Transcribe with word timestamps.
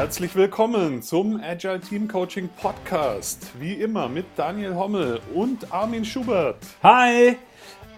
Herzlich 0.00 0.34
willkommen 0.34 1.02
zum 1.02 1.38
Agile 1.42 1.78
Team 1.78 2.08
Coaching 2.08 2.48
Podcast. 2.48 3.48
Wie 3.60 3.74
immer 3.74 4.08
mit 4.08 4.24
Daniel 4.34 4.74
Hommel 4.74 5.20
und 5.34 5.70
Armin 5.70 6.06
Schubert. 6.06 6.56
Hi! 6.82 7.36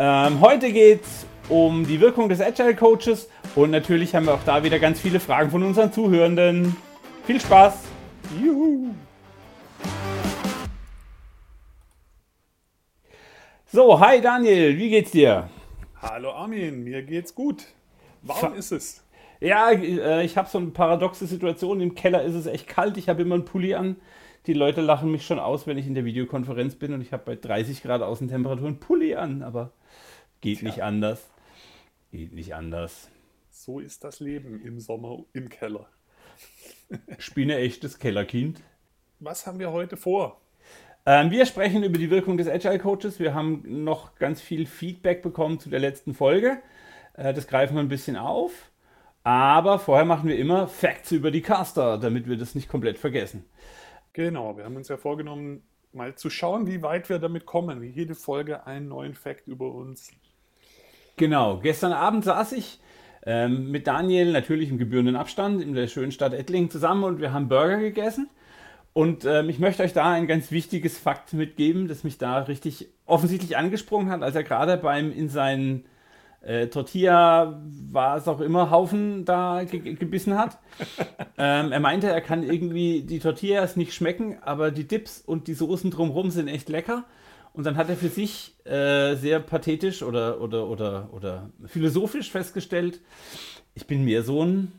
Ähm, 0.01 0.41
heute 0.41 0.73
geht 0.73 1.05
es 1.05 1.25
um 1.49 1.87
die 1.87 2.01
Wirkung 2.01 2.29
des 2.29 2.41
Agile 2.41 2.75
Coaches 2.75 3.29
und 3.55 3.71
natürlich 3.71 4.17
haben 4.17 4.27
wir 4.27 4.35
auch 4.35 4.43
da 4.45 4.65
wieder 4.65 4.81
ganz 4.81 4.99
viele 4.99 5.21
Fragen 5.21 5.53
von 5.53 5.63
unseren 5.63 5.93
Zuhörenden. 5.93 6.77
Viel 7.25 7.41
Spaß! 7.41 7.85
Juhu! 8.43 8.97
So, 13.71 14.01
hi 14.01 14.21
Daniel, 14.21 14.77
wie 14.77 14.91
geht's 14.91 15.13
dir? 15.13 15.49
Hallo 16.01 16.33
Armin, 16.33 16.83
mir 16.83 17.05
geht's 17.05 17.33
gut. 17.33 17.63
Warm 18.23 18.55
ist 18.55 18.73
es. 18.73 19.05
Ja, 19.43 19.73
äh, 19.73 20.25
ich 20.25 20.37
habe 20.37 20.49
so 20.49 20.59
eine 20.59 20.69
paradoxe 20.69 21.27
Situation. 21.27 21.81
Im 21.81 21.97
Keller 21.97 22.23
ist 22.23 22.35
es 22.35 22.47
echt 22.47 22.69
kalt. 22.69 22.97
Ich 22.97 23.09
habe 23.09 23.23
immer 23.23 23.35
einen 23.35 23.45
Pulli 23.45 23.75
an. 23.75 23.97
Die 24.47 24.53
Leute 24.53 24.81
lachen 24.81 25.11
mich 25.11 25.27
schon 25.27 25.41
aus, 25.41 25.67
wenn 25.67 25.79
ich 25.79 25.87
in 25.87 25.95
der 25.95 26.05
Videokonferenz 26.05 26.77
bin 26.77 26.93
und 26.93 27.01
ich 27.01 27.13
habe 27.13 27.25
bei 27.25 27.35
30 27.35 27.83
Grad 27.83 28.03
Außentemperatur 28.03 28.69
einen 28.69 28.79
Pulli 28.79 29.17
an. 29.17 29.43
Aber 29.43 29.73
geht 30.41 30.61
Tja. 30.61 30.69
nicht 30.69 30.83
anders. 30.85 31.29
Geht 32.13 32.33
nicht 32.33 32.55
anders. 32.55 33.11
So 33.51 33.81
ist 33.81 34.05
das 34.05 34.21
Leben 34.21 34.63
im 34.65 34.79
Sommer 34.79 35.25
im 35.33 35.49
Keller. 35.49 35.89
Ich 37.19 37.35
bin 37.35 37.51
ein 37.51 37.59
echtes 37.59 37.99
Kellerkind. 37.99 38.61
Was 39.19 39.47
haben 39.47 39.59
wir 39.59 39.73
heute 39.73 39.97
vor? 39.97 40.41
Ähm, 41.05 41.33
wir 41.33 41.47
sprechen 41.47 41.83
über 41.83 41.99
die 41.99 42.11
Wirkung 42.11 42.37
des 42.37 42.47
Agile 42.47 42.79
Coaches. 42.79 43.19
Wir 43.19 43.35
haben 43.35 43.83
noch 43.83 44.15
ganz 44.17 44.41
viel 44.41 44.67
Feedback 44.67 45.21
bekommen 45.21 45.59
zu 45.59 45.69
der 45.69 45.81
letzten 45.81 46.15
Folge. 46.15 46.59
Äh, 47.15 47.35
das 47.35 47.49
greifen 47.49 47.75
wir 47.75 47.81
ein 47.81 47.89
bisschen 47.89 48.17
auf. 48.17 48.72
Aber 49.25 49.79
vorher 49.79 50.05
machen 50.05 50.29
wir 50.29 50.37
immer 50.37 50.67
Facts 50.67 51.13
über 51.13 51.31
die 51.31 51.43
Caster, 51.43 51.99
damit 51.99 52.29
wir 52.29 52.37
das 52.37 52.55
nicht 52.55 52.69
komplett 52.69 52.99
vergessen. 52.99 53.45
Genau, 54.13 54.57
wir 54.57 54.65
haben 54.65 54.77
uns 54.77 54.89
ja 54.89 54.97
vorgenommen, 54.97 55.63
mal 55.93 56.15
zu 56.15 56.31
schauen, 56.31 56.67
wie 56.67 56.83
weit 56.83 57.09
wir 57.09 57.19
damit 57.19 57.47
kommen, 57.47 57.81
wie 57.83 57.89
jede 57.89 58.15
Folge 58.15 58.67
einen 58.67 58.89
neuen 58.89 59.15
Fact 59.15 59.47
über 59.47 59.73
uns. 59.73 60.11
Genau, 61.17 61.59
gestern 61.59 61.93
Abend 61.93 62.25
saß 62.25 62.53
ich 62.53 62.81
ähm, 63.25 63.71
mit 63.71 63.87
Daniel 63.87 64.33
natürlich 64.33 64.71
im 64.71 64.79
gebührenden 64.79 65.17
Abstand 65.17 65.63
in 65.63 65.75
der 65.75 65.87
schönen 65.87 66.13
Stadt 66.13 66.33
Ettlingen 66.33 66.71
zusammen 66.71 67.05
und 67.05 67.21
wir 67.21 67.33
haben 67.33 67.49
Burger 67.49 67.79
gegessen. 67.79 68.29
Und 68.95 69.25
ähm, 69.25 69.49
ich 69.49 69.59
möchte 69.59 69.83
euch 69.83 69.93
da 69.95 70.11
ein 70.11 70.27
ganz 70.27 70.51
wichtiges 70.51 70.99
Fakt 70.99 71.33
mitgeben, 71.33 71.89
das 71.89 72.05
mich 72.05 72.19
da 72.19 72.41
richtig 72.41 72.89
offensichtlich 73.07 73.57
angesprungen 73.57 74.11
hat, 74.11 74.23
als 74.23 74.35
er 74.35 74.43
gerade 74.43 74.77
beim 74.77 75.13
in 75.13 75.29
seinen 75.29 75.87
äh, 76.43 76.67
Tortilla, 76.67 77.61
was 77.91 78.29
auch 78.29 78.41
immer, 78.41 78.71
Haufen 78.71 79.25
da 79.25 79.65
ge 79.65 79.95
gebissen 79.95 80.37
hat. 80.37 80.59
ähm, 81.39 81.73
er 81.73 81.81
meinte, 81.81 82.09
er 82.09 82.21
kann 82.21 82.43
irgendwie 82.43 83.03
die 83.03 83.19
Tortillas 83.19 83.77
nicht 83.77 83.95
schmecken, 83.95 84.39
aber 84.43 84.71
die 84.71 84.87
Dips 84.87 85.21
und 85.25 85.47
die 85.47 85.55
Soßen 85.55 85.91
drumherum 85.91 86.31
sind 86.31 86.49
echt 86.49 86.69
lecker. 86.69 87.05
Und 87.55 87.65
dann 87.65 87.77
hat 87.77 87.91
er 87.91 87.97
für 87.97 88.09
sich 88.09 88.55
äh, 88.65 89.15
sehr 89.15 89.39
pathetisch 89.39 90.03
oder, 90.03 90.41
oder, 90.41 90.69
oder, 90.69 91.11
oder 91.13 91.51
philosophisch 91.67 92.31
festgestellt, 92.31 93.01
ich 93.75 93.87
bin 93.87 94.05
mehr 94.05 94.23
so 94.23 94.43
ein 94.45 94.73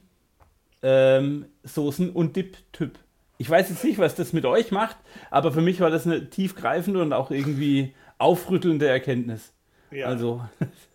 ähm, 0.82 1.46
Soßen- 1.66 2.12
und 2.12 2.36
Dip-Typ. 2.36 3.00
Ich 3.38 3.50
weiß 3.50 3.70
jetzt 3.70 3.84
nicht, 3.84 3.98
was 3.98 4.16
das 4.16 4.34
mit 4.34 4.46
euch 4.46 4.72
macht, 4.72 4.98
aber 5.32 5.52
für 5.52 5.62
mich 5.62 5.80
war 5.80 5.90
das 5.90 6.06
eine 6.06 6.30
tiefgreifende 6.30 7.02
und 7.02 7.14
auch 7.14 7.32
irgendwie 7.32 7.94
aufrüttelnde 8.18 8.88
Erkenntnis. 8.88 9.54
Ja. 9.94 10.08
Also. 10.08 10.44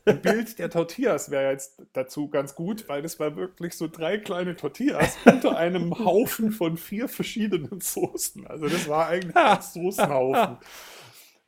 Ein 0.05 0.23
Bild 0.23 0.59
der 0.59 0.71
Tortillas 0.71 1.31
wäre 1.31 1.53
jetzt 1.53 1.83
dazu 1.93 2.29
ganz 2.29 2.55
gut, 2.55 2.89
weil 2.89 3.03
das 3.03 3.21
war 3.21 3.37
wirklich 3.37 3.75
so 3.75 3.89
drei 3.89 4.19
kleine 4.19 4.57
Tortillas 4.57 5.19
unter 5.25 5.57
einem 5.57 5.99
Haufen 5.99 6.51
von 6.51 6.77
vier 6.77 7.09
verschiedenen 7.09 7.81
Soßen. 7.81 8.47
Also 8.47 8.69
das 8.69 8.89
war 8.89 9.09
eigentlich 9.09 9.37
ein 9.37 9.61
Soßenhaufen. 9.61 10.59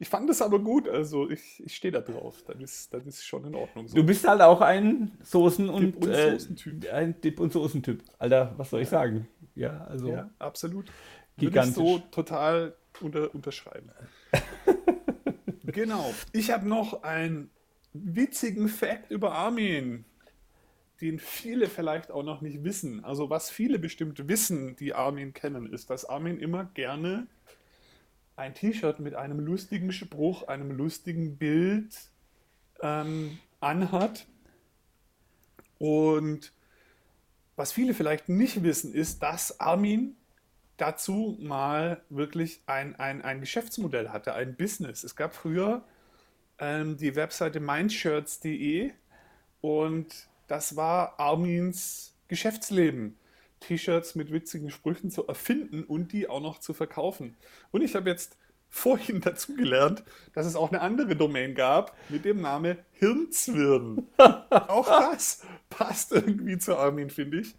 Ich 0.03 0.09
fand 0.09 0.31
das 0.31 0.41
aber 0.41 0.59
gut, 0.59 0.89
also 0.89 1.29
ich, 1.29 1.63
ich 1.63 1.77
stehe 1.77 1.93
da 1.93 2.01
drauf. 2.01 2.43
Das 2.47 2.57
ist, 2.59 2.95
das 2.95 3.05
ist 3.05 3.23
schon 3.23 3.45
in 3.45 3.55
Ordnung. 3.55 3.87
So. 3.87 3.97
Du 3.97 4.05
bist 4.05 4.27
halt 4.27 4.41
auch 4.41 4.63
ein 4.63 5.13
Soßen- 5.23 5.69
und, 5.69 5.83
Dip 5.83 6.05
und 6.05 6.11
äh, 6.11 6.33
Soßentyp. 6.33 6.91
Ein 6.91 7.21
Dip- 7.21 7.39
und 7.39 7.53
Soßentyp. 7.53 8.03
Alter, 8.19 8.55
was 8.57 8.71
soll 8.71 8.81
ich 8.81 8.89
sagen? 8.89 9.29
Ja, 9.55 9.85
also. 9.85 10.09
Ja, 10.09 10.31
absolut. 10.39 10.91
Gigantisch. 11.37 11.77
Würde 11.77 11.91
ich 11.91 11.97
so 11.97 11.99
total 12.11 12.75
unter, 13.03 13.35
unterschreiben. 13.35 13.91
Genau. 15.73 16.15
Ich 16.33 16.51
habe 16.51 16.69
noch 16.69 17.03
einen 17.03 17.51
witzigen 17.93 18.69
Fact 18.69 19.11
über 19.11 19.33
Armin, 19.33 20.05
den 21.01 21.19
viele 21.19 21.69
vielleicht 21.69 22.11
auch 22.11 22.23
noch 22.23 22.41
nicht 22.41 22.63
wissen. 22.65 23.05
Also 23.05 23.31
was 23.31 23.51
viele 23.51 23.79
bestimmt 23.79 24.29
wissen, 24.29 24.77
die 24.77 24.95
Armin 24.95 25.33
kennen, 25.33 25.73
ist, 25.73 25.91
dass 25.91 26.05
Armin 26.05 26.39
immer 26.39 26.65
gerne 26.75 27.27
ein 28.37 28.55
T-Shirt 28.55 29.01
mit 29.01 29.15
einem 29.15 29.41
lustigen 29.41 29.93
Spruch, 29.93 30.49
einem 30.49 30.71
lustigen 30.71 31.37
Bild 31.37 31.95
ähm, 32.81 33.39
anhat. 33.61 34.27
Und 35.79 36.53
was 37.57 37.73
viele 37.73 37.93
vielleicht 37.95 38.29
nicht 38.29 38.63
wissen, 38.63 38.95
ist, 38.95 39.23
dass 39.23 39.61
Armin 39.61 40.17
dazu 40.81 41.37
mal 41.41 42.03
wirklich 42.09 42.63
ein, 42.67 42.97
ein, 42.97 43.23
ein 43.23 43.41
Geschäftsmodell 43.41 44.09
hatte, 44.09 44.35
ein 44.35 44.57
Business. 44.57 45.05
Es 45.05 45.15
gab 45.15 45.35
früher 45.35 45.85
ähm, 46.59 46.97
die 46.97 47.17
Webseite 47.17 47.61
mindshirts.de 47.61 48.93
und 49.61 50.29
das 50.47 50.77
war 50.77 51.19
Armins 51.21 52.15
Geschäftsleben. 52.29 53.17
T-Shirts 53.61 54.15
mit 54.15 54.33
witzigen 54.33 54.71
Sprüchen 54.71 55.11
zu 55.11 55.27
erfinden 55.27 55.85
und 55.85 56.13
die 56.13 56.29
auch 56.29 56.41
noch 56.41 56.59
zu 56.61 56.73
verkaufen. 56.73 57.37
Und 57.73 57.83
ich 57.83 57.95
habe 57.95 58.09
jetzt 58.09 58.39
vorhin 58.71 59.21
dazu 59.25 59.55
gelernt, 59.55 60.03
dass 60.33 60.47
es 60.47 60.57
auch 60.57 60.71
eine 60.71 60.81
andere 60.81 61.15
Domain 61.15 61.55
gab 61.55 61.95
mit 62.09 62.25
dem 62.25 62.41
Namen 62.41 62.79
Hirnzwirn. 62.93 64.07
auch 64.17 64.87
das 64.87 65.43
passt 65.69 66.13
irgendwie 66.13 66.57
zu 66.57 66.77
Armin, 66.77 67.11
finde 67.11 67.41
ich. 67.41 67.55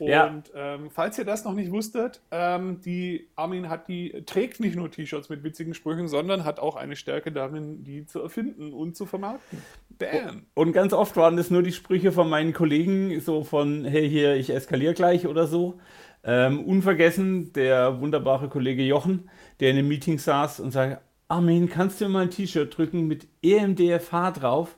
Und 0.00 0.10
ja. 0.10 0.42
ähm, 0.54 0.90
falls 0.90 1.18
ihr 1.18 1.26
das 1.26 1.44
noch 1.44 1.52
nicht 1.52 1.70
wusstet, 1.70 2.22
ähm, 2.30 2.80
die 2.80 3.28
Armin 3.36 3.68
hat 3.68 3.86
die, 3.86 4.22
trägt 4.24 4.58
nicht 4.58 4.74
nur 4.74 4.90
T-Shirts 4.90 5.28
mit 5.28 5.44
witzigen 5.44 5.74
Sprüchen, 5.74 6.08
sondern 6.08 6.44
hat 6.44 6.58
auch 6.58 6.76
eine 6.76 6.96
Stärke 6.96 7.30
darin, 7.30 7.84
die 7.84 8.06
zu 8.06 8.20
erfinden 8.20 8.72
und 8.72 8.96
zu 8.96 9.04
vermarkten. 9.04 9.62
Bam. 9.90 10.46
Und 10.54 10.72
ganz 10.72 10.94
oft 10.94 11.16
waren 11.18 11.36
das 11.36 11.50
nur 11.50 11.62
die 11.62 11.72
Sprüche 11.72 12.12
von 12.12 12.30
meinen 12.30 12.54
Kollegen, 12.54 13.20
so 13.20 13.44
von, 13.44 13.84
hey, 13.84 14.08
hier, 14.08 14.36
ich 14.36 14.48
eskaliere 14.48 14.94
gleich 14.94 15.26
oder 15.26 15.46
so. 15.46 15.78
Ähm, 16.24 16.64
unvergessen 16.64 17.52
der 17.52 18.00
wunderbare 18.00 18.48
Kollege 18.48 18.82
Jochen, 18.82 19.28
der 19.60 19.70
in 19.70 19.76
einem 19.76 19.88
Meeting 19.88 20.18
saß 20.18 20.60
und 20.60 20.70
sagte, 20.70 21.02
Armin, 21.28 21.68
kannst 21.68 22.00
du 22.00 22.06
mir 22.06 22.10
mal 22.10 22.22
ein 22.22 22.30
T-Shirt 22.30 22.76
drücken 22.76 23.06
mit 23.06 23.28
EMDFH 23.42 24.32
drauf? 24.32 24.76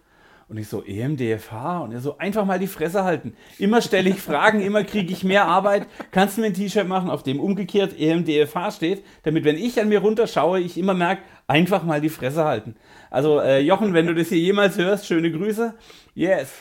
Und 0.53 0.59
ich 0.59 0.69
so, 0.69 0.85
EMDFH? 0.85 1.81
Und 1.83 1.93
er 1.93 2.01
so, 2.01 2.19
einfach 2.19 2.45
mal 2.45 2.59
die 2.59 2.67
Fresse 2.67 3.05
halten. 3.05 3.35
Immer 3.59 3.81
stelle 3.81 4.11
ich 4.11 4.21
Fragen, 4.21 4.61
immer 4.61 4.85
kriege 4.85 5.11
ich 5.11 5.25
mehr 5.25 5.47
Arbeit. 5.47 5.87
Kannst 6.11 6.37
du 6.37 6.43
mir 6.43 6.49
ein 6.49 6.53
T-Shirt 6.53 6.87
machen, 6.87 7.09
auf 7.09 7.23
dem 7.23 7.41
umgekehrt 7.41 7.99
EMDFH 7.99 8.71
steht, 8.73 9.03
damit, 9.23 9.45
wenn 9.45 9.57
ich 9.57 9.81
an 9.81 9.89
mir 9.89 10.01
runterschaue, 10.01 10.61
ich 10.61 10.77
immer 10.77 10.93
merke, 10.93 11.23
einfach 11.47 11.85
mal 11.85 12.03
die 12.03 12.11
Fresse 12.11 12.45
halten. 12.45 12.77
Also, 13.11 13.41
äh, 13.41 13.61
Jochen, 13.61 13.95
wenn 13.95 14.07
du 14.07 14.15
das 14.15 14.29
hier 14.29 14.41
jemals 14.41 14.77
hörst, 14.77 15.07
schöne 15.07 15.33
Grüße. 15.33 15.73
Yes. 16.15 16.53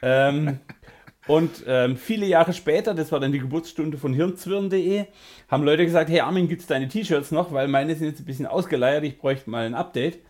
Ähm, 0.00 0.60
und 1.26 1.64
ähm, 1.66 1.96
viele 1.96 2.26
Jahre 2.26 2.52
später, 2.52 2.94
das 2.94 3.10
war 3.10 3.18
dann 3.18 3.32
die 3.32 3.40
Geburtsstunde 3.40 3.98
von 3.98 4.14
hirnzwirn.de, 4.14 5.06
haben 5.48 5.64
Leute 5.64 5.84
gesagt, 5.84 6.08
hey 6.08 6.20
Armin, 6.20 6.46
gibt 6.46 6.60
es 6.60 6.68
deine 6.68 6.86
T-Shirts 6.86 7.32
noch? 7.32 7.52
Weil 7.52 7.66
meine 7.66 7.96
sind 7.96 8.06
jetzt 8.06 8.20
ein 8.20 8.26
bisschen 8.26 8.46
ausgeleiert, 8.46 9.02
ich 9.02 9.18
bräuchte 9.18 9.50
mal 9.50 9.66
ein 9.66 9.74
Update. 9.74 10.20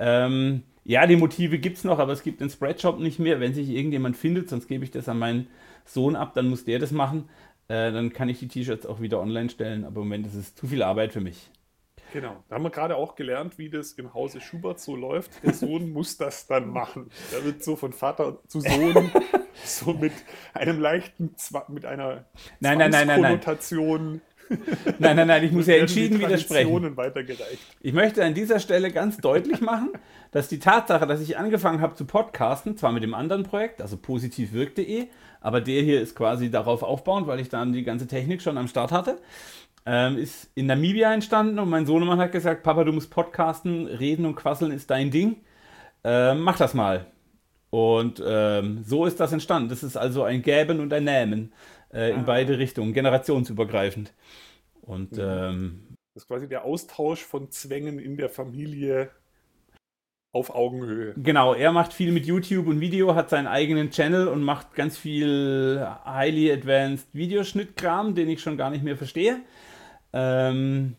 Ähm, 0.00 0.64
ja, 0.84 1.06
die 1.06 1.16
Motive 1.16 1.58
gibt 1.58 1.78
es 1.78 1.84
noch, 1.84 1.98
aber 1.98 2.12
es 2.12 2.22
gibt 2.22 2.40
den 2.40 2.50
Spreadshop 2.50 3.00
nicht 3.00 3.18
mehr. 3.18 3.40
Wenn 3.40 3.54
sich 3.54 3.70
irgendjemand 3.70 4.16
findet, 4.16 4.50
sonst 4.50 4.68
gebe 4.68 4.84
ich 4.84 4.90
das 4.90 5.08
an 5.08 5.18
meinen 5.18 5.48
Sohn 5.84 6.14
ab, 6.14 6.34
dann 6.34 6.48
muss 6.48 6.64
der 6.64 6.78
das 6.78 6.92
machen. 6.92 7.28
Äh, 7.68 7.90
dann 7.92 8.12
kann 8.12 8.28
ich 8.28 8.38
die 8.38 8.48
T-Shirts 8.48 8.84
auch 8.84 9.00
wieder 9.00 9.20
online 9.20 9.48
stellen. 9.48 9.84
Aber 9.84 10.02
im 10.02 10.08
Moment 10.08 10.26
ist 10.26 10.34
es 10.34 10.54
zu 10.54 10.66
viel 10.66 10.82
Arbeit 10.82 11.12
für 11.12 11.22
mich. 11.22 11.50
Genau. 12.12 12.36
Da 12.48 12.56
haben 12.56 12.62
wir 12.62 12.70
gerade 12.70 12.96
auch 12.96 13.16
gelernt, 13.16 13.58
wie 13.58 13.70
das 13.70 13.92
im 13.92 14.14
Hause 14.14 14.40
Schubert 14.40 14.78
so 14.78 14.94
läuft. 14.94 15.42
Der 15.42 15.54
Sohn 15.54 15.90
muss 15.90 16.18
das 16.18 16.46
dann 16.46 16.68
machen. 16.68 17.10
Der 17.32 17.44
wird 17.44 17.64
so 17.64 17.76
von 17.76 17.92
Vater 17.92 18.38
zu 18.46 18.60
Sohn 18.60 19.10
so 19.64 19.94
mit 19.94 20.12
einem 20.52 20.80
leichten, 20.80 21.34
mit 21.68 21.86
einer 21.86 22.26
nein, 22.60 22.78
nein, 22.78 22.90
nein, 22.90 23.06
nein, 23.06 23.20
nein. 23.20 24.20
Nein, 24.98 25.16
nein, 25.16 25.26
nein, 25.26 25.44
ich 25.44 25.52
muss 25.52 25.66
ja 25.66 25.76
entschieden 25.76 26.20
widersprechen. 26.20 26.96
Ich 27.80 27.92
möchte 27.92 28.22
an 28.22 28.34
dieser 28.34 28.60
Stelle 28.60 28.90
ganz 28.90 29.16
deutlich 29.16 29.62
machen, 29.62 29.90
dass 30.34 30.48
die 30.48 30.60
Tatsache, 30.60 31.06
dass 31.08 31.22
ich 31.22 31.38
angefangen 31.38 31.82
habe 31.82 31.96
zu 31.96 32.06
podcasten, 32.06 32.76
zwar 32.78 32.92
mit 32.92 33.04
dem 33.04 33.14
anderen 33.14 33.44
Projekt, 33.44 33.82
also 33.82 33.96
positivwirk.de, 33.98 35.08
aber 35.40 35.62
der 35.62 35.82
hier 35.82 36.02
ist 36.02 36.16
quasi 36.16 36.50
darauf 36.52 36.84
aufbauend, 36.84 37.28
weil 37.28 37.40
ich 37.40 37.50
dann 37.50 37.72
die 37.72 37.84
ganze 37.84 38.08
Technik 38.08 38.42
schon 38.42 38.58
am 38.58 38.68
Start 38.68 38.92
hatte, 38.92 39.18
ähm, 39.86 40.18
ist 40.18 40.50
in 40.54 40.66
Namibia 40.66 41.12
entstanden 41.14 41.58
und 41.58 41.70
mein 41.70 41.86
Sohnemann 41.86 42.18
hat 42.18 42.32
gesagt, 42.32 42.62
Papa, 42.62 42.84
du 42.84 42.92
musst 42.92 43.10
podcasten, 43.10 43.86
reden 43.86 44.26
und 44.26 44.36
quasseln 44.36 44.72
ist 44.72 44.90
dein 44.90 45.10
Ding. 45.10 45.38
Ähm, 46.04 46.40
mach 46.40 46.58
das 46.58 46.74
mal. 46.74 47.06
Und 47.70 48.22
ähm, 48.26 48.84
so 48.84 49.06
ist 49.06 49.20
das 49.20 49.32
entstanden. 49.32 49.68
Das 49.70 49.82
ist 49.82 49.96
also 49.96 50.24
ein 50.24 50.42
Gäben 50.42 50.80
und 50.80 50.92
ein 50.92 51.04
Nähmen. 51.04 51.52
äh, 51.92 52.14
in 52.14 52.24
beide 52.24 52.58
Richtungen, 52.58 52.92
generationsübergreifend. 52.94 54.12
Und 54.82 55.18
Mhm. 55.18 55.18
ähm, 55.18 55.82
Das 56.14 56.24
ist 56.24 56.28
quasi 56.28 56.48
der 56.48 56.64
Austausch 56.64 57.22
von 57.24 57.50
Zwängen 57.50 57.98
in 57.98 58.16
der 58.16 58.30
Familie 58.30 59.10
auf 60.34 60.54
Augenhöhe. 60.54 61.14
Genau, 61.16 61.54
er 61.54 61.70
macht 61.70 61.92
viel 61.92 62.10
mit 62.10 62.26
YouTube 62.26 62.66
und 62.66 62.80
Video, 62.80 63.14
hat 63.14 63.30
seinen 63.30 63.46
eigenen 63.46 63.90
Channel 63.90 64.26
und 64.26 64.42
macht 64.42 64.74
ganz 64.74 64.98
viel 64.98 65.86
highly 66.04 66.50
advanced 66.50 67.06
Videoschnittkram, 67.12 68.16
den 68.16 68.28
ich 68.28 68.42
schon 68.42 68.56
gar 68.56 68.70
nicht 68.70 68.82
mehr 68.82 68.96
verstehe. 68.96 69.38
Ähm, 70.12 70.96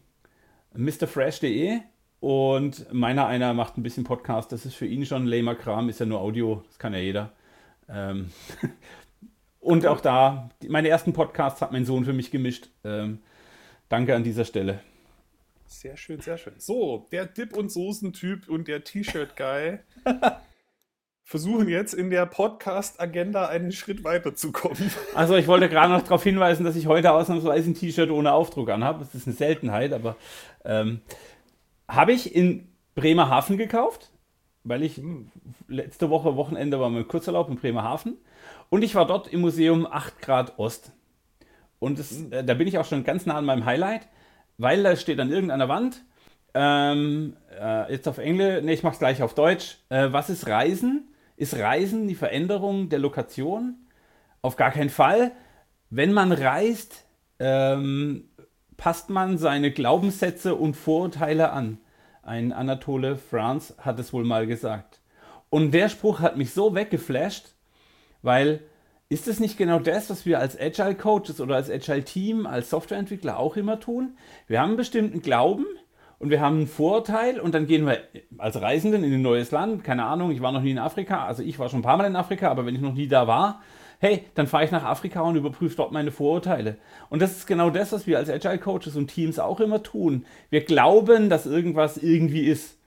MrFresh.de 0.73 1.79
und 2.21 2.91
meiner 2.93 3.27
einer 3.27 3.53
macht 3.53 3.77
ein 3.77 3.83
bisschen 3.83 4.05
Podcast, 4.05 4.53
das 4.53 4.65
ist 4.65 4.75
für 4.75 4.87
ihn 4.87 5.05
schon 5.05 5.27
lamer 5.27 5.55
Kram, 5.55 5.89
ist 5.89 5.99
ja 5.99 6.05
nur 6.05 6.21
Audio, 6.21 6.63
das 6.67 6.79
kann 6.79 6.93
ja 6.93 6.99
jeder. 6.99 7.33
Ähm, 7.89 8.29
und 9.59 9.85
auch 9.85 9.99
da, 9.99 10.49
meine 10.67 10.87
ersten 10.87 11.11
Podcasts 11.11 11.61
hat 11.61 11.73
mein 11.73 11.85
Sohn 11.85 12.05
für 12.05 12.13
mich 12.13 12.31
gemischt. 12.31 12.69
Ähm, 12.85 13.19
danke 13.89 14.15
an 14.15 14.23
dieser 14.23 14.45
Stelle. 14.45 14.79
Sehr 15.81 15.97
schön, 15.97 16.21
sehr 16.21 16.37
schön. 16.37 16.53
So, 16.57 17.05
der 17.11 17.25
Dip- 17.25 17.55
und 17.55 17.69
Soßen-Typ 17.69 18.47
und 18.47 18.69
der 18.69 18.85
T-Shirt-Guy 18.85 19.79
versuchen 21.23 21.67
jetzt 21.67 21.93
in 21.93 22.09
der 22.09 22.25
Podcast-Agenda 22.25 23.47
einen 23.47 23.73
Schritt 23.73 24.05
weiterzukommen. 24.05 24.89
Also 25.15 25.35
ich 25.35 25.47
wollte 25.47 25.67
gerade 25.67 25.91
noch 25.91 26.01
darauf 26.03 26.23
hinweisen, 26.23 26.63
dass 26.63 26.77
ich 26.77 26.87
heute 26.87 27.11
ausnahmsweise 27.11 27.69
ein 27.69 27.73
T-Shirt 27.73 28.09
ohne 28.09 28.31
Aufdruck 28.31 28.69
anhabe. 28.69 28.99
Das 28.99 29.13
ist 29.13 29.27
eine 29.27 29.35
Seltenheit, 29.35 29.91
aber 29.91 30.15
ähm, 30.63 31.01
habe 31.89 32.13
ich 32.13 32.33
in 32.33 32.69
Bremerhaven 32.95 33.57
gekauft, 33.57 34.11
weil 34.63 34.81
ich 34.81 35.01
letzte 35.67 36.09
Woche, 36.09 36.37
Wochenende 36.37 36.79
war 36.79 36.89
mein 36.89 37.05
Kurzurlaub 37.05 37.49
in 37.49 37.57
Bremerhaven 37.57 38.17
und 38.69 38.81
ich 38.81 38.95
war 38.95 39.05
dort 39.05 39.27
im 39.27 39.41
Museum 39.41 39.85
8 39.85 40.21
Grad 40.21 40.57
Ost. 40.57 40.93
Und 41.79 41.99
das, 41.99 42.21
äh, 42.31 42.45
da 42.45 42.53
bin 42.53 42.65
ich 42.65 42.77
auch 42.77 42.85
schon 42.85 43.03
ganz 43.03 43.25
nah 43.25 43.35
an 43.35 43.45
meinem 43.45 43.65
Highlight, 43.65 44.07
weil 44.57 44.83
da 44.83 44.95
steht 44.95 45.19
an 45.19 45.31
irgendeiner 45.31 45.69
Wand, 45.69 46.03
ähm, 46.53 47.35
äh, 47.59 47.91
jetzt 47.91 48.07
auf 48.07 48.17
Englisch, 48.17 48.63
nee, 48.63 48.73
ich 48.73 48.83
mach's 48.83 48.99
gleich 48.99 49.21
auf 49.21 49.35
Deutsch. 49.35 49.77
Äh, 49.89 50.07
was 50.11 50.29
ist 50.29 50.47
Reisen? 50.47 51.09
Ist 51.35 51.55
Reisen 51.55 52.07
die 52.07 52.15
Veränderung 52.15 52.87
der 52.87 52.99
Lokation? 52.99 53.75
Auf 54.41 54.55
gar 54.55 54.71
keinen 54.71 54.89
Fall. 54.89 55.33
Wenn 55.89 56.13
man 56.13 56.31
reist, 56.31 57.05
ähm, 57.39 58.29
passt 58.77 59.09
man 59.09 59.37
seine 59.37 59.71
Glaubenssätze 59.71 60.55
und 60.55 60.75
Vorurteile 60.75 61.51
an. 61.51 61.79
Ein 62.23 62.53
Anatole 62.53 63.17
France 63.17 63.75
hat 63.79 63.99
es 63.99 64.13
wohl 64.13 64.23
mal 64.23 64.47
gesagt. 64.47 65.01
Und 65.49 65.71
der 65.71 65.89
Spruch 65.89 66.21
hat 66.21 66.37
mich 66.37 66.53
so 66.53 66.73
weggeflasht, 66.73 67.53
weil 68.21 68.61
ist 69.09 69.27
es 69.27 69.39
nicht 69.39 69.57
genau 69.57 69.79
das, 69.79 70.09
was 70.09 70.25
wir 70.25 70.39
als 70.39 70.59
Agile 70.59 70.95
Coaches 70.95 71.39
oder 71.39 71.55
als 71.55 71.69
Agile 71.69 72.03
Team, 72.03 72.47
als 72.47 72.69
Softwareentwickler 72.69 73.37
auch 73.37 73.55
immer 73.55 73.79
tun? 73.79 74.17
Wir 74.47 74.59
haben 74.59 74.69
einen 74.69 74.77
bestimmten 74.77 75.21
Glauben 75.21 75.65
und 76.17 76.31
wir 76.31 76.41
haben 76.41 76.57
einen 76.57 76.67
Vorurteil 76.67 77.39
und 77.39 77.53
dann 77.53 77.67
gehen 77.67 77.85
wir 77.85 77.99
als 78.37 78.59
Reisenden 78.59 79.03
in 79.03 79.13
ein 79.13 79.21
neues 79.21 79.51
Land. 79.51 79.83
Keine 79.83 80.05
Ahnung, 80.05 80.31
ich 80.31 80.41
war 80.41 80.51
noch 80.51 80.61
nie 80.61 80.71
in 80.71 80.79
Afrika. 80.79 81.25
Also 81.25 81.43
ich 81.43 81.59
war 81.59 81.69
schon 81.69 81.79
ein 81.79 81.83
paar 81.83 81.97
Mal 81.97 82.05
in 82.05 82.15
Afrika, 82.15 82.49
aber 82.49 82.65
wenn 82.65 82.75
ich 82.75 82.81
noch 82.81 82.93
nie 82.93 83.07
da 83.07 83.27
war, 83.27 83.61
hey, 83.99 84.25
dann 84.33 84.47
fahre 84.47 84.65
ich 84.65 84.71
nach 84.71 84.83
Afrika 84.83 85.21
und 85.21 85.35
überprüfe 85.35 85.75
dort 85.75 85.91
meine 85.91 86.11
Vorurteile. 86.11 86.77
Und 87.09 87.21
das 87.21 87.31
ist 87.31 87.47
genau 87.47 87.69
das, 87.69 87.91
was 87.91 88.07
wir 88.07 88.17
als 88.17 88.29
Agile 88.29 88.57
Coaches 88.57 88.95
und 88.95 89.07
Teams 89.07 89.37
auch 89.37 89.59
immer 89.59 89.83
tun. 89.83 90.25
Wir 90.49 90.63
glauben, 90.63 91.29
dass 91.29 91.45
irgendwas 91.45 91.97
irgendwie 91.97 92.47
ist. 92.47 92.77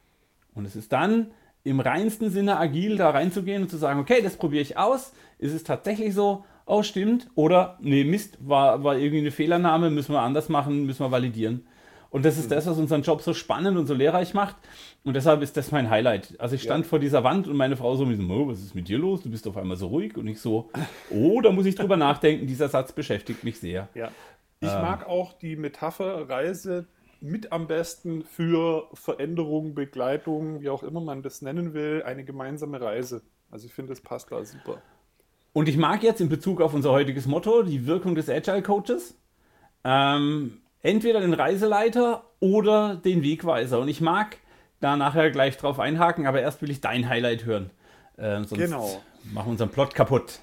Und 0.54 0.64
es 0.64 0.74
ist 0.74 0.92
dann 0.92 1.30
im 1.64 1.80
reinsten 1.80 2.30
Sinne 2.30 2.58
agil 2.58 2.96
da 2.96 3.10
reinzugehen 3.10 3.62
und 3.62 3.68
zu 3.68 3.76
sagen, 3.76 4.00
okay, 4.00 4.20
das 4.22 4.36
probiere 4.36 4.62
ich 4.62 4.76
aus. 4.76 5.12
Ist 5.38 5.54
es 5.54 5.64
tatsächlich 5.64 6.14
so? 6.14 6.44
Oh, 6.66 6.82
stimmt. 6.82 7.28
Oder, 7.34 7.78
nee, 7.80 8.04
Mist, 8.04 8.38
war, 8.40 8.84
war 8.84 8.96
irgendwie 8.96 9.20
eine 9.20 9.30
Fehlernahme, 9.30 9.90
müssen 9.90 10.12
wir 10.12 10.20
anders 10.20 10.48
machen, 10.48 10.84
müssen 10.84 11.04
wir 11.04 11.10
validieren. 11.10 11.66
Und 12.10 12.24
das 12.24 12.38
ist 12.38 12.50
das, 12.50 12.66
was 12.66 12.78
unseren 12.78 13.02
Job 13.02 13.20
so 13.20 13.34
spannend 13.34 13.76
und 13.76 13.86
so 13.86 13.94
lehrreich 13.94 14.32
macht. 14.32 14.56
Und 15.04 15.14
deshalb 15.14 15.42
ist 15.42 15.56
das 15.56 15.72
mein 15.72 15.90
Highlight. 15.90 16.34
Also 16.38 16.54
ich 16.54 16.62
stand 16.62 16.86
vor 16.86 16.98
dieser 16.98 17.22
Wand 17.22 17.46
und 17.46 17.56
meine 17.56 17.76
Frau 17.76 17.96
so 17.96 18.06
mit 18.06 18.16
so, 18.18 18.22
oh, 18.24 18.48
was 18.48 18.60
ist 18.60 18.74
mit 18.74 18.88
dir 18.88 18.98
los? 18.98 19.22
Du 19.22 19.30
bist 19.30 19.46
auf 19.46 19.56
einmal 19.56 19.76
so 19.76 19.88
ruhig. 19.88 20.16
Und 20.16 20.26
ich 20.26 20.40
so, 20.40 20.70
oh, 21.10 21.40
da 21.42 21.52
muss 21.52 21.66
ich 21.66 21.74
drüber 21.74 21.96
nachdenken. 21.98 22.46
Dieser 22.46 22.68
Satz 22.68 22.92
beschäftigt 22.92 23.44
mich 23.44 23.60
sehr. 23.60 23.88
Ja. 23.94 24.10
Ich 24.60 24.68
mag 24.68 25.06
auch 25.06 25.34
die 25.34 25.54
Metapher 25.54 26.28
Reise 26.28 26.86
mit 27.20 27.52
am 27.52 27.66
besten 27.66 28.24
für 28.24 28.88
Veränderung, 28.94 29.74
Begleitung, 29.74 30.60
wie 30.62 30.70
auch 30.70 30.82
immer 30.82 31.00
man 31.00 31.22
das 31.22 31.42
nennen 31.42 31.74
will, 31.74 32.02
eine 32.04 32.24
gemeinsame 32.24 32.80
Reise. 32.80 33.22
Also 33.50 33.66
ich 33.66 33.74
finde, 33.74 33.92
das 33.92 34.00
passt 34.00 34.32
da 34.32 34.44
super. 34.44 34.82
Und 35.58 35.68
ich 35.68 35.76
mag 35.76 36.04
jetzt 36.04 36.20
in 36.20 36.28
Bezug 36.28 36.60
auf 36.60 36.72
unser 36.72 36.92
heutiges 36.92 37.26
Motto, 37.26 37.64
die 37.64 37.84
Wirkung 37.84 38.14
des 38.14 38.28
Agile 38.28 38.62
Coaches, 38.62 39.16
ähm, 39.82 40.58
entweder 40.82 41.20
den 41.20 41.34
Reiseleiter 41.34 42.22
oder 42.38 42.94
den 42.94 43.24
Wegweiser. 43.24 43.80
Und 43.80 43.88
ich 43.88 44.00
mag 44.00 44.36
da 44.78 44.96
nachher 44.96 45.32
gleich 45.32 45.56
drauf 45.56 45.80
einhaken, 45.80 46.28
aber 46.28 46.40
erst 46.40 46.62
will 46.62 46.70
ich 46.70 46.80
dein 46.80 47.08
Highlight 47.08 47.44
hören. 47.44 47.70
Ähm, 48.18 48.44
sonst 48.44 48.62
Genau. 48.62 49.02
machen 49.24 49.46
wir 49.46 49.50
unseren 49.50 49.70
Plot 49.70 49.96
kaputt. 49.96 50.38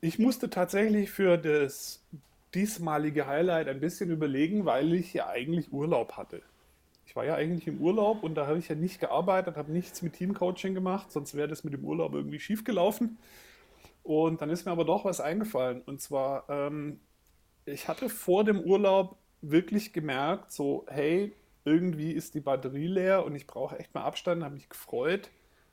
Ich 0.00 0.20
musste 0.20 0.48
tatsächlich 0.50 1.10
für 1.10 1.36
das 1.36 2.04
diesmalige 2.54 3.26
Highlight 3.26 3.66
ein 3.66 3.80
bisschen 3.80 4.08
überlegen, 4.12 4.66
weil 4.66 4.94
ich 4.94 5.12
ja 5.14 5.26
eigentlich 5.26 5.72
Urlaub 5.72 6.12
hatte. 6.12 6.42
Ich 7.06 7.16
war 7.16 7.24
ja 7.24 7.34
eigentlich 7.34 7.66
im 7.66 7.80
Urlaub 7.80 8.22
und 8.22 8.36
da 8.36 8.46
habe 8.46 8.60
ich 8.60 8.68
ja 8.68 8.76
nicht 8.76 9.00
gearbeitet, 9.00 9.56
habe 9.56 9.72
nichts 9.72 10.00
mit 10.00 10.12
Teamcoaching 10.12 10.74
gemacht, 10.74 11.10
sonst 11.10 11.34
wäre 11.34 11.48
das 11.48 11.64
mit 11.64 11.72
dem 11.74 11.84
Urlaub 11.84 12.14
irgendwie 12.14 12.38
schief 12.38 12.62
gelaufen. 12.62 13.18
Und 14.04 14.42
dann 14.42 14.50
ist 14.50 14.66
mir 14.66 14.72
aber 14.72 14.84
doch 14.84 15.04
was 15.04 15.20
eingefallen. 15.20 15.82
Und 15.82 16.00
zwar, 16.00 16.48
ähm, 16.48 17.00
ich 17.64 17.88
hatte 17.88 18.08
vor 18.08 18.44
dem 18.44 18.60
Urlaub 18.60 19.16
wirklich 19.40 19.92
gemerkt, 19.92 20.52
so, 20.52 20.84
hey, 20.88 21.34
irgendwie 21.64 22.12
ist 22.12 22.34
die 22.34 22.40
Batterie 22.40 22.86
leer 22.86 23.24
und 23.24 23.34
ich 23.34 23.46
brauche 23.46 23.78
echt 23.78 23.94
mal 23.94 24.04
Abstand, 24.04 24.44
habe 24.44 24.54
mich 24.54 24.68
gefreut, 24.68 25.30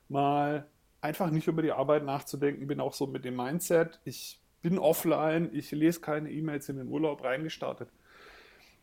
mal 0.08 0.66
einfach 1.02 1.30
nicht 1.30 1.46
über 1.46 1.62
die 1.62 1.72
Arbeit 1.72 2.04
nachzudenken, 2.04 2.66
bin 2.66 2.80
auch 2.80 2.94
so 2.94 3.06
mit 3.06 3.24
dem 3.24 3.36
Mindset, 3.36 4.00
ich 4.04 4.40
bin 4.62 4.78
offline, 4.78 5.50
ich 5.52 5.70
lese 5.72 6.00
keine 6.00 6.30
E-Mails 6.30 6.68
in 6.70 6.78
den 6.78 6.88
Urlaub 6.88 7.22
reingestartet. 7.24 7.90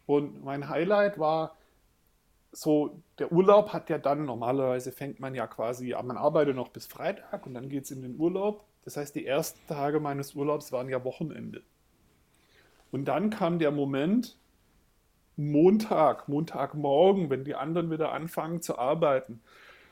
Und 0.06 0.44
mein 0.44 0.69
Highlight 0.69 1.18
war 1.18 1.57
so, 2.51 3.01
der 3.18 3.31
Urlaub 3.31 3.74
hat 3.74 3.90
ja 3.90 3.98
dann, 3.98 4.25
normalerweise 4.25 4.92
fängt 4.92 5.19
man 5.19 5.34
ja 5.34 5.48
quasi, 5.48 5.96
man 6.04 6.18
arbeitet 6.18 6.56
noch 6.56 6.69
bis 6.69 6.86
Freitag 6.86 7.46
und 7.46 7.54
dann 7.54 7.69
geht 7.69 7.86
es 7.86 7.92
in 7.92 8.01
den 8.01 8.19
Urlaub. 8.19 8.66
Das 8.83 8.98
heißt, 8.98 9.15
die 9.15 9.25
ersten 9.25 9.59
Tage 9.67 10.00
meines 10.00 10.36
Urlaubs 10.36 10.71
waren 10.71 10.89
ja 10.89 11.03
Wochenende. 11.03 11.63
Und 12.91 13.05
dann 13.05 13.29
kam 13.29 13.59
der 13.59 13.71
Moment, 13.71 14.38
Montag, 15.36 16.27
Montagmorgen, 16.27 17.29
wenn 17.29 17.45
die 17.45 17.55
anderen 17.55 17.91
wieder 17.91 18.12
anfangen 18.12 18.62
zu 18.62 18.77
arbeiten. 18.77 19.41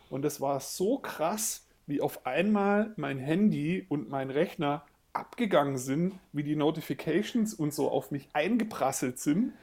Und 0.10 0.26
es 0.26 0.42
war 0.42 0.60
so 0.60 0.98
krass, 0.98 1.68
wie 1.86 2.02
auf 2.02 2.26
einmal 2.26 2.94
mein 2.98 3.18
Handy 3.18 3.86
und 3.88 4.10
mein 4.10 4.30
Rechner 4.30 4.86
abgegangen 5.14 5.78
sind, 5.78 6.20
wie 6.34 6.44
die 6.44 6.56
Notifications 6.56 7.54
und 7.54 7.74
so 7.74 7.90
auf 7.90 8.12
mich 8.12 8.30
eingeprasselt 8.34 9.20
sind. 9.20 9.54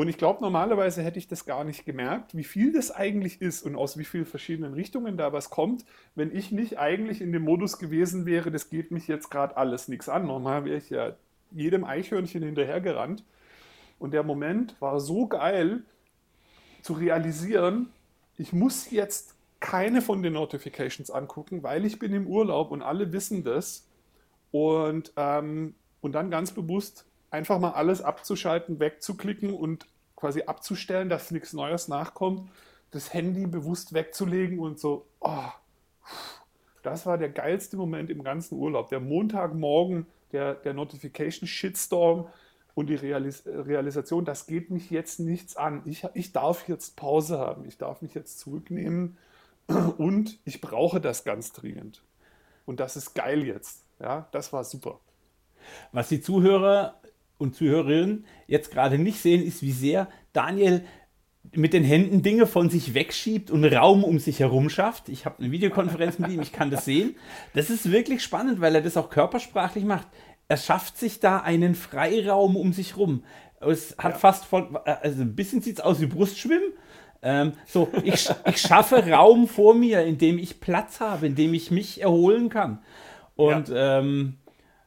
Und 0.00 0.08
ich 0.08 0.16
glaube, 0.16 0.40
normalerweise 0.40 1.02
hätte 1.02 1.18
ich 1.18 1.28
das 1.28 1.44
gar 1.44 1.62
nicht 1.62 1.84
gemerkt, 1.84 2.34
wie 2.34 2.42
viel 2.42 2.72
das 2.72 2.90
eigentlich 2.90 3.42
ist 3.42 3.60
und 3.60 3.76
aus 3.76 3.98
wie 3.98 4.06
vielen 4.06 4.24
verschiedenen 4.24 4.72
Richtungen 4.72 5.18
da 5.18 5.34
was 5.34 5.50
kommt, 5.50 5.84
wenn 6.14 6.34
ich 6.34 6.50
nicht 6.52 6.78
eigentlich 6.78 7.20
in 7.20 7.32
dem 7.32 7.42
Modus 7.42 7.78
gewesen 7.78 8.24
wäre, 8.24 8.50
das 8.50 8.70
geht 8.70 8.92
mich 8.92 9.08
jetzt 9.08 9.30
gerade 9.30 9.58
alles 9.58 9.88
nichts 9.88 10.08
an. 10.08 10.26
Normal 10.26 10.64
wäre 10.64 10.78
ich 10.78 10.88
ja 10.88 11.16
jedem 11.50 11.84
Eichhörnchen 11.84 12.42
hinterhergerannt. 12.42 13.24
Und 13.98 14.14
der 14.14 14.22
Moment 14.22 14.74
war 14.80 15.00
so 15.00 15.26
geil 15.26 15.82
zu 16.80 16.94
realisieren, 16.94 17.90
ich 18.38 18.54
muss 18.54 18.90
jetzt 18.90 19.34
keine 19.60 20.00
von 20.00 20.22
den 20.22 20.32
Notifications 20.32 21.10
angucken, 21.10 21.62
weil 21.62 21.84
ich 21.84 21.98
bin 21.98 22.14
im 22.14 22.26
Urlaub 22.26 22.70
und 22.70 22.80
alle 22.80 23.12
wissen 23.12 23.44
das. 23.44 23.86
Und, 24.50 25.12
ähm, 25.18 25.74
und 26.00 26.12
dann 26.12 26.30
ganz 26.30 26.52
bewusst 26.52 27.04
einfach 27.30 27.58
mal 27.58 27.72
alles 27.72 28.02
abzuschalten, 28.02 28.80
wegzuklicken 28.80 29.52
und 29.52 29.86
quasi 30.16 30.42
abzustellen, 30.42 31.08
dass 31.08 31.30
nichts 31.30 31.52
Neues 31.52 31.88
nachkommt, 31.88 32.50
das 32.90 33.14
Handy 33.14 33.46
bewusst 33.46 33.92
wegzulegen 33.92 34.58
und 34.58 34.78
so, 34.78 35.06
oh, 35.20 35.48
das 36.82 37.06
war 37.06 37.18
der 37.18 37.28
geilste 37.28 37.76
Moment 37.76 38.10
im 38.10 38.24
ganzen 38.24 38.58
Urlaub. 38.58 38.88
Der 38.88 39.00
Montagmorgen, 39.00 40.06
der, 40.32 40.54
der 40.54 40.74
Notification-Shitstorm 40.74 42.26
und 42.74 42.86
die 42.86 42.94
Realis 42.94 43.42
Realisation, 43.46 44.24
das 44.24 44.46
geht 44.46 44.70
mich 44.70 44.90
jetzt 44.90 45.20
nichts 45.20 45.56
an. 45.56 45.82
Ich, 45.84 46.06
ich 46.14 46.32
darf 46.32 46.68
jetzt 46.68 46.96
Pause 46.96 47.38
haben, 47.38 47.64
ich 47.66 47.78
darf 47.78 48.02
mich 48.02 48.14
jetzt 48.14 48.38
zurücknehmen 48.38 49.18
und 49.98 50.38
ich 50.44 50.60
brauche 50.60 51.00
das 51.00 51.24
ganz 51.24 51.52
dringend. 51.52 52.02
Und 52.66 52.80
das 52.80 52.96
ist 52.96 53.14
geil 53.14 53.44
jetzt. 53.44 53.84
Ja, 54.00 54.28
das 54.32 54.52
war 54.52 54.64
super. 54.64 55.00
Was 55.92 56.08
die 56.08 56.20
Zuhörer 56.20 56.99
und 57.40 57.54
Zuhörerinnen 57.54 58.24
jetzt 58.46 58.70
gerade 58.70 58.98
nicht 58.98 59.20
sehen, 59.20 59.42
ist, 59.42 59.62
wie 59.62 59.72
sehr 59.72 60.08
Daniel 60.32 60.84
mit 61.52 61.72
den 61.72 61.84
Händen 61.84 62.22
Dinge 62.22 62.46
von 62.46 62.68
sich 62.70 62.94
wegschiebt 62.94 63.50
und 63.50 63.64
Raum 63.64 64.04
um 64.04 64.18
sich 64.18 64.40
herum 64.40 64.68
schafft. 64.68 65.08
Ich 65.08 65.24
habe 65.24 65.38
eine 65.38 65.50
Videokonferenz 65.50 66.18
mit 66.18 66.30
ihm, 66.30 66.40
ich 66.42 66.52
kann 66.52 66.70
das 66.70 66.84
sehen. 66.84 67.16
Das 67.54 67.70
ist 67.70 67.90
wirklich 67.90 68.22
spannend, 68.22 68.60
weil 68.60 68.74
er 68.74 68.82
das 68.82 68.96
auch 68.96 69.10
körpersprachlich 69.10 69.84
macht. 69.84 70.06
er 70.48 70.56
schafft 70.56 70.98
sich 70.98 71.20
da 71.20 71.38
einen 71.38 71.74
Freiraum 71.76 72.56
um 72.56 72.72
sich 72.72 72.96
rum. 72.96 73.22
Es 73.60 73.94
hat 73.98 74.12
Ja. 74.14 74.18
fast 74.18 74.44
von, 74.46 74.76
also 74.84 75.22
ein 75.22 75.36
bisschen 75.36 75.60
sieht 75.62 75.78
es 75.78 75.84
aus 75.84 76.00
wie 76.00 76.06
Brustschwimmen. 76.06 76.72
Ähm, 77.22 77.52
so, 77.66 77.88
ich, 78.02 78.28
ich 78.46 78.56
schaffe 78.58 78.96
Raum 79.10 79.46
vor 79.46 79.74
mir, 79.74 80.02
in 80.04 80.18
dem 80.18 80.38
ich 80.38 80.58
Platz 80.60 80.98
habe, 81.00 81.26
in 81.26 81.34
dem 81.36 81.54
ich 81.54 81.70
mich 81.70 82.00
erholen 82.02 82.48
kann. 82.48 82.80
Und 83.36 83.70
ähm, 83.74 84.38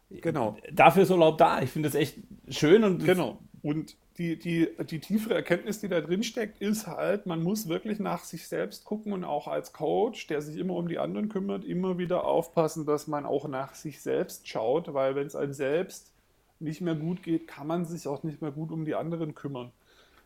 Genau. 0.09 0.57
dafür 0.71 1.03
ist 1.03 1.11
Urlaub 1.11 1.37
da. 1.37 1.61
Ich 1.61 1.69
finde 1.71 1.87
das 1.89 1.95
echt 1.95 2.17
schön 2.49 2.83
und 2.83 3.05
Genau. 3.05 3.39
Und 3.61 3.95
die, 4.17 4.37
die, 4.37 4.69
die 4.89 4.99
tiefere 4.99 5.35
Erkenntnis, 5.35 5.79
die 5.79 5.87
da 5.87 6.01
drin 6.01 6.21
steckt, 6.23 6.61
ist 6.61 6.85
halt, 6.85 7.25
man 7.25 7.41
muss 7.41 7.67
wirklich 7.67 7.97
nach 7.99 8.23
sich 8.23 8.47
selbst 8.47 8.83
gucken 8.83 9.13
und 9.13 9.23
auch 9.23 9.47
als 9.47 9.73
Coach, 9.73 10.27
der 10.27 10.41
sich 10.41 10.57
immer 10.57 10.75
um 10.75 10.87
die 10.87 10.99
anderen 10.99 11.29
kümmert, 11.29 11.63
immer 11.63 11.97
wieder 11.97 12.25
aufpassen, 12.25 12.85
dass 12.85 13.07
man 13.07 13.25
auch 13.25 13.47
nach 13.47 13.73
sich 13.73 14.01
selbst 14.01 14.47
schaut, 14.47 14.93
weil 14.93 15.15
wenn 15.15 15.25
es 15.25 15.35
einem 15.35 15.53
selbst 15.53 16.11
nicht 16.59 16.81
mehr 16.81 16.95
gut 16.95 17.23
geht, 17.23 17.47
kann 17.47 17.65
man 17.65 17.85
sich 17.85 18.07
auch 18.07 18.23
nicht 18.23 18.41
mehr 18.41 18.51
gut 18.51 18.71
um 18.71 18.85
die 18.85 18.95
anderen 18.95 19.33
kümmern. 19.33 19.71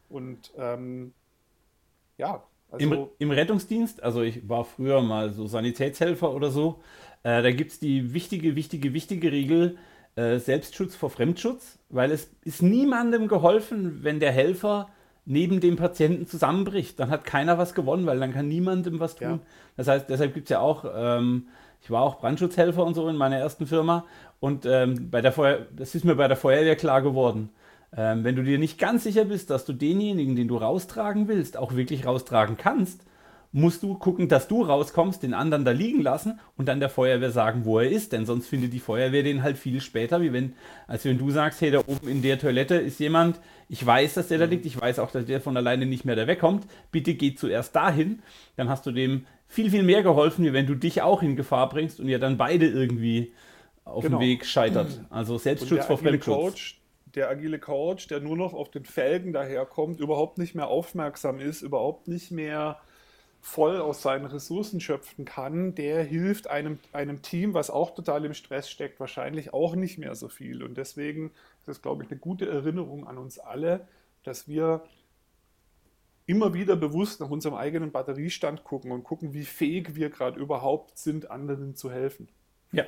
Und 0.10 0.52
ähm, 0.58 1.14
ja, 2.18 2.44
Im, 2.78 2.92
also 2.92 3.16
Im 3.20 3.32
Rettungsdienst, 3.32 4.04
also 4.04 4.22
ich 4.22 4.50
war 4.50 4.66
früher 4.66 5.02
mal 5.02 5.32
so 5.32 5.48
Sanitätshelfer 5.48 6.34
oder 6.34 6.52
so, 6.52 6.82
äh, 7.24 7.42
da 7.42 7.52
gibt 7.52 7.72
es 7.72 7.80
die 7.80 8.14
wichtige, 8.14 8.56
wichtige, 8.56 8.94
wichtige 8.94 9.32
Regel, 9.32 9.78
äh, 10.18 10.40
Selbstschutz 10.40 10.96
vor 10.96 11.10
Fremdschutz, 11.10 11.78
weil 11.90 12.12
es 12.12 12.30
ist 12.44 12.62
niemandem 12.62 13.28
geholfen, 13.28 14.00
wenn 14.04 14.20
der 14.20 14.32
Helfer 14.32 14.90
neben 15.26 15.60
dem 15.60 15.76
Patienten 15.76 16.26
zusammenbricht. 16.26 17.00
Dann 17.00 17.10
hat 17.10 17.24
keiner 17.24 17.58
was 17.58 17.74
gewonnen, 17.74 18.06
weil 18.06 18.20
dann 18.20 18.34
kann 18.34 18.48
niemandem 18.48 19.00
was 19.00 19.16
tun. 19.16 19.28
Ja. 19.28 19.40
Das 19.76 19.88
heißt, 19.88 20.10
deshalb 20.10 20.34
gibt 20.34 20.48
es 20.48 20.50
ja 20.50 20.60
auch, 20.60 20.86
ähm, 20.96 21.48
ich 21.82 21.92
war 21.92 22.02
auch 22.02 22.20
Brandschutzhelfer 22.20 22.84
und 22.84 22.96
so 22.96 23.08
in 23.08 23.16
meiner 23.16 23.38
ersten 23.38 23.68
Firma 23.68 24.06
und 24.40 24.66
ähm, 24.66 25.10
bei 25.12 25.22
der 25.22 25.32
Feuer, 25.32 25.60
das 25.76 25.96
ist 25.96 26.04
mir 26.04 26.16
bei 26.16 26.28
der 26.28 26.38
Feuerwehr 26.38 26.76
klar 26.76 27.02
geworden. 27.02 27.50
Ähm, 27.96 28.24
wenn 28.24 28.36
du 28.36 28.44
dir 28.44 28.58
nicht 28.58 28.80
ganz 28.80 29.04
sicher 29.04 29.26
bist, 29.26 29.50
dass 29.50 29.66
du 29.66 29.74
denjenigen, 29.74 30.36
den 30.36 30.48
du 30.48 30.58
raustragen 30.58 31.28
willst, 31.28 31.58
auch 31.58 31.76
wirklich 31.76 32.06
raustragen 32.06 32.58
kannst, 32.58 33.02
musst 33.52 33.82
du 33.84 33.96
gucken, 33.96 34.28
dass 34.28 34.48
du 34.48 34.62
rauskommst, 34.62 35.24
den 35.24 35.34
anderen 35.34 35.66
da 35.66 35.72
liegen 35.72 36.02
lassen 36.02 36.40
und 36.58 36.68
dann 36.68 36.80
der 36.80 36.90
Feuerwehr 36.90 37.32
sagen, 37.32 37.66
wo 37.66 37.80
er 37.80 37.90
ist, 37.90 38.12
denn 38.12 38.26
sonst 38.26 38.48
findet 38.48 38.74
die 38.74 38.80
Feuerwehr 38.80 39.24
den 39.24 39.42
halt 39.44 39.58
viel 39.58 39.82
später, 39.82 40.22
wie 40.22 40.34
wenn, 40.34 40.54
als 40.88 41.06
wenn 41.06 41.18
du 41.18 41.32
sagst, 41.32 41.62
hey, 41.62 41.72
da 41.72 41.80
oben 41.80 42.08
in 42.08 42.22
der 42.22 42.40
Toilette 42.40 42.76
ist 42.76 43.00
jemand, 43.00 43.40
ich 43.70 43.86
weiß, 43.86 44.16
dass 44.16 44.28
der 44.28 44.38
da 44.38 44.46
liegt, 44.46 44.66
ich 44.66 44.80
weiß 44.80 45.00
auch, 45.00 45.12
dass 45.12 45.26
der 45.26 45.42
von 45.42 45.58
alleine 45.58 45.86
nicht 45.86 46.06
mehr 46.06 46.16
da 46.16 46.28
wegkommt, 46.28 46.68
bitte 46.92 47.14
geh 47.16 47.36
zuerst 47.36 47.76
dahin, 47.76 48.20
dann 48.58 48.70
hast 48.70 48.86
du 48.86 48.92
dem 48.92 49.26
viel, 49.48 49.72
viel 49.72 49.84
mehr 49.84 50.04
geholfen, 50.04 50.46
wie 50.46 50.54
wenn 50.54 50.68
du 50.68 50.76
dich 50.76 51.02
auch 51.02 51.24
in 51.24 51.36
Gefahr 51.36 51.70
bringst 51.70 52.00
und 52.00 52.10
ihr 52.10 52.20
dann 52.20 52.38
beide 52.38 52.68
irgendwie 52.68 53.34
auf 53.86 54.04
Genau. 54.04 54.18
dem 54.20 54.22
Weg 54.28 54.46
scheitert. 54.46 55.02
Also 55.10 55.36
Und 55.36 55.42
Selbstschutz 55.42 55.86
vor 55.86 55.98
Fremdschutz. 55.98 56.76
Der 57.16 57.30
agile 57.30 57.58
Coach, 57.58 58.08
der 58.08 58.20
nur 58.20 58.38
noch 58.38 58.54
auf 58.54 58.70
den 58.70 58.86
Felgen 58.86 59.34
daherkommt, 59.34 60.00
überhaupt 60.00 60.38
nicht 60.38 60.54
mehr 60.54 60.68
aufmerksam 60.68 61.40
ist, 61.40 61.62
überhaupt 61.62 62.08
nicht 62.08 62.32
mehr 62.32 62.80
voll 63.48 63.80
aus 63.80 64.02
seinen 64.02 64.26
Ressourcen 64.26 64.82
schöpfen 64.82 65.24
kann, 65.24 65.74
der 65.74 66.04
hilft 66.04 66.50
einem, 66.50 66.80
einem 66.92 67.22
Team, 67.22 67.54
was 67.54 67.70
auch 67.70 67.96
total 67.96 68.26
im 68.26 68.34
Stress 68.34 68.70
steckt, 68.70 69.00
wahrscheinlich 69.00 69.54
auch 69.54 69.74
nicht 69.74 69.98
mehr 69.98 70.16
so 70.16 70.28
viel. 70.28 70.64
Und 70.64 70.78
deswegen 70.78 71.32
ist 71.62 71.70
es, 71.70 71.82
glaube 71.82 72.04
ich, 72.04 72.12
eine 72.12 72.20
gute 72.20 72.48
Erinnerung 72.48 73.08
an 73.08 73.18
uns 73.18 73.40
alle, 73.40 73.88
dass 74.24 74.50
wir 74.50 74.84
immer 76.26 76.54
wieder 76.54 76.76
bewusst 76.76 77.22
nach 77.22 77.30
unserem 77.30 77.56
eigenen 77.56 77.94
Batteriestand 77.94 78.66
gucken 78.66 78.92
und 78.92 79.06
gucken, 79.06 79.34
wie 79.34 79.46
fähig 79.46 79.96
wir 79.96 80.10
gerade 80.10 80.38
überhaupt 80.40 80.98
sind, 80.98 81.32
anderen 81.32 81.74
zu 81.74 81.90
helfen. 81.90 82.28
Ja. 82.74 82.84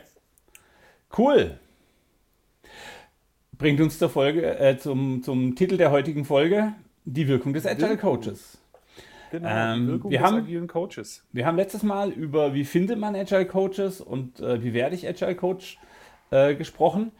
Cool. 1.17 1.57
Bringt 3.57 3.79
uns 3.79 3.97
zur 3.97 4.09
Folge, 4.09 4.59
äh, 4.59 4.77
zum, 4.77 5.23
zum 5.23 5.55
Titel 5.55 5.77
der 5.77 5.91
heutigen 5.91 6.25
Folge, 6.25 6.75
die 7.05 7.29
Wirkung 7.29 7.53
des 7.53 7.65
Agile. 7.65 7.97
Coaches. 7.97 8.57
Genau, 9.31 9.47
Ähm, 9.49 9.85
die 9.85 9.91
Wirkung 9.93 10.11
wir 10.11 10.21
haben- 10.21 10.37
agilen 10.37 10.67
Coaches. 10.67 11.23
Wir 11.31 11.45
haben 11.45 11.57
letztes 11.57 11.83
Mal 11.83 12.09
über, 12.11 12.53
wie 12.53 12.65
findet 12.65 12.99
man 12.99 13.15
Agile 13.15 13.45
Coaches 13.45 14.01
und 14.01 14.39
äh, 14.39 14.63
wie 14.63 14.73
werde 14.73 14.95
ich 14.95 15.07
Agile 15.07 15.35
Coach 15.35 15.77
äh, 16.31 16.55
gesprochen. 16.55 17.11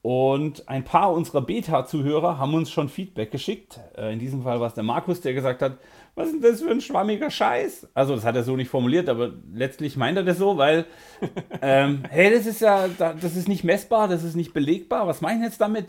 Und 0.00 0.68
ein 0.68 0.84
paar 0.84 1.12
unserer 1.12 1.42
Beta-Zuhörer 1.42 2.38
haben 2.38 2.54
uns 2.54 2.70
schon 2.70 2.88
Feedback 2.88 3.30
geschickt. 3.32 3.80
Äh, 3.96 4.12
in 4.12 4.18
diesem 4.20 4.42
Fall 4.42 4.60
war 4.60 4.68
es 4.68 4.74
der 4.74 4.84
Markus, 4.84 5.20
der 5.20 5.34
gesagt 5.34 5.60
hat, 5.60 5.78
was 6.14 6.28
ist 6.28 6.34
denn 6.42 6.50
das 6.52 6.62
für 6.62 6.70
ein 6.70 6.80
schwammiger 6.80 7.30
Scheiß? 7.30 7.88
Also 7.94 8.14
das 8.14 8.24
hat 8.24 8.36
er 8.36 8.44
so 8.44 8.56
nicht 8.56 8.70
formuliert, 8.70 9.08
aber 9.08 9.32
letztlich 9.52 9.96
meint 9.96 10.16
er 10.16 10.24
das 10.24 10.38
so, 10.38 10.56
weil, 10.56 10.86
ähm, 11.62 12.04
hey, 12.08 12.32
das 12.32 12.46
ist 12.46 12.60
ja, 12.60 12.86
da- 12.96 13.12
das 13.12 13.36
ist 13.36 13.48
nicht 13.48 13.64
messbar, 13.64 14.08
das 14.08 14.22
ist 14.24 14.36
nicht 14.36 14.54
belegbar. 14.54 15.06
Was 15.06 15.20
meine 15.20 15.40
ich 15.40 15.46
jetzt 15.46 15.60
damit? 15.60 15.86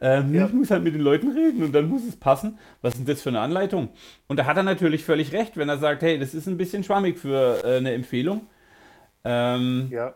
Ähm, 0.00 0.34
Ja. 0.34 0.46
Ich 0.46 0.52
muss 0.52 0.70
halt 0.70 0.84
mit 0.84 0.94
den 0.94 1.00
Leuten 1.02 1.30
reden 1.32 1.62
und 1.62 1.72
dann 1.72 1.88
muss 1.88 2.04
es 2.04 2.16
passen. 2.16 2.58
Was 2.82 2.94
ist 2.94 3.00
denn 3.00 3.06
das 3.06 3.22
für 3.22 3.30
eine 3.30 3.40
Anleitung? 3.40 3.88
Und 4.28 4.38
da 4.38 4.44
hat 4.46 4.56
er 4.56 4.62
natürlich 4.62 5.04
völlig 5.04 5.32
recht, 5.32 5.56
wenn 5.56 5.68
er 5.68 5.78
sagt, 5.78 6.02
hey, 6.02 6.18
das 6.18 6.34
ist 6.34 6.46
ein 6.46 6.56
bisschen 6.56 6.84
schwammig 6.84 7.18
für 7.18 7.64
äh, 7.64 7.76
eine 7.78 7.92
Empfehlung. 7.92 8.46
Ähm, 9.24 9.88
Ja, 9.90 10.14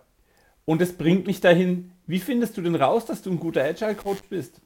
und 0.65 0.81
es 0.81 0.93
bringt 0.97 1.27
mich 1.27 1.41
dahin, 1.41 1.91
wie 2.07 2.21
findest 2.21 2.57
du 2.57 2.63
denn 2.63 2.77
raus, 2.77 3.07
dass 3.07 3.23
du 3.23 3.31
ein 3.31 3.41
guter 3.41 3.65
Agile-Coach 3.65 4.23
bist? 4.31 4.61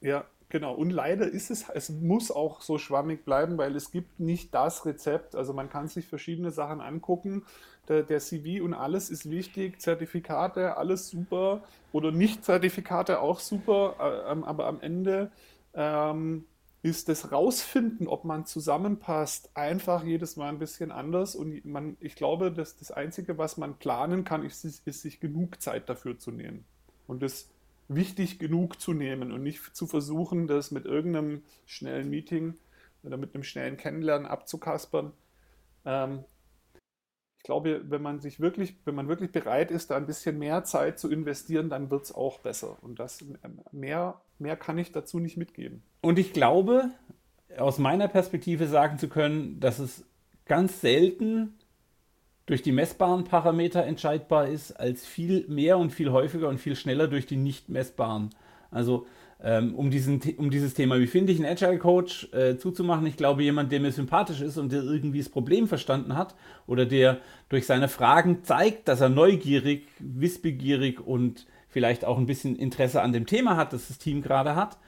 ja, 0.00 0.24
genau. 0.48 0.74
Und 0.74 0.90
leider 0.90 1.26
ist 1.26 1.50
es, 1.50 1.68
es 1.68 1.90
muss 1.90 2.30
auch 2.30 2.60
so 2.60 2.78
schwammig 2.78 3.24
bleiben, 3.24 3.58
weil 3.58 3.76
es 3.76 3.90
gibt 3.90 4.20
nicht 4.20 4.54
das 4.54 4.86
Rezept. 4.86 5.34
Also 5.34 5.52
man 5.52 5.68
kann 5.70 5.88
sich 5.88 6.06
verschiedene 6.06 6.50
Sachen 6.50 6.80
angucken. 6.80 7.44
Der, 7.88 8.02
der 8.02 8.20
CV 8.20 8.64
und 8.64 8.74
alles 8.74 9.10
ist 9.10 9.30
wichtig, 9.30 9.80
Zertifikate, 9.80 10.76
alles 10.76 11.08
super. 11.08 11.62
Oder 11.92 12.12
Nicht-Zertifikate 12.12 13.20
auch 13.20 13.40
super. 13.40 13.96
äh, 14.00 14.32
ähm, 14.32 14.44
Aber 14.44 14.66
am 14.66 14.80
Ende 14.80 15.30
ähm, 15.74 16.44
ist 16.82 17.08
das 17.08 17.32
Rausfinden, 17.32 18.06
ob 18.06 18.24
man 18.24 18.46
zusammenpasst, 18.46 19.50
einfach 19.54 20.04
jedes 20.04 20.36
Mal 20.36 20.48
ein 20.48 20.58
bisschen 20.58 20.92
anders. 20.92 21.34
Und 21.34 21.64
man, 21.64 21.96
ich 22.00 22.14
glaube, 22.14 22.52
dass 22.52 22.76
das 22.76 22.90
Einzige, 22.90 23.38
was 23.38 23.56
man 23.56 23.78
planen 23.78 24.24
kann, 24.24 24.44
ist, 24.44 24.64
ist 24.64 25.02
sich 25.02 25.20
genug 25.20 25.60
Zeit 25.60 25.88
dafür 25.88 26.18
zu 26.18 26.30
nehmen. 26.30 26.64
Und 27.06 27.22
das 27.22 27.48
wichtig 27.88 28.38
genug 28.38 28.80
zu 28.80 28.92
nehmen 28.92 29.32
und 29.32 29.42
nicht 29.42 29.74
zu 29.74 29.86
versuchen, 29.86 30.46
das 30.46 30.70
mit 30.70 30.84
irgendeinem 30.84 31.42
schnellen 31.66 32.10
Meeting 32.10 32.54
oder 33.02 33.16
mit 33.16 33.34
einem 33.34 33.44
schnellen 33.44 33.76
Kennenlernen 33.76 34.26
abzukaspern. 34.26 35.12
Ähm, 35.84 36.24
ich 37.38 37.44
glaube, 37.44 37.82
wenn 37.88 38.02
man 38.02 38.20
sich 38.20 38.40
wirklich, 38.40 38.76
wenn 38.84 38.94
man 38.94 39.08
wirklich 39.08 39.32
bereit 39.32 39.70
ist, 39.70 39.90
da 39.90 39.96
ein 39.96 40.06
bisschen 40.06 40.38
mehr 40.38 40.64
Zeit 40.64 40.98
zu 40.98 41.10
investieren, 41.10 41.70
dann 41.70 41.90
wird 41.90 42.04
es 42.04 42.14
auch 42.14 42.40
besser. 42.40 42.76
Und 42.82 42.98
das 42.98 43.22
ähm, 43.22 43.60
mehr, 43.72 44.20
mehr 44.38 44.56
kann 44.56 44.76
ich 44.76 44.92
dazu 44.92 45.18
nicht 45.18 45.36
mitgeben. 45.36 45.82
Und 46.02 46.18
ich 46.18 46.32
glaube, 46.32 46.90
aus 47.56 47.78
meiner 47.78 48.08
Perspektive 48.08 48.66
sagen 48.66 48.98
zu 48.98 49.08
können, 49.08 49.60
dass 49.60 49.78
es 49.78 50.04
ganz 50.46 50.80
selten 50.80 51.57
durch 52.48 52.62
die 52.62 52.72
messbaren 52.72 53.24
Parameter 53.24 53.84
entscheidbar 53.84 54.48
ist, 54.48 54.72
als 54.72 55.06
viel 55.06 55.44
mehr 55.48 55.76
und 55.76 55.90
viel 55.90 56.10
häufiger 56.10 56.48
und 56.48 56.58
viel 56.58 56.76
schneller 56.76 57.06
durch 57.06 57.26
die 57.26 57.36
nicht 57.36 57.68
messbaren. 57.68 58.30
Also 58.70 59.06
ähm, 59.44 59.74
um, 59.74 59.90
diesen, 59.90 60.20
um 60.38 60.50
dieses 60.50 60.72
Thema, 60.72 60.98
wie 60.98 61.06
finde 61.06 61.30
ich 61.30 61.38
einen 61.38 61.52
Agile 61.52 61.78
Coach 61.78 62.28
äh, 62.32 62.56
zuzumachen, 62.56 63.06
ich 63.06 63.18
glaube, 63.18 63.42
jemand, 63.42 63.70
der 63.70 63.80
mir 63.80 63.92
sympathisch 63.92 64.40
ist 64.40 64.56
und 64.56 64.72
der 64.72 64.82
irgendwie 64.82 65.18
das 65.18 65.28
Problem 65.28 65.68
verstanden 65.68 66.16
hat 66.16 66.34
oder 66.66 66.86
der 66.86 67.18
durch 67.50 67.66
seine 67.66 67.88
Fragen 67.88 68.42
zeigt, 68.44 68.88
dass 68.88 69.02
er 69.02 69.10
neugierig, 69.10 69.86
wissbegierig 69.98 71.06
und 71.06 71.46
vielleicht 71.68 72.06
auch 72.06 72.16
ein 72.16 72.26
bisschen 72.26 72.56
Interesse 72.56 73.02
an 73.02 73.12
dem 73.12 73.26
Thema 73.26 73.56
hat, 73.56 73.74
das 73.74 73.88
das 73.88 73.98
Team 73.98 74.22
gerade 74.22 74.56
hat, 74.56 74.78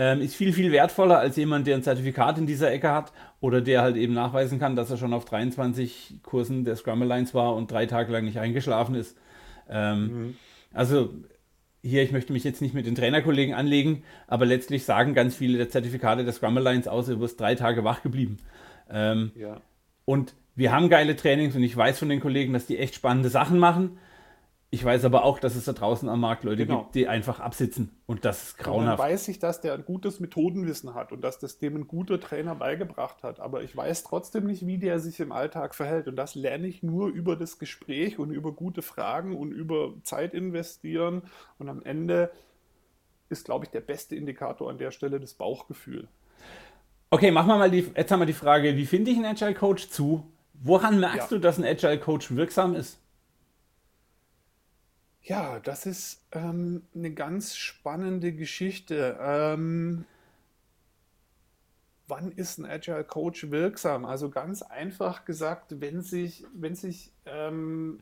ähm, 0.00 0.20
ist 0.20 0.36
viel, 0.36 0.52
viel 0.52 0.70
wertvoller 0.70 1.18
als 1.18 1.34
jemand, 1.36 1.66
der 1.66 1.74
ein 1.74 1.82
Zertifikat 1.82 2.38
in 2.38 2.46
dieser 2.46 2.70
Ecke 2.70 2.92
hat 2.92 3.12
oder 3.40 3.60
der 3.60 3.82
halt 3.82 3.96
eben 3.96 4.14
nachweisen 4.14 4.60
kann, 4.60 4.76
dass 4.76 4.90
er 4.90 4.96
schon 4.96 5.12
auf 5.12 5.24
23 5.24 6.20
Kursen 6.22 6.64
der 6.64 6.76
Scrum 6.76 7.02
Alliance 7.02 7.34
war 7.34 7.56
und 7.56 7.70
drei 7.70 7.86
Tage 7.86 8.12
lang 8.12 8.24
nicht 8.24 8.38
eingeschlafen 8.38 8.94
ist. 8.94 9.18
Ähm, 9.68 10.36
Also 10.72 11.10
hier, 11.82 12.02
ich 12.04 12.12
möchte 12.12 12.32
mich 12.32 12.44
jetzt 12.44 12.62
nicht 12.62 12.74
mit 12.74 12.86
den 12.86 12.94
Trainerkollegen 12.94 13.54
anlegen, 13.54 14.04
aber 14.28 14.46
letztlich 14.46 14.84
sagen 14.84 15.14
ganz 15.14 15.34
viele 15.34 15.58
der 15.58 15.68
Zertifikate 15.68 16.22
der 16.24 16.32
Scrum 16.32 16.56
Alliance 16.56 16.90
aus, 16.90 17.06
du 17.06 17.18
wirst 17.18 17.40
drei 17.40 17.54
Tage 17.56 17.82
wach 17.82 18.02
geblieben. 18.02 18.38
Ähm, 18.90 19.32
Ja. 19.34 19.60
und 20.04 20.34
wir 20.54 20.72
haben 20.72 20.88
geile 20.88 21.14
Trainings 21.16 21.54
und 21.56 21.62
ich 21.62 21.76
weiß 21.76 21.98
von 21.98 22.08
den 22.08 22.20
Kollegen, 22.20 22.52
dass 22.52 22.66
die 22.66 22.78
echt 22.78 22.94
spannende 22.94 23.28
Sachen 23.30 23.58
machen. 23.58 23.98
Ich 24.70 24.84
weiß 24.84 25.06
aber 25.06 25.24
auch, 25.24 25.38
dass 25.38 25.56
es 25.56 25.64
da 25.64 25.72
draußen 25.72 26.10
am 26.10 26.20
Markt 26.20 26.44
Leute 26.44 26.66
Genau. 26.66 26.82
gibt, 26.82 26.94
die 26.94 27.08
einfach 27.08 27.40
absitzen. 27.40 27.90
Und 28.06 28.26
das 28.26 28.42
ist 28.48 28.58
Und 28.58 28.58
dann 28.66 28.72
grauenhaft. 28.74 28.98
weiß 28.98 29.28
ich, 29.28 29.38
dass 29.38 29.62
der 29.62 29.72
ein 29.72 29.84
gutes 29.86 30.20
Methodenwissen 30.20 30.92
hat 30.94 31.10
und 31.10 31.22
dass 31.22 31.38
das 31.38 31.58
dem 31.58 31.74
ein 31.76 31.88
guter 31.88 32.20
Trainer 32.20 32.54
beigebracht 32.54 33.22
hat. 33.22 33.40
Aber 33.40 33.62
ich 33.62 33.74
weiß 33.74 34.04
trotzdem 34.04 34.44
nicht, 34.44 34.66
wie 34.66 34.76
der 34.76 35.00
sich 35.00 35.20
im 35.20 35.32
Alltag 35.32 35.74
verhält. 35.74 36.06
Und 36.06 36.16
das 36.16 36.34
lerne 36.34 36.66
ich 36.66 36.82
nur 36.82 37.08
über 37.08 37.34
das 37.34 37.58
Gespräch 37.58 38.18
und 38.18 38.30
über 38.30 38.52
gute 38.52 38.82
Fragen 38.82 39.34
und 39.38 39.52
über 39.52 39.94
Zeit 40.02 40.34
investieren. 40.34 41.22
Und 41.58 41.70
am 41.70 41.82
Ende 41.82 42.30
ist, 43.30 43.46
glaube 43.46 43.64
ich, 43.64 43.70
der 43.70 43.80
beste 43.80 44.16
Indikator 44.16 44.68
an 44.68 44.76
der 44.76 44.90
Stelle 44.90 45.18
das 45.18 45.32
Bauchgefühl. 45.32 46.08
Okay, 47.08 47.30
machen 47.30 47.48
wir 47.48 47.56
mal 47.56 47.70
die, 47.70 47.90
jetzt 47.96 48.10
haben 48.12 48.20
wir 48.20 48.26
die 48.26 48.34
Frage, 48.34 48.76
wie 48.76 48.84
finde 48.84 49.10
ich 49.12 49.16
einen 49.16 49.24
Agile 49.26 49.54
Coach 49.54 49.88
zu? 49.88 50.26
Woran 50.52 51.00
merkst 51.00 51.30
Ja. 51.30 51.36
du, 51.36 51.38
dass 51.38 51.56
ein 51.56 51.64
Agile 51.64 51.98
Coach 51.98 52.32
wirksam 52.36 52.74
ist? 52.74 52.98
Ja, 55.22 55.60
das 55.60 55.86
ist 55.86 56.26
ähm, 56.32 56.82
eine 56.94 57.12
ganz 57.12 57.56
spannende 57.56 58.32
Geschichte. 58.32 59.16
Ähm, 59.20 60.04
wann 62.06 62.32
ist 62.32 62.58
ein 62.58 62.66
Agile 62.66 63.04
Coach 63.04 63.50
wirksam? 63.50 64.04
Also 64.04 64.30
ganz 64.30 64.62
einfach 64.62 65.24
gesagt, 65.24 65.80
wenn 65.80 66.02
sich, 66.02 66.44
wenn 66.54 66.74
sich, 66.74 67.12
ähm, 67.26 68.00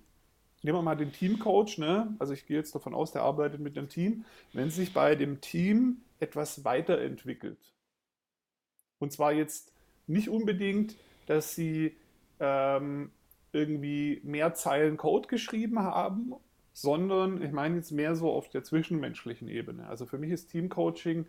nehmen 0.62 0.78
wir 0.78 0.82
mal 0.82 0.96
den 0.96 1.12
Team 1.12 1.38
Coach, 1.38 1.78
ne? 1.78 2.14
Also 2.18 2.32
ich 2.34 2.46
gehe 2.46 2.56
jetzt 2.58 2.74
davon 2.74 2.94
aus, 2.94 3.12
der 3.12 3.22
arbeitet 3.22 3.60
mit 3.60 3.76
einem 3.78 3.88
Team, 3.88 4.24
wenn 4.52 4.70
sich 4.70 4.92
bei 4.94 5.14
dem 5.16 5.40
Team 5.40 6.02
etwas 6.20 6.64
weiterentwickelt. 6.64 7.58
Und 8.98 9.12
zwar 9.12 9.32
jetzt 9.32 9.72
nicht 10.06 10.28
unbedingt, 10.28 10.96
dass 11.26 11.54
sie 11.54 11.96
ähm, 12.40 13.10
irgendwie 13.52 14.20
mehr 14.24 14.54
Zeilen 14.54 14.96
Code 14.96 15.28
geschrieben 15.28 15.80
haben, 15.80 16.34
sondern 16.76 17.40
ich 17.40 17.52
meine 17.52 17.76
jetzt 17.76 17.90
mehr 17.90 18.14
so 18.14 18.30
auf 18.30 18.50
der 18.50 18.62
zwischenmenschlichen 18.62 19.48
Ebene. 19.48 19.86
Also 19.86 20.04
für 20.04 20.18
mich 20.18 20.30
ist 20.30 20.50
Teamcoaching 20.50 21.24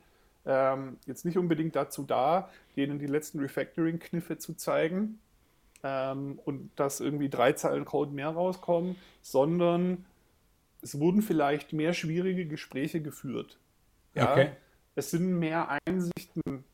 ähm, 0.46 0.98
jetzt 1.06 1.24
nicht 1.24 1.38
unbedingt 1.38 1.74
dazu 1.74 2.04
da, 2.04 2.50
denen 2.76 3.00
die 3.00 3.06
letzten 3.06 3.40
Refactoring-Kniffe 3.40 4.40
zu 4.40 4.56
zeigen 4.56 5.20
ähm, 5.84 6.38
und 6.44 6.72
dass 6.76 7.00
irgendwie 7.00 7.30
drei 7.30 7.54
Zeilen 7.54 7.86
Code 7.86 8.12
mehr 8.12 8.28
rauskommen, 8.28 8.98
sondern 9.22 10.06
es 10.82 11.00
wurden 11.00 11.22
vielleicht 11.22 11.72
mehr 11.72 11.94
schwierige 11.94 12.46
Gespräche 12.46 13.02
geführt. 13.02 13.58
Ja? 14.16 14.34
Okay. 14.34 14.50
Es 14.96 15.12
sind 15.12 15.40
mehr 15.40 15.80
Einsichten 15.86 16.66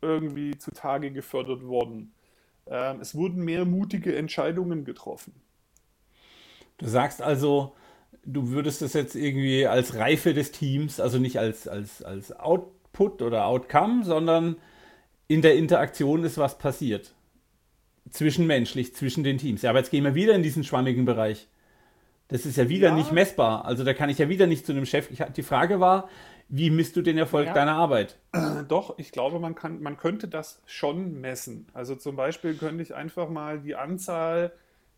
irgendwie 0.00 0.56
zutage 0.58 1.10
gefördert 1.10 1.66
worden. 1.66 2.14
Ähm, 2.68 3.00
es 3.00 3.16
wurden 3.16 3.44
mehr 3.44 3.64
mutige 3.64 4.14
Entscheidungen 4.14 4.84
getroffen. 4.84 5.34
Du 6.78 6.86
sagst 6.86 7.20
also, 7.20 7.74
du 8.24 8.50
würdest 8.50 8.82
das 8.82 8.92
jetzt 8.92 9.14
irgendwie 9.14 9.66
als 9.66 9.94
Reife 9.96 10.34
des 10.34 10.52
Teams, 10.52 11.00
also 11.00 11.18
nicht 11.18 11.38
als, 11.38 11.68
als, 11.68 12.02
als 12.02 12.32
Output 12.38 13.22
oder 13.22 13.46
Outcome, 13.46 14.04
sondern 14.04 14.56
in 15.28 15.42
der 15.42 15.56
Interaktion 15.56 16.24
ist 16.24 16.38
was 16.38 16.58
passiert. 16.58 17.14
Zwischenmenschlich, 18.10 18.94
zwischen 18.94 19.24
den 19.24 19.38
Teams. 19.38 19.62
Ja, 19.62 19.70
aber 19.70 19.78
jetzt 19.78 19.90
gehen 19.90 20.04
wir 20.04 20.14
wieder 20.14 20.34
in 20.34 20.42
diesen 20.42 20.64
schwammigen 20.64 21.04
Bereich. 21.04 21.48
Das 22.28 22.46
ist 22.46 22.56
ja 22.56 22.68
wieder 22.68 22.88
ja. 22.88 22.94
nicht 22.94 23.12
messbar. 23.12 23.64
Also 23.64 23.84
da 23.84 23.94
kann 23.94 24.10
ich 24.10 24.18
ja 24.18 24.28
wieder 24.28 24.46
nicht 24.46 24.66
zu 24.66 24.72
einem 24.72 24.86
Chef. 24.86 25.10
Ich, 25.10 25.22
die 25.36 25.42
Frage 25.42 25.80
war, 25.80 26.08
wie 26.48 26.70
misst 26.70 26.96
du 26.96 27.02
den 27.02 27.18
Erfolg 27.18 27.46
ja. 27.46 27.54
deiner 27.54 27.74
Arbeit? 27.74 28.18
Doch, 28.68 28.98
ich 28.98 29.12
glaube, 29.12 29.38
man, 29.38 29.54
kann, 29.54 29.82
man 29.82 29.96
könnte 29.96 30.28
das 30.28 30.62
schon 30.66 31.20
messen. 31.20 31.66
Also 31.72 31.94
zum 31.94 32.16
Beispiel 32.16 32.54
könnte 32.54 32.82
ich 32.82 32.94
einfach 32.94 33.28
mal 33.28 33.60
die 33.60 33.74
Anzahl 33.74 34.52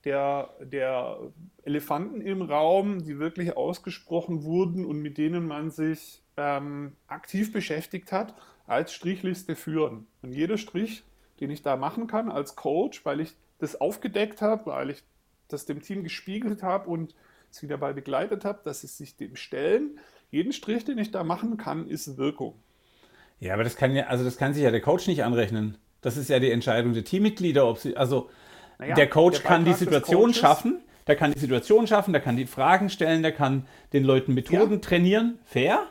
der, 0.04 0.50
der 0.60 1.18
Elefanten 1.62 2.20
im 2.20 2.42
Raum, 2.42 3.04
die 3.04 3.18
wirklich 3.18 3.56
ausgesprochen 3.56 4.44
wurden 4.44 4.84
und 4.84 5.00
mit 5.00 5.18
denen 5.18 5.46
man 5.46 5.70
sich 5.70 6.22
ähm, 6.36 6.92
aktiv 7.06 7.52
beschäftigt 7.52 8.12
hat, 8.12 8.34
als 8.66 8.92
Strichliste 8.92 9.56
führen. 9.56 10.06
Und 10.22 10.32
jeder 10.32 10.58
Strich, 10.58 11.04
den 11.40 11.50
ich 11.50 11.62
da 11.62 11.76
machen 11.76 12.06
kann 12.06 12.30
als 12.30 12.56
Coach, 12.56 13.04
weil 13.04 13.20
ich 13.20 13.34
das 13.58 13.80
aufgedeckt 13.80 14.42
habe, 14.42 14.66
weil 14.66 14.90
ich 14.90 15.02
das 15.48 15.66
dem 15.66 15.80
Team 15.80 16.02
gespiegelt 16.02 16.62
habe 16.62 16.88
und 16.88 17.14
sie 17.50 17.68
dabei 17.68 17.92
begleitet 17.92 18.44
habe, 18.44 18.60
dass 18.64 18.80
sie 18.80 18.88
sich 18.88 19.16
dem 19.16 19.36
stellen, 19.36 19.98
jeden 20.30 20.52
Strich, 20.52 20.84
den 20.84 20.98
ich 20.98 21.12
da 21.12 21.22
machen 21.22 21.56
kann, 21.56 21.86
ist 21.86 22.16
Wirkung. 22.16 22.54
Ja, 23.38 23.54
aber 23.54 23.64
das 23.64 23.76
kann 23.76 23.94
ja, 23.94 24.06
also 24.06 24.24
das 24.24 24.36
kann 24.36 24.54
sich 24.54 24.64
ja 24.64 24.70
der 24.70 24.80
Coach 24.80 25.06
nicht 25.06 25.22
anrechnen. 25.22 25.78
Das 26.00 26.16
ist 26.16 26.28
ja 26.28 26.38
die 26.38 26.50
Entscheidung 26.50 26.92
der 26.92 27.04
Teammitglieder, 27.04 27.66
ob 27.66 27.78
sie, 27.78 27.96
also 27.96 28.30
naja, 28.84 28.94
der 28.94 29.08
Coach 29.08 29.40
der 29.40 29.48
kann 29.48 29.64
die 29.64 29.72
Situation 29.72 30.34
schaffen, 30.34 30.80
der 31.06 31.16
kann 31.16 31.32
die 31.32 31.38
Situation 31.38 31.86
schaffen, 31.86 32.12
der 32.12 32.20
kann 32.20 32.36
die 32.36 32.46
Fragen 32.46 32.90
stellen, 32.90 33.22
der 33.22 33.32
kann 33.32 33.66
den 33.92 34.04
Leuten 34.04 34.34
Methoden 34.34 34.74
ja. 34.74 34.78
trainieren, 34.78 35.38
fair. 35.44 35.82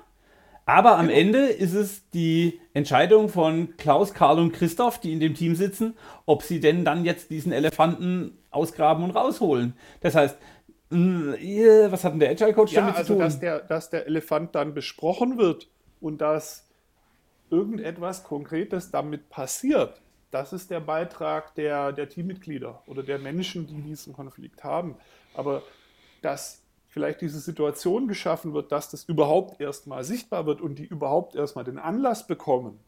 Aber 0.66 0.98
am 0.98 1.08
genau. 1.08 1.20
Ende 1.20 1.40
ist 1.48 1.74
es 1.74 2.10
die 2.12 2.60
Entscheidung 2.74 3.28
von 3.30 3.76
Klaus, 3.78 4.14
Karl 4.14 4.40
und 4.40 4.54
Christoph, 4.54 5.00
die 5.00 5.12
in 5.12 5.20
dem 5.20 5.34
Team 5.34 5.56
sitzen, 5.56 5.98
ob 6.26 6.44
sie 6.44 6.60
denn 6.60 6.86
dann 6.86 7.04
jetzt 7.04 7.32
diesen 7.32 7.52
Elefanten 7.52 8.38
ausgraben 8.50 9.04
und 9.04 9.12
rausholen. 9.12 9.74
Das 10.02 10.16
heißt, 10.16 10.38
was 10.90 12.04
hat 12.04 12.14
denn 12.14 12.20
der 12.20 12.30
Agile 12.30 12.54
Coach 12.54 12.74
ja, 12.74 12.82
damit 12.82 12.96
also, 12.96 13.08
zu 13.08 13.14
tun? 13.14 13.24
Dass 13.24 13.40
der, 13.40 13.60
dass 13.60 13.90
der 13.90 14.08
Elefant 14.08 14.56
dann 14.56 14.74
besprochen 14.74 15.38
wird 15.38 15.68
und 16.00 16.22
dass 16.22 16.70
irgendetwas 17.50 18.24
Konkretes 18.24 18.92
damit 18.92 19.30
passiert. 19.30 20.02
Das 20.34 20.52
ist 20.52 20.72
der 20.72 20.80
Beitrag 20.80 21.54
der, 21.54 21.92
der 21.92 22.10
Teammitglieder 22.10 22.82
oder 22.88 23.04
der 23.04 23.20
Menschen, 23.20 23.68
die 23.68 23.80
diesen 23.84 24.14
Konflikt 24.14 24.64
haben. 24.64 24.96
Aber 25.36 25.62
dass 26.24 26.64
vielleicht 26.88 27.22
diese 27.22 27.40
Situation 27.40 28.08
geschaffen 28.08 28.52
wird, 28.52 28.72
dass 28.72 28.90
das 28.90 29.04
überhaupt 29.04 29.62
erstmal 29.62 30.04
sichtbar 30.04 30.48
wird 30.48 30.60
und 30.60 30.80
die 30.80 30.86
überhaupt 30.86 31.36
erstmal 31.36 31.66
den 31.66 31.78
Anlass 31.78 32.26
bekommen, 32.26 32.80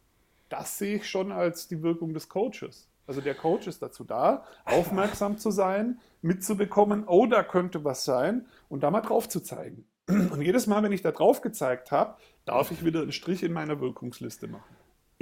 das 0.50 0.80
sehe 0.80 0.96
ich 0.96 1.08
schon 1.08 1.32
als 1.32 1.68
die 1.68 1.84
Wirkung 1.84 2.16
des 2.16 2.30
Coaches. 2.30 2.88
Also 3.06 3.22
der 3.22 3.36
Coach 3.36 3.68
ist 3.68 3.80
dazu 3.80 4.04
da, 4.04 4.44
aufmerksam 4.66 5.38
zu 5.38 5.52
sein, 5.52 6.00
mitzubekommen, 6.24 7.04
oh, 7.06 7.28
da 7.28 7.44
könnte 7.44 7.84
was 7.84 8.06
sein 8.06 8.48
und 8.70 8.82
da 8.82 8.90
mal 8.90 9.02
drauf 9.02 9.30
zu 9.30 9.40
zeigen. 9.40 9.86
Und 10.08 10.42
jedes 10.42 10.66
Mal, 10.66 10.82
wenn 10.82 10.92
ich 10.92 11.04
da 11.04 11.12
drauf 11.12 11.42
gezeigt 11.42 11.92
habe, 11.92 12.16
darf 12.46 12.72
ich 12.72 12.84
wieder 12.84 13.04
einen 13.04 13.12
Strich 13.12 13.44
in 13.44 13.54
meiner 13.54 13.80
Wirkungsliste 13.80 14.48
machen. 14.48 14.75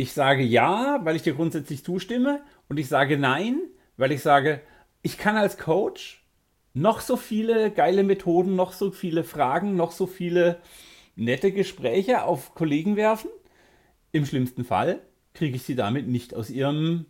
Ich 0.04 0.12
sage 0.12 0.44
ja, 0.44 1.00
weil 1.06 1.16
ich 1.16 1.22
dir 1.22 1.34
grundsätzlich 1.34 1.86
zustimme 1.86 2.42
und 2.68 2.78
ich 2.78 2.90
sage 2.90 3.18
nein, 3.18 3.62
weil 3.96 4.12
ich 4.12 4.22
sage, 4.22 4.60
ich 5.02 5.18
kann 5.18 5.38
als 5.38 5.58
Coach 5.58 6.28
noch 6.74 7.00
so 7.00 7.16
viele 7.16 7.72
geile 7.72 8.04
Methoden, 8.04 8.58
noch 8.58 8.74
so 8.74 8.92
viele 8.92 9.24
Fragen, 9.24 9.78
noch 9.78 9.94
so 9.94 10.06
viele 10.06 10.60
nette 11.16 11.54
Gespräche 11.54 12.26
auf 12.26 12.54
Kollegen 12.54 12.98
werfen. 12.98 13.30
Im 14.12 14.26
schlimmsten 14.26 14.66
Fall 14.66 15.00
kriege 15.34 15.56
ich 15.56 15.64
sie 15.64 15.76
damit 15.76 16.10
nicht 16.10 16.36
aus 16.36 16.50
ihrem 16.50 17.06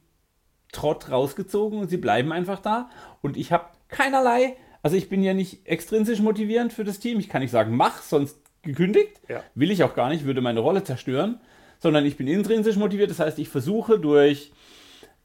Trott 0.72 1.10
rausgezogen 1.10 1.80
und 1.80 1.90
sie 1.90 1.98
bleiben 1.98 2.32
einfach 2.32 2.60
da. 2.60 2.92
Und 3.24 3.38
ich 3.38 3.52
habe 3.52 3.70
keinerlei, 3.88 4.56
also 4.84 4.96
ich 4.96 5.10
bin 5.10 5.24
ja 5.24 5.34
nicht 5.34 5.66
extrinsisch 5.66 6.20
motivierend 6.20 6.72
für 6.72 6.84
das 6.84 7.00
Team. 7.00 7.20
Ich 7.20 7.28
kann 7.28 7.42
nicht 7.42 7.50
sagen, 7.50 7.76
mach, 7.76 8.04
sonst 8.04 8.38
gekündigt. 8.62 9.20
Ja. 9.28 9.44
Will 9.56 9.72
ich 9.72 9.84
auch 9.84 9.96
gar 9.96 10.10
nicht, 10.10 10.26
würde 10.26 10.42
meine 10.42 10.60
Rolle 10.60 10.84
zerstören. 10.84 11.42
Sondern 11.84 12.06
ich 12.06 12.16
bin 12.16 12.28
intrinsisch 12.28 12.78
motiviert. 12.78 13.12
Das 13.12 13.20
heißt, 13.20 13.38
ich 13.40 13.50
versuche 13.50 14.00
durch 14.00 14.54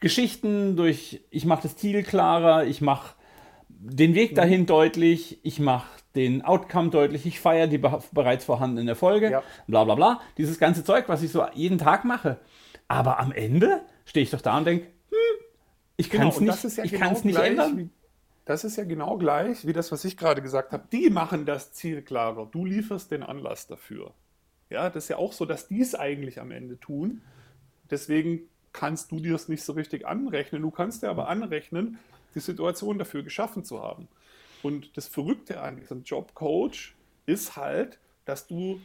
Geschichten, 0.00 0.74
durch, 0.74 1.20
ich 1.30 1.44
mache 1.44 1.62
das 1.62 1.76
Ziel 1.76 2.02
klarer, 2.02 2.64
ich 2.64 2.80
mache 2.80 3.14
den 3.68 4.16
Weg 4.16 4.34
dahin 4.34 4.66
deutlich, 4.66 5.38
ich 5.44 5.60
mache 5.60 5.86
den 6.16 6.42
Outcome 6.44 6.90
deutlich, 6.90 7.26
ich 7.26 7.38
feiere 7.38 7.68
die 7.68 7.78
bereits 7.78 8.44
vorhandenen 8.44 8.88
Erfolge, 8.88 9.30
ja. 9.30 9.42
bla 9.68 9.84
bla 9.84 9.94
bla. 9.94 10.20
Dieses 10.36 10.58
ganze 10.58 10.82
Zeug, 10.82 11.04
was 11.08 11.22
ich 11.22 11.30
so 11.30 11.46
jeden 11.54 11.78
Tag 11.78 12.04
mache. 12.04 12.38
Aber 12.88 13.20
am 13.20 13.30
Ende 13.30 13.82
stehe 14.04 14.24
ich 14.24 14.30
doch 14.30 14.40
da 14.40 14.58
und 14.58 14.66
denke, 14.66 14.88
ich 15.96 16.10
kann 16.10 16.26
es 16.26 16.38
genau, 16.38 16.52
nicht, 16.52 16.76
ja 16.76 16.82
ich 16.82 16.90
genau 16.90 17.20
nicht 17.22 17.38
ändern. 17.38 17.78
Wie, 17.78 17.88
das 18.46 18.64
ist 18.64 18.74
ja 18.74 18.82
genau 18.82 19.16
gleich 19.16 19.64
wie 19.64 19.72
das, 19.72 19.92
was 19.92 20.04
ich 20.04 20.16
gerade 20.16 20.42
gesagt 20.42 20.72
habe. 20.72 20.88
Die 20.90 21.08
machen 21.08 21.46
das 21.46 21.72
Ziel 21.72 22.02
klarer. 22.02 22.48
Du 22.50 22.64
lieferst 22.64 23.12
den 23.12 23.22
Anlass 23.22 23.68
dafür. 23.68 24.12
Ja, 24.70 24.90
das 24.90 25.04
ist 25.04 25.08
ja 25.08 25.16
auch 25.16 25.32
so, 25.32 25.44
dass 25.44 25.68
die 25.68 25.80
es 25.80 25.94
eigentlich 25.94 26.40
am 26.40 26.50
Ende 26.50 26.78
tun. 26.78 27.22
Deswegen 27.90 28.42
kannst 28.72 29.10
du 29.10 29.20
dir 29.20 29.34
es 29.34 29.48
nicht 29.48 29.62
so 29.62 29.72
richtig 29.72 30.06
anrechnen. 30.06 30.62
Du 30.62 30.70
kannst 30.70 31.02
dir 31.02 31.08
aber 31.08 31.28
anrechnen, 31.28 31.98
die 32.34 32.40
Situation 32.40 32.98
dafür 32.98 33.22
geschaffen 33.22 33.64
zu 33.64 33.82
haben. 33.82 34.08
Und 34.62 34.96
das 34.96 35.08
Verrückte 35.08 35.60
an 35.60 35.76
diesem 35.76 36.02
Jobcoach 36.02 36.94
ist 37.26 37.56
halt, 37.56 37.98
dass 38.24 38.46
du 38.46 38.80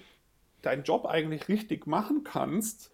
deinen 0.61 0.83
Job 0.83 1.05
eigentlich 1.05 1.49
richtig 1.49 1.87
machen 1.87 2.23
kannst, 2.23 2.93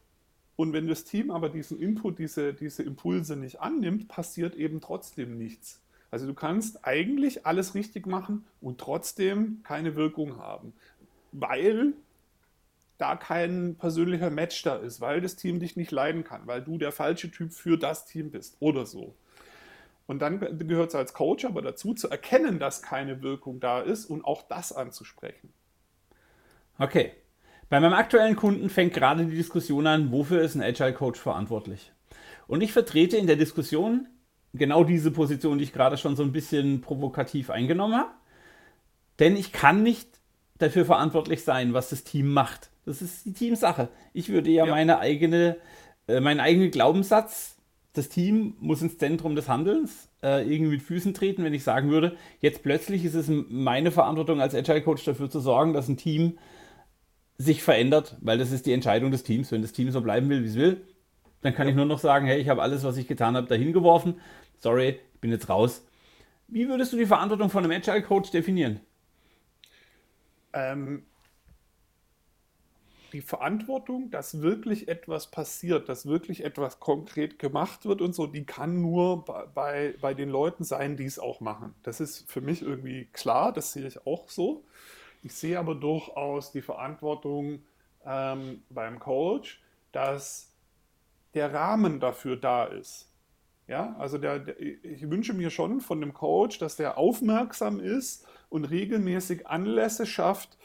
und 0.59 0.73
wenn 0.73 0.89
das 0.89 1.05
Team 1.05 1.31
aber 1.31 1.47
diesen 1.47 1.79
Input, 1.79 2.19
diese, 2.19 2.53
diese 2.53 2.83
Impulse 2.83 3.37
nicht 3.37 3.61
annimmt, 3.61 4.09
passiert 4.09 4.55
eben 4.55 4.81
trotzdem 4.81 5.37
nichts. 5.37 5.79
Also 6.11 6.27
du 6.27 6.33
kannst 6.33 6.85
eigentlich 6.85 7.45
alles 7.45 7.75
richtig 7.75 8.05
machen 8.05 8.43
und 8.59 8.77
trotzdem 8.77 9.61
keine 9.63 9.95
Wirkung 9.95 10.35
haben, 10.35 10.73
weil 11.31 11.93
da 12.99 13.15
kein 13.15 13.75
persönlicher 13.77 14.29
Match 14.29 14.61
da 14.61 14.75
ist, 14.75 15.01
weil 15.01 15.21
das 15.21 15.35
Team 15.35 15.59
dich 15.59 15.75
nicht 15.75 15.91
leiden 15.91 16.23
kann, 16.23 16.45
weil 16.45 16.61
du 16.61 16.77
der 16.77 16.91
falsche 16.91 17.31
Typ 17.31 17.53
für 17.53 17.77
das 17.77 18.05
Team 18.05 18.29
bist 18.29 18.57
oder 18.59 18.85
so. 18.85 19.15
Und 20.05 20.21
dann 20.21 20.39
gehört 20.67 20.89
es 20.89 20.95
als 20.95 21.13
Coach 21.13 21.45
aber 21.45 21.61
dazu, 21.61 21.93
zu 21.93 22.09
erkennen, 22.09 22.59
dass 22.59 22.81
keine 22.81 23.21
Wirkung 23.21 23.59
da 23.59 23.79
ist 23.79 24.05
und 24.05 24.25
auch 24.25 24.41
das 24.47 24.73
anzusprechen. 24.73 25.53
Okay, 26.77 27.13
bei 27.69 27.79
meinem 27.79 27.93
aktuellen 27.93 28.35
Kunden 28.35 28.69
fängt 28.69 28.93
gerade 28.93 29.25
die 29.25 29.35
Diskussion 29.35 29.87
an, 29.87 30.11
wofür 30.11 30.41
ist 30.41 30.55
ein 30.55 30.61
Agile 30.61 30.93
Coach 30.93 31.19
verantwortlich? 31.19 31.93
Und 32.47 32.61
ich 32.61 32.73
vertrete 32.73 33.15
in 33.17 33.27
der 33.27 33.35
Diskussion 33.35 34.07
genau 34.53 34.83
diese 34.83 35.11
Position, 35.11 35.57
die 35.57 35.65
ich 35.65 35.73
gerade 35.73 35.97
schon 35.97 36.15
so 36.15 36.23
ein 36.23 36.31
bisschen 36.31 36.81
provokativ 36.81 37.49
eingenommen 37.49 37.95
habe. 37.95 38.11
Denn 39.19 39.35
ich 39.35 39.51
kann 39.51 39.83
nicht 39.83 40.18
dafür 40.59 40.85
verantwortlich 40.85 41.43
sein, 41.43 41.73
was 41.73 41.89
das 41.89 42.03
Team 42.03 42.31
macht. 42.31 42.69
Das 42.85 43.01
ist 43.01 43.25
die 43.25 43.33
Teamsache. 43.33 43.89
Ich 44.13 44.29
würde 44.29 44.49
ja, 44.51 44.65
ja. 44.65 44.71
meine 44.71 44.99
eigene, 44.99 45.57
äh, 46.07 46.19
meinen 46.19 46.39
eigenen 46.39 46.71
Glaubenssatz 46.71 47.59
das 47.93 48.09
Team 48.09 48.55
muss 48.59 48.81
ins 48.81 48.97
Zentrum 48.97 49.35
des 49.35 49.49
Handelns 49.49 50.09
äh, 50.21 50.43
irgendwie 50.43 50.73
mit 50.73 50.81
Füßen 50.81 51.13
treten, 51.13 51.43
wenn 51.43 51.53
ich 51.53 51.63
sagen 51.63 51.89
würde, 51.89 52.15
jetzt 52.39 52.63
plötzlich 52.63 53.03
ist 53.03 53.15
es 53.15 53.29
meine 53.29 53.91
Verantwortung 53.91 54.41
als 54.41 54.53
Agile 54.53 54.81
Coach 54.81 55.03
dafür 55.05 55.29
zu 55.29 55.39
sorgen, 55.39 55.73
dass 55.73 55.87
ein 55.87 55.97
Team 55.97 56.37
sich 57.37 57.63
verändert, 57.63 58.17
weil 58.21 58.37
das 58.37 58.51
ist 58.51 58.65
die 58.65 58.73
Entscheidung 58.73 59.11
des 59.11 59.23
Teams. 59.23 59.51
Wenn 59.51 59.61
das 59.61 59.71
Team 59.71 59.91
so 59.91 60.01
bleiben 60.01 60.29
will, 60.29 60.43
wie 60.43 60.47
es 60.47 60.55
will, 60.55 60.81
dann 61.41 61.53
kann 61.55 61.67
ja. 61.67 61.71
ich 61.71 61.75
nur 61.75 61.85
noch 61.85 61.99
sagen, 61.99 62.25
hey, 62.27 62.39
ich 62.39 62.49
habe 62.49 62.61
alles, 62.61 62.83
was 62.83 62.97
ich 62.97 63.07
getan 63.07 63.35
habe, 63.35 63.47
dahin 63.47 63.73
geworfen. 63.73 64.15
Sorry, 64.57 64.89
ich 64.89 65.19
bin 65.21 65.31
jetzt 65.31 65.49
raus. 65.49 65.85
Wie 66.47 66.67
würdest 66.67 66.93
du 66.93 66.97
die 66.97 67.05
Verantwortung 67.05 67.49
von 67.49 67.63
einem 67.63 67.71
Agile 67.71 68.01
Coach 68.01 68.31
definieren? 68.31 68.81
Ähm, 70.53 71.05
die 73.13 73.21
Verantwortung, 73.21 74.11
dass 74.11 74.41
wirklich 74.41 74.87
etwas 74.87 75.31
passiert, 75.31 75.89
dass 75.89 76.05
wirklich 76.05 76.43
etwas 76.43 76.79
konkret 76.79 77.39
gemacht 77.39 77.85
wird 77.85 78.01
und 78.01 78.13
so, 78.13 78.27
die 78.27 78.45
kann 78.45 78.81
nur 78.81 79.25
bei, 79.25 79.95
bei 79.99 80.13
den 80.13 80.29
Leuten 80.29 80.63
sein, 80.63 80.95
die 80.95 81.05
es 81.05 81.19
auch 81.19 81.41
machen. 81.41 81.73
Das 81.83 81.99
ist 81.99 82.29
für 82.29 82.41
mich 82.41 82.61
irgendwie 82.61 83.05
klar, 83.11 83.51
das 83.51 83.73
sehe 83.73 83.87
ich 83.87 84.05
auch 84.05 84.29
so. 84.29 84.63
Ich 85.23 85.33
sehe 85.33 85.59
aber 85.59 85.75
durchaus 85.75 86.51
die 86.51 86.61
Verantwortung 86.61 87.63
ähm, 88.05 88.63
beim 88.69 88.99
Coach, 88.99 89.61
dass 89.91 90.53
der 91.33 91.53
Rahmen 91.53 91.99
dafür 91.99 92.37
da 92.37 92.65
ist. 92.65 93.08
Ja, 93.69 93.95
also 93.99 94.17
der, 94.17 94.39
der, 94.39 94.59
ich 94.59 95.07
wünsche 95.11 95.33
mir 95.35 95.51
schon 95.51 95.79
von 95.79 96.01
dem 96.01 96.11
Coach, 96.11 96.57
dass 96.57 96.75
der 96.75 96.97
aufmerksam 96.97 97.79
ist 97.79 98.25
und 98.49 98.65
regelmäßig 98.65 99.45
Anlässe 99.45 100.07
schafft, 100.07 100.57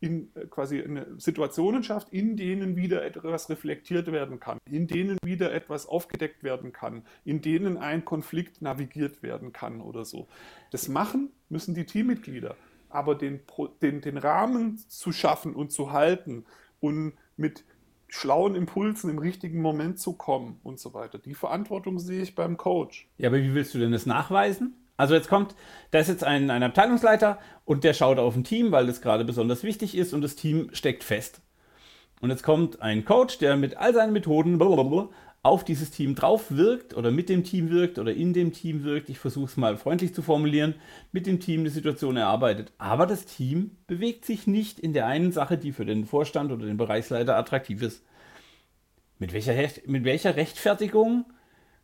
in 0.00 0.34
äh, 0.34 0.46
quasi 0.46 0.82
eine 0.82 1.06
Situationen 1.20 1.84
schafft, 1.84 2.08
in 2.12 2.36
denen 2.36 2.74
wieder 2.74 3.04
etwas 3.04 3.48
reflektiert 3.48 4.10
werden 4.10 4.40
kann, 4.40 4.58
in 4.68 4.88
denen 4.88 5.18
wieder 5.24 5.52
etwas 5.52 5.86
aufgedeckt 5.86 6.42
werden 6.42 6.72
kann, 6.72 7.06
in 7.24 7.42
denen 7.42 7.76
ein 7.78 8.04
Konflikt 8.04 8.60
navigiert 8.60 9.22
werden 9.22 9.52
kann 9.52 9.80
oder 9.80 10.04
so. 10.04 10.26
Das 10.72 10.88
machen 10.88 11.30
müssen 11.48 11.76
die 11.76 11.86
Teammitglieder, 11.86 12.56
aber 12.88 13.14
den, 13.14 13.38
den, 13.80 14.00
den 14.00 14.18
Rahmen 14.18 14.78
zu 14.88 15.12
schaffen 15.12 15.54
und 15.54 15.70
zu 15.70 15.92
halten 15.92 16.44
und 16.80 17.12
mit 17.36 17.64
schlauen 18.12 18.54
Impulsen 18.54 19.08
im 19.08 19.18
richtigen 19.18 19.62
Moment 19.62 19.98
zu 19.98 20.12
kommen 20.12 20.60
und 20.62 20.78
so 20.78 20.92
weiter. 20.92 21.18
Die 21.18 21.34
Verantwortung 21.34 21.98
sehe 21.98 22.20
ich 22.20 22.34
beim 22.34 22.58
Coach. 22.58 23.08
Ja, 23.16 23.30
aber 23.30 23.38
wie 23.38 23.54
willst 23.54 23.72
du 23.72 23.78
denn 23.78 23.92
das 23.92 24.04
nachweisen? 24.04 24.74
Also 24.98 25.14
jetzt 25.14 25.30
kommt, 25.30 25.54
da 25.92 25.98
ist 25.98 26.08
jetzt 26.08 26.22
ein, 26.22 26.50
ein 26.50 26.62
Abteilungsleiter 26.62 27.38
und 27.64 27.84
der 27.84 27.94
schaut 27.94 28.18
auf 28.18 28.36
ein 28.36 28.44
Team, 28.44 28.70
weil 28.70 28.86
das 28.86 29.00
gerade 29.00 29.24
besonders 29.24 29.62
wichtig 29.62 29.96
ist 29.96 30.12
und 30.12 30.20
das 30.20 30.36
Team 30.36 30.68
steckt 30.74 31.04
fest. 31.04 31.40
Und 32.20 32.28
jetzt 32.28 32.42
kommt 32.42 32.82
ein 32.82 33.06
Coach, 33.06 33.38
der 33.38 33.56
mit 33.56 33.78
all 33.78 33.94
seinen 33.94 34.12
Methoden 34.12 34.58
auf 35.44 35.64
dieses 35.64 35.90
Team 35.90 36.14
drauf 36.14 36.50
wirkt 36.50 36.96
oder 36.96 37.10
mit 37.10 37.28
dem 37.28 37.42
Team 37.42 37.70
wirkt 37.70 37.98
oder 37.98 38.14
in 38.14 38.32
dem 38.32 38.52
Team 38.52 38.84
wirkt. 38.84 39.08
Ich 39.08 39.18
versuche 39.18 39.46
es 39.46 39.56
mal 39.56 39.76
freundlich 39.76 40.14
zu 40.14 40.22
formulieren. 40.22 40.74
Mit 41.10 41.26
dem 41.26 41.40
Team 41.40 41.64
die 41.64 41.70
Situation 41.70 42.16
erarbeitet. 42.16 42.72
Aber 42.78 43.06
das 43.06 43.24
Team 43.24 43.72
bewegt 43.88 44.24
sich 44.24 44.46
nicht 44.46 44.78
in 44.78 44.92
der 44.92 45.06
einen 45.06 45.32
Sache, 45.32 45.58
die 45.58 45.72
für 45.72 45.84
den 45.84 46.06
Vorstand 46.06 46.52
oder 46.52 46.66
den 46.66 46.76
Bereichsleiter 46.76 47.36
attraktiv 47.36 47.82
ist. 47.82 48.04
Mit 49.18 49.32
welcher, 49.32 49.54
mit 49.86 50.04
welcher 50.04 50.36
Rechtfertigung 50.36 51.24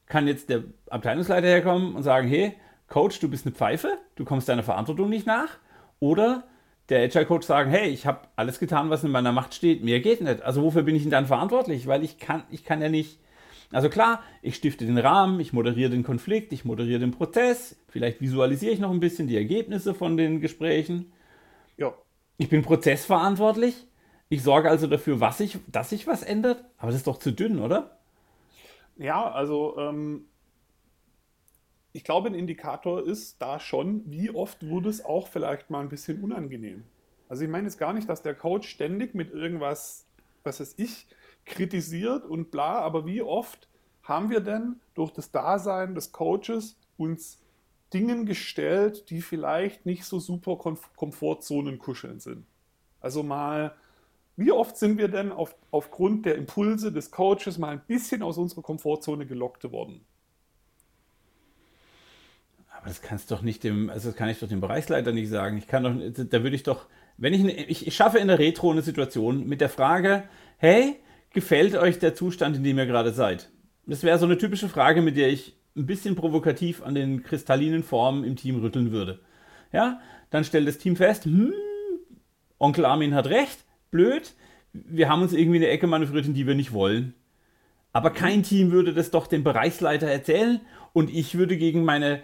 kann 0.06 0.28
jetzt 0.28 0.50
der 0.50 0.62
Abteilungsleiter 0.88 1.48
herkommen 1.48 1.96
und 1.96 2.02
sagen, 2.04 2.28
hey, 2.28 2.54
Coach, 2.86 3.18
du 3.20 3.28
bist 3.28 3.44
eine 3.44 3.54
Pfeife, 3.54 3.98
du 4.14 4.24
kommst 4.24 4.48
deiner 4.48 4.62
Verantwortung 4.62 5.08
nicht 5.08 5.26
nach. 5.26 5.58
Oder 6.00 6.44
der 6.88 7.02
Agile 7.02 7.26
Coach 7.26 7.46
sagen, 7.46 7.70
hey, 7.70 7.88
ich 7.88 8.06
habe 8.06 8.28
alles 8.36 8.60
getan, 8.60 8.88
was 8.88 9.04
in 9.04 9.10
meiner 9.10 9.32
Macht 9.32 9.52
steht, 9.52 9.84
mir 9.84 10.00
geht 10.00 10.20
nicht. 10.20 10.42
Also 10.42 10.62
wofür 10.62 10.84
bin 10.84 10.94
ich 10.94 11.02
denn 11.02 11.10
dann 11.10 11.26
verantwortlich? 11.26 11.86
Weil 11.88 12.04
ich 12.04 12.18
kann, 12.18 12.44
ich 12.50 12.64
kann 12.64 12.80
ja 12.80 12.88
nicht. 12.88 13.18
Also 13.70 13.90
klar, 13.90 14.22
ich 14.40 14.56
stifte 14.56 14.86
den 14.86 14.96
Rahmen, 14.96 15.40
ich 15.40 15.52
moderiere 15.52 15.90
den 15.90 16.02
Konflikt, 16.02 16.52
ich 16.52 16.64
moderiere 16.64 17.00
den 17.00 17.10
Prozess, 17.10 17.76
vielleicht 17.88 18.20
visualisiere 18.20 18.72
ich 18.72 18.78
noch 18.78 18.90
ein 18.90 19.00
bisschen 19.00 19.28
die 19.28 19.36
Ergebnisse 19.36 19.94
von 19.94 20.16
den 20.16 20.40
Gesprächen. 20.40 21.12
Ja. 21.76 21.94
Ich 22.38 22.48
bin 22.48 22.62
prozessverantwortlich. 22.62 23.86
Ich 24.30 24.42
sorge 24.42 24.70
also 24.70 24.86
dafür, 24.86 25.20
was 25.20 25.40
ich, 25.40 25.58
dass 25.66 25.90
sich 25.90 26.06
was 26.06 26.22
ändert. 26.22 26.64
Aber 26.78 26.88
das 26.88 26.96
ist 26.96 27.06
doch 27.06 27.18
zu 27.18 27.32
dünn, 27.32 27.58
oder? 27.58 27.98
Ja, 28.96 29.30
also 29.30 29.76
ähm, 29.78 30.26
ich 31.92 32.04
glaube, 32.04 32.28
ein 32.28 32.34
Indikator 32.34 33.06
ist 33.06 33.40
da 33.40 33.60
schon, 33.60 34.02
wie 34.06 34.30
oft 34.30 34.66
wurde 34.66 34.88
es 34.88 35.04
auch 35.04 35.28
vielleicht 35.28 35.70
mal 35.70 35.80
ein 35.80 35.88
bisschen 35.88 36.22
unangenehm. 36.22 36.84
Also 37.28 37.44
ich 37.44 37.50
meine 37.50 37.64
jetzt 37.64 37.78
gar 37.78 37.92
nicht, 37.92 38.08
dass 38.08 38.22
der 38.22 38.34
Coach 38.34 38.68
ständig 38.68 39.14
mit 39.14 39.32
irgendwas, 39.32 40.06
was 40.42 40.60
weiß 40.60 40.74
ich, 40.78 41.06
kritisiert 41.48 42.24
und 42.24 42.50
bla, 42.50 42.80
aber 42.80 43.06
wie 43.06 43.22
oft 43.22 43.68
haben 44.02 44.30
wir 44.30 44.40
denn 44.40 44.76
durch 44.94 45.10
das 45.10 45.30
Dasein 45.30 45.94
des 45.94 46.12
Coaches 46.12 46.76
uns 46.96 47.40
Dingen 47.92 48.26
gestellt, 48.26 49.10
die 49.10 49.22
vielleicht 49.22 49.86
nicht 49.86 50.04
so 50.04 50.18
super 50.18 50.56
Komfortzonen 50.56 51.78
kuscheln 51.78 52.20
sind. 52.20 52.46
Also 53.00 53.22
mal, 53.22 53.74
wie 54.36 54.52
oft 54.52 54.76
sind 54.76 54.98
wir 54.98 55.08
denn 55.08 55.32
auf, 55.32 55.54
aufgrund 55.70 56.26
der 56.26 56.36
Impulse 56.36 56.92
des 56.92 57.10
Coaches 57.10 57.58
mal 57.58 57.70
ein 57.70 57.82
bisschen 57.86 58.22
aus 58.22 58.36
unserer 58.38 58.62
Komfortzone 58.62 59.26
gelockt 59.26 59.70
worden? 59.70 60.04
Aber 62.76 62.88
das 62.88 63.02
kannst 63.02 63.30
doch 63.30 63.42
nicht 63.42 63.64
dem, 63.64 63.90
also 63.90 64.10
das 64.10 64.16
kann 64.16 64.28
ich 64.28 64.38
doch 64.38 64.48
dem 64.48 64.60
Bereichsleiter 64.60 65.12
nicht 65.12 65.28
sagen. 65.28 65.58
Ich 65.58 65.66
kann 65.66 65.82
doch, 65.82 66.26
da 66.26 66.42
würde 66.42 66.54
ich 66.54 66.62
doch, 66.62 66.86
wenn 67.16 67.34
ich, 67.34 67.44
ich, 67.44 67.86
ich 67.86 67.96
schaffe 67.96 68.18
in 68.18 68.28
der 68.28 68.38
Retro 68.38 68.70
eine 68.70 68.82
Situation 68.82 69.48
mit 69.48 69.60
der 69.60 69.68
Frage, 69.68 70.28
hey, 70.58 71.00
gefällt 71.32 71.74
euch 71.76 71.98
der 71.98 72.14
Zustand, 72.14 72.56
in 72.56 72.64
dem 72.64 72.78
ihr 72.78 72.86
gerade 72.86 73.12
seid? 73.12 73.50
Das 73.86 74.02
wäre 74.02 74.18
so 74.18 74.26
eine 74.26 74.38
typische 74.38 74.68
Frage, 74.68 75.02
mit 75.02 75.16
der 75.16 75.28
ich 75.28 75.56
ein 75.76 75.86
bisschen 75.86 76.16
provokativ 76.16 76.82
an 76.82 76.94
den 76.94 77.22
kristallinen 77.22 77.82
Formen 77.82 78.24
im 78.24 78.36
Team 78.36 78.60
rütteln 78.60 78.90
würde. 78.90 79.20
Ja, 79.72 80.00
dann 80.30 80.44
stellt 80.44 80.66
das 80.66 80.78
Team 80.78 80.96
fest, 80.96 81.24
hm, 81.24 81.52
Onkel 82.58 82.84
Armin 82.84 83.14
hat 83.14 83.28
recht, 83.28 83.64
blöd, 83.90 84.34
wir 84.72 85.08
haben 85.08 85.22
uns 85.22 85.32
irgendwie 85.32 85.58
in 85.58 85.62
eine 85.62 85.72
Ecke 85.72 85.86
manövriert, 85.86 86.26
in 86.26 86.34
die 86.34 86.46
wir 86.46 86.54
nicht 86.54 86.72
wollen. 86.72 87.14
Aber 87.92 88.10
kein 88.10 88.42
Team 88.42 88.70
würde 88.70 88.92
das 88.92 89.10
doch 89.10 89.26
dem 89.26 89.44
Bereichsleiter 89.44 90.06
erzählen 90.06 90.60
und 90.92 91.10
ich 91.10 91.38
würde 91.38 91.56
gegen 91.56 91.84
meine 91.84 92.20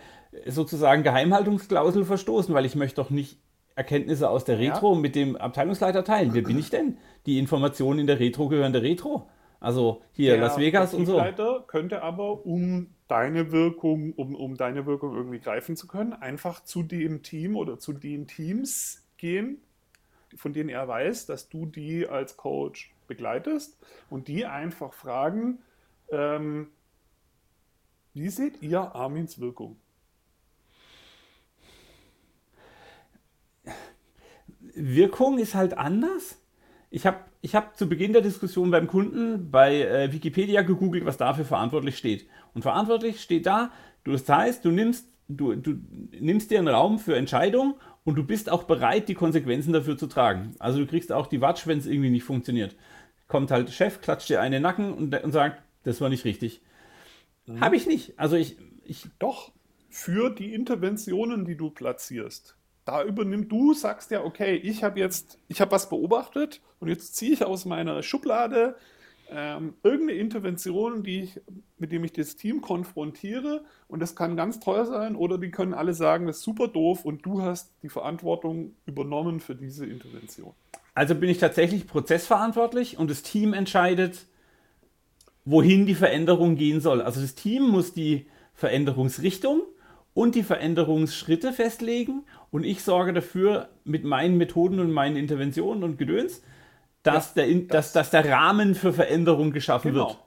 sozusagen 0.46 1.02
Geheimhaltungsklausel 1.02 2.04
verstoßen, 2.04 2.54
weil 2.54 2.66
ich 2.66 2.74
möchte 2.74 2.96
doch 2.96 3.10
nicht 3.10 3.38
Erkenntnisse 3.76 4.30
aus 4.30 4.44
der 4.44 4.58
Retro 4.58 4.94
ja. 4.94 5.00
mit 5.00 5.14
dem 5.14 5.36
Abteilungsleiter 5.36 6.04
teilen. 6.04 6.32
Wer 6.32 6.42
bin 6.42 6.58
ich 6.58 6.70
denn? 6.70 6.98
Die 7.26 7.38
Informationen 7.38 8.00
in 8.00 8.06
der 8.06 8.20
Retro 8.20 8.48
gehören 8.48 8.72
der 8.72 8.82
Retro. 8.82 9.28
Also 9.60 10.02
hier 10.12 10.32
der 10.32 10.42
Las 10.42 10.58
Vegas 10.58 10.94
und 10.94 11.06
so. 11.06 11.18
Der 11.18 11.64
könnte 11.66 12.02
aber, 12.02 12.44
um 12.44 12.88
deine 13.08 13.50
Wirkung, 13.50 14.12
um, 14.12 14.34
um 14.34 14.56
deine 14.56 14.86
Wirkung 14.86 15.16
irgendwie 15.16 15.40
greifen 15.40 15.76
zu 15.76 15.86
können, 15.86 16.12
einfach 16.12 16.62
zu 16.62 16.82
dem 16.82 17.22
Team 17.22 17.56
oder 17.56 17.78
zu 17.78 17.92
den 17.92 18.26
Teams 18.26 19.04
gehen, 19.16 19.62
von 20.36 20.52
denen 20.52 20.68
er 20.68 20.86
weiß, 20.86 21.26
dass 21.26 21.48
du 21.48 21.66
die 21.66 22.06
als 22.06 22.36
Coach 22.36 22.94
begleitest 23.06 23.78
und 24.10 24.28
die 24.28 24.44
einfach 24.46 24.92
fragen, 24.92 25.58
ähm, 26.10 26.68
wie 28.12 28.28
seht 28.28 28.62
ihr 28.62 28.94
Armins 28.94 29.40
Wirkung? 29.40 29.76
Wirkung 34.74 35.38
ist 35.38 35.54
halt 35.54 35.76
anders. 35.76 36.40
Ich 36.90 37.06
habe 37.06 37.18
ich 37.40 37.54
hab 37.54 37.76
zu 37.76 37.88
Beginn 37.88 38.12
der 38.12 38.22
Diskussion 38.22 38.70
beim 38.70 38.86
Kunden 38.86 39.50
bei 39.50 39.82
äh, 39.82 40.12
Wikipedia 40.12 40.62
gegoogelt, 40.62 41.04
was 41.04 41.16
dafür 41.16 41.44
verantwortlich 41.44 41.98
steht. 41.98 42.26
Und 42.54 42.62
verantwortlich 42.62 43.20
steht 43.20 43.46
da, 43.46 43.70
du, 44.04 44.12
das 44.12 44.28
heißt, 44.28 44.64
du 44.64 44.70
nimmst, 44.70 45.08
du, 45.28 45.54
du 45.54 45.76
nimmst 46.18 46.50
dir 46.50 46.58
einen 46.58 46.68
Raum 46.68 46.98
für 46.98 47.16
Entscheidungen 47.16 47.74
und 48.04 48.16
du 48.16 48.24
bist 48.24 48.50
auch 48.50 48.62
bereit, 48.62 49.08
die 49.08 49.14
Konsequenzen 49.14 49.72
dafür 49.72 49.98
zu 49.98 50.06
tragen. 50.06 50.54
Also 50.58 50.78
du 50.78 50.86
kriegst 50.86 51.12
auch 51.12 51.26
die 51.26 51.40
Watsch, 51.40 51.66
wenn 51.66 51.78
es 51.78 51.86
irgendwie 51.86 52.10
nicht 52.10 52.24
funktioniert. 52.24 52.76
Kommt 53.28 53.50
halt 53.50 53.70
Chef, 53.70 54.00
klatscht 54.00 54.28
dir 54.28 54.40
einen 54.40 54.62
Nacken 54.62 54.94
und, 54.94 55.14
und 55.14 55.32
sagt, 55.32 55.62
das 55.82 56.00
war 56.00 56.08
nicht 56.08 56.24
richtig. 56.24 56.62
Mhm. 57.46 57.60
Habe 57.60 57.76
ich 57.76 57.86
nicht. 57.86 58.18
Also 58.18 58.36
ich, 58.36 58.56
ich. 58.84 59.06
Doch, 59.18 59.52
für 59.90 60.30
die 60.30 60.54
Interventionen, 60.54 61.44
die 61.44 61.56
du 61.56 61.70
platzierst 61.70 62.56
da 62.84 63.02
übernimm 63.02 63.48
du, 63.48 63.74
sagst 63.74 64.10
ja, 64.10 64.22
okay, 64.22 64.56
ich 64.56 64.84
habe 64.84 65.00
jetzt, 65.00 65.38
ich 65.48 65.60
habe 65.60 65.72
was 65.72 65.88
beobachtet 65.88 66.60
und 66.80 66.88
jetzt 66.88 67.16
ziehe 67.16 67.32
ich 67.32 67.44
aus 67.44 67.64
meiner 67.64 68.02
Schublade 68.02 68.76
ähm, 69.30 69.74
irgendeine 69.82 70.18
Intervention, 70.18 71.02
die 71.02 71.22
ich, 71.22 71.40
mit 71.78 71.92
dem 71.92 72.04
ich 72.04 72.12
das 72.12 72.36
Team 72.36 72.60
konfrontiere 72.60 73.64
und 73.88 74.00
das 74.00 74.14
kann 74.14 74.36
ganz 74.36 74.60
teuer 74.60 74.84
sein 74.84 75.16
oder 75.16 75.38
die 75.38 75.50
können 75.50 75.72
alle 75.72 75.94
sagen, 75.94 76.26
das 76.26 76.38
ist 76.38 76.42
super 76.42 76.68
doof 76.68 77.04
und 77.04 77.24
du 77.24 77.42
hast 77.42 77.72
die 77.82 77.88
Verantwortung 77.88 78.74
übernommen 78.86 79.40
für 79.40 79.54
diese 79.54 79.86
Intervention. 79.86 80.52
Also 80.94 81.14
bin 81.14 81.30
ich 81.30 81.38
tatsächlich 81.38 81.86
prozessverantwortlich 81.86 82.98
und 82.98 83.10
das 83.10 83.22
Team 83.22 83.54
entscheidet, 83.54 84.26
wohin 85.44 85.86
die 85.86 85.94
Veränderung 85.94 86.56
gehen 86.56 86.80
soll. 86.80 87.00
Also 87.00 87.20
das 87.20 87.34
Team 87.34 87.68
muss 87.68 87.94
die 87.94 88.26
Veränderungsrichtung 88.54 89.62
und 90.14 90.36
die 90.36 90.44
Veränderungsschritte 90.44 91.52
festlegen 91.52 92.24
und 92.50 92.64
ich 92.64 92.82
sorge 92.82 93.12
dafür 93.12 93.68
mit 93.84 94.04
meinen 94.04 94.38
Methoden 94.38 94.78
und 94.78 94.92
meinen 94.92 95.16
Interventionen 95.16 95.82
und 95.82 95.98
Gedöns, 95.98 96.42
dass, 97.02 97.34
ja, 97.34 97.44
der, 97.44 97.54
das, 97.54 97.68
dass, 97.68 97.92
dass 97.92 98.10
der 98.10 98.32
Rahmen 98.32 98.74
für 98.74 98.92
Veränderung 98.92 99.50
geschaffen 99.52 99.92
genau. 99.92 100.08
wird. 100.08 100.18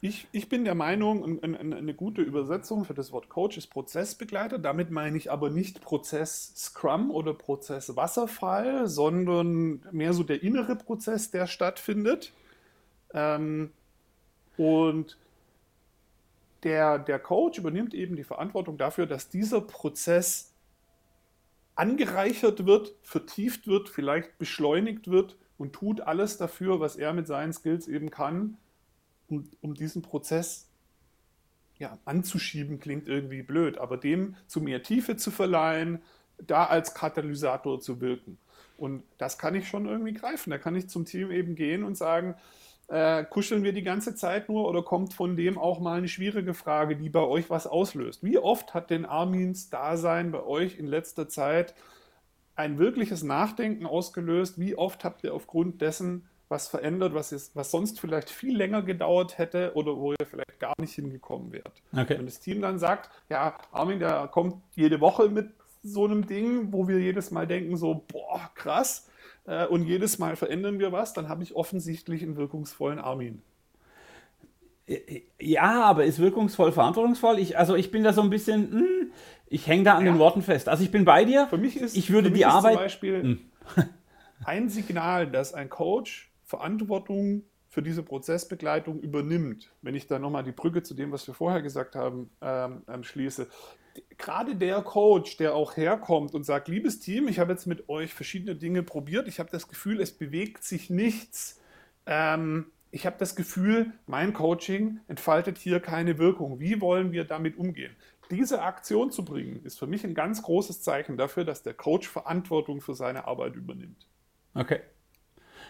Ich, 0.00 0.28
ich 0.30 0.48
bin 0.48 0.64
der 0.64 0.76
Meinung, 0.76 1.40
ein, 1.42 1.56
ein, 1.56 1.72
eine 1.72 1.94
gute 1.94 2.22
Übersetzung 2.22 2.84
für 2.84 2.94
das 2.94 3.10
Wort 3.10 3.28
Coach 3.28 3.56
ist 3.56 3.66
Prozessbegleiter. 3.66 4.58
Damit 4.60 4.92
meine 4.92 5.16
ich 5.16 5.32
aber 5.32 5.50
nicht 5.50 5.80
Prozess 5.80 6.52
Scrum 6.56 7.10
oder 7.10 7.34
Prozess 7.34 7.96
Wasserfall, 7.96 8.86
sondern 8.86 9.82
mehr 9.90 10.12
so 10.12 10.22
der 10.22 10.44
innere 10.44 10.76
Prozess, 10.76 11.32
der 11.32 11.48
stattfindet. 11.48 12.32
Ähm, 13.12 13.72
und 14.56 15.16
der, 16.62 16.98
der 16.98 17.18
Coach 17.18 17.58
übernimmt 17.58 17.94
eben 17.94 18.16
die 18.16 18.24
Verantwortung 18.24 18.78
dafür, 18.78 19.06
dass 19.06 19.28
dieser 19.28 19.60
Prozess 19.60 20.52
angereichert 21.74 22.66
wird, 22.66 22.94
vertieft 23.02 23.66
wird, 23.68 23.88
vielleicht 23.88 24.38
beschleunigt 24.38 25.08
wird 25.08 25.36
und 25.58 25.72
tut 25.72 26.00
alles 26.00 26.36
dafür, 26.36 26.80
was 26.80 26.96
er 26.96 27.12
mit 27.12 27.26
seinen 27.26 27.52
Skills 27.52 27.86
eben 27.86 28.10
kann, 28.10 28.56
um, 29.28 29.48
um 29.60 29.74
diesen 29.74 30.02
Prozess 30.02 30.68
ja, 31.78 31.96
anzuschieben, 32.04 32.80
klingt 32.80 33.06
irgendwie 33.06 33.42
blöd, 33.42 33.78
aber 33.78 33.96
dem 33.96 34.34
zu 34.48 34.60
mehr 34.60 34.82
Tiefe 34.82 35.16
zu 35.16 35.30
verleihen, 35.30 36.02
da 36.38 36.64
als 36.64 36.94
Katalysator 36.94 37.80
zu 37.80 38.00
wirken. 38.00 38.38
Und 38.76 39.02
das 39.18 39.38
kann 39.38 39.54
ich 39.54 39.68
schon 39.68 39.86
irgendwie 39.86 40.12
greifen. 40.12 40.50
Da 40.50 40.58
kann 40.58 40.76
ich 40.76 40.88
zum 40.88 41.04
Team 41.04 41.30
eben 41.30 41.54
gehen 41.54 41.84
und 41.84 41.96
sagen, 41.96 42.34
äh, 42.88 43.24
kuscheln 43.24 43.62
wir 43.62 43.72
die 43.72 43.82
ganze 43.82 44.14
Zeit 44.14 44.48
nur 44.48 44.68
oder 44.68 44.82
kommt 44.82 45.14
von 45.14 45.36
dem 45.36 45.58
auch 45.58 45.80
mal 45.80 45.98
eine 45.98 46.08
schwierige 46.08 46.54
Frage, 46.54 46.96
die 46.96 47.08
bei 47.08 47.20
euch 47.20 47.50
was 47.50 47.66
auslöst? 47.66 48.24
Wie 48.24 48.38
oft 48.38 48.74
hat 48.74 48.90
denn 48.90 49.04
Armins 49.04 49.70
Dasein 49.70 50.32
bei 50.32 50.42
euch 50.42 50.78
in 50.78 50.86
letzter 50.86 51.28
Zeit 51.28 51.74
ein 52.56 52.78
wirkliches 52.78 53.22
Nachdenken 53.22 53.86
ausgelöst? 53.86 54.58
Wie 54.58 54.76
oft 54.76 55.04
habt 55.04 55.22
ihr 55.24 55.34
aufgrund 55.34 55.80
dessen 55.82 56.28
was 56.48 56.68
verändert, 56.68 57.14
was, 57.14 57.32
ist, 57.32 57.54
was 57.54 57.70
sonst 57.70 58.00
vielleicht 58.00 58.30
viel 58.30 58.56
länger 58.56 58.82
gedauert 58.82 59.38
hätte 59.38 59.72
oder 59.74 59.96
wo 59.96 60.12
ihr 60.12 60.26
vielleicht 60.26 60.58
gar 60.58 60.74
nicht 60.80 60.94
hingekommen 60.94 61.52
wärt. 61.52 61.82
Okay. 61.92 62.16
Wenn 62.18 62.26
das 62.26 62.40
Team 62.40 62.62
dann 62.62 62.78
sagt, 62.78 63.10
ja, 63.28 63.58
Armin, 63.70 63.98
der 63.98 64.28
kommt 64.28 64.56
jede 64.74 65.00
Woche 65.00 65.28
mit 65.28 65.50
so 65.82 66.04
einem 66.04 66.26
Ding, 66.26 66.72
wo 66.72 66.88
wir 66.88 66.98
jedes 66.98 67.30
Mal 67.30 67.46
denken, 67.46 67.76
so, 67.76 68.02
boah, 68.10 68.50
krass, 68.54 69.08
äh, 69.48 69.66
und 69.66 69.84
jedes 69.84 70.18
Mal 70.18 70.36
verändern 70.36 70.78
wir 70.78 70.92
was, 70.92 71.14
dann 71.14 71.28
habe 71.28 71.42
ich 71.42 71.56
offensichtlich 71.56 72.22
einen 72.22 72.36
wirkungsvollen 72.36 72.98
Armin. 72.98 73.42
Ja, 75.38 75.82
aber 75.82 76.04
ist 76.04 76.18
wirkungsvoll 76.18 76.72
verantwortungsvoll? 76.72 77.38
Ich, 77.38 77.58
also 77.58 77.74
ich 77.74 77.90
bin 77.90 78.04
da 78.04 78.12
so 78.12 78.22
ein 78.22 78.30
bisschen, 78.30 78.70
mh, 78.70 78.80
hm, 78.80 79.12
ich 79.46 79.66
hänge 79.66 79.84
da 79.84 79.94
an 79.94 80.04
ja. 80.04 80.12
den 80.12 80.18
Worten 80.18 80.42
fest. 80.42 80.68
Also 80.68 80.82
ich 80.82 80.90
bin 80.90 81.04
bei 81.04 81.24
dir. 81.24 81.46
Für 81.48 81.58
mich 81.58 81.76
ist, 81.76 81.96
ich 81.96 82.10
würde 82.10 82.30
die 82.30 82.44
Arbeit. 82.44 82.74
Zum 82.74 82.82
Beispiel 82.82 83.22
hm. 83.22 83.40
ein 84.44 84.68
Signal, 84.68 85.30
dass 85.30 85.54
ein 85.54 85.68
Coach 85.68 86.30
Verantwortung 86.44 87.42
für 87.78 87.82
diese 87.82 88.02
Prozessbegleitung 88.02 88.98
übernimmt, 88.98 89.70
wenn 89.82 89.94
ich 89.94 90.08
da 90.08 90.18
nochmal 90.18 90.42
die 90.42 90.50
Brücke 90.50 90.82
zu 90.82 90.94
dem, 90.94 91.12
was 91.12 91.28
wir 91.28 91.34
vorher 91.34 91.62
gesagt 91.62 91.94
haben, 91.94 92.28
ähm, 92.42 92.82
ähm, 92.88 93.04
schließe. 93.04 93.46
Gerade 94.16 94.56
der 94.56 94.82
Coach, 94.82 95.36
der 95.36 95.54
auch 95.54 95.76
herkommt 95.76 96.34
und 96.34 96.42
sagt, 96.42 96.66
liebes 96.66 96.98
Team, 96.98 97.28
ich 97.28 97.38
habe 97.38 97.52
jetzt 97.52 97.66
mit 97.66 97.88
euch 97.88 98.12
verschiedene 98.12 98.56
Dinge 98.56 98.82
probiert, 98.82 99.28
ich 99.28 99.38
habe 99.38 99.48
das 99.52 99.68
Gefühl, 99.68 100.00
es 100.00 100.10
bewegt 100.10 100.64
sich 100.64 100.90
nichts. 100.90 101.60
Ähm, 102.06 102.66
ich 102.90 103.06
habe 103.06 103.14
das 103.16 103.36
Gefühl, 103.36 103.92
mein 104.08 104.32
Coaching 104.32 104.98
entfaltet 105.06 105.56
hier 105.56 105.78
keine 105.78 106.18
Wirkung. 106.18 106.58
Wie 106.58 106.80
wollen 106.80 107.12
wir 107.12 107.22
damit 107.22 107.56
umgehen? 107.58 107.94
Diese 108.32 108.60
Aktion 108.62 109.12
zu 109.12 109.24
bringen, 109.24 109.62
ist 109.62 109.78
für 109.78 109.86
mich 109.86 110.02
ein 110.02 110.14
ganz 110.14 110.42
großes 110.42 110.82
Zeichen 110.82 111.16
dafür, 111.16 111.44
dass 111.44 111.62
der 111.62 111.74
Coach 111.74 112.08
Verantwortung 112.08 112.80
für 112.80 112.96
seine 112.96 113.28
Arbeit 113.28 113.54
übernimmt. 113.54 114.08
Okay. 114.54 114.80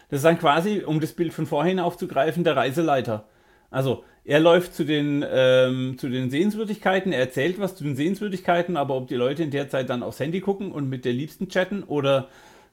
Das 0.08 0.18
ist 0.18 0.24
dann 0.24 0.38
quasi, 0.38 0.82
um 0.84 1.00
das 1.00 1.12
Bild 1.12 1.32
von 1.32 1.46
vorhin 1.46 1.80
aufzugreifen, 1.80 2.44
der 2.44 2.56
Reiseleiter. 2.56 3.28
Also 3.70 4.04
er 4.24 4.40
läuft 4.40 4.74
zu 4.74 4.84
den, 4.84 5.24
ähm, 5.28 5.96
zu 5.98 6.08
den 6.08 6.30
Sehenswürdigkeiten, 6.30 7.12
er 7.12 7.20
erzählt 7.20 7.58
was 7.58 7.76
zu 7.76 7.84
den 7.84 7.96
Sehenswürdigkeiten, 7.96 8.76
aber 8.76 8.94
ob 8.94 9.08
die 9.08 9.14
Leute 9.14 9.42
in 9.42 9.50
der 9.50 9.68
Zeit 9.68 9.90
dann 9.90 10.02
aufs 10.02 10.20
Handy 10.20 10.40
gucken 10.40 10.72
und 10.72 10.88
mit 10.88 11.04
der 11.04 11.12
Liebsten 11.12 11.48
chatten 11.48 11.82
oder, 11.82 12.28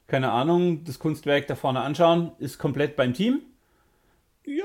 keine 0.08 0.32
Ahnung, 0.32 0.84
das 0.86 1.00
Kunstwerk 1.00 1.48
da 1.48 1.56
vorne 1.56 1.82
anschauen, 1.82 2.32
ist 2.40 2.58
komplett 2.60 2.96
beim 2.96 3.14
Team? 3.14 3.42
Ja, 4.46 4.64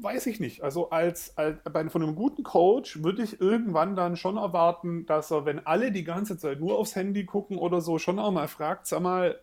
weiß 0.00 0.26
ich 0.26 0.40
nicht. 0.40 0.62
Also 0.62 0.90
als, 0.90 1.36
als 1.36 1.58
von 1.88 2.02
einem 2.02 2.14
guten 2.14 2.42
Coach 2.42 3.02
würde 3.02 3.22
ich 3.22 3.40
irgendwann 3.40 3.94
dann 3.94 4.16
schon 4.16 4.36
erwarten, 4.36 5.06
dass 5.06 5.30
er, 5.30 5.44
wenn 5.44 5.66
alle 5.66 5.92
die 5.92 6.04
ganze 6.04 6.38
Zeit 6.38 6.58
nur 6.58 6.78
aufs 6.78 6.96
Handy 6.96 7.24
gucken 7.24 7.58
oder 7.58 7.80
so, 7.80 7.98
schon 7.98 8.18
auch 8.18 8.32
mal 8.32 8.48
fragt, 8.48 8.86
sag 8.86 9.02
mal, 9.02 9.38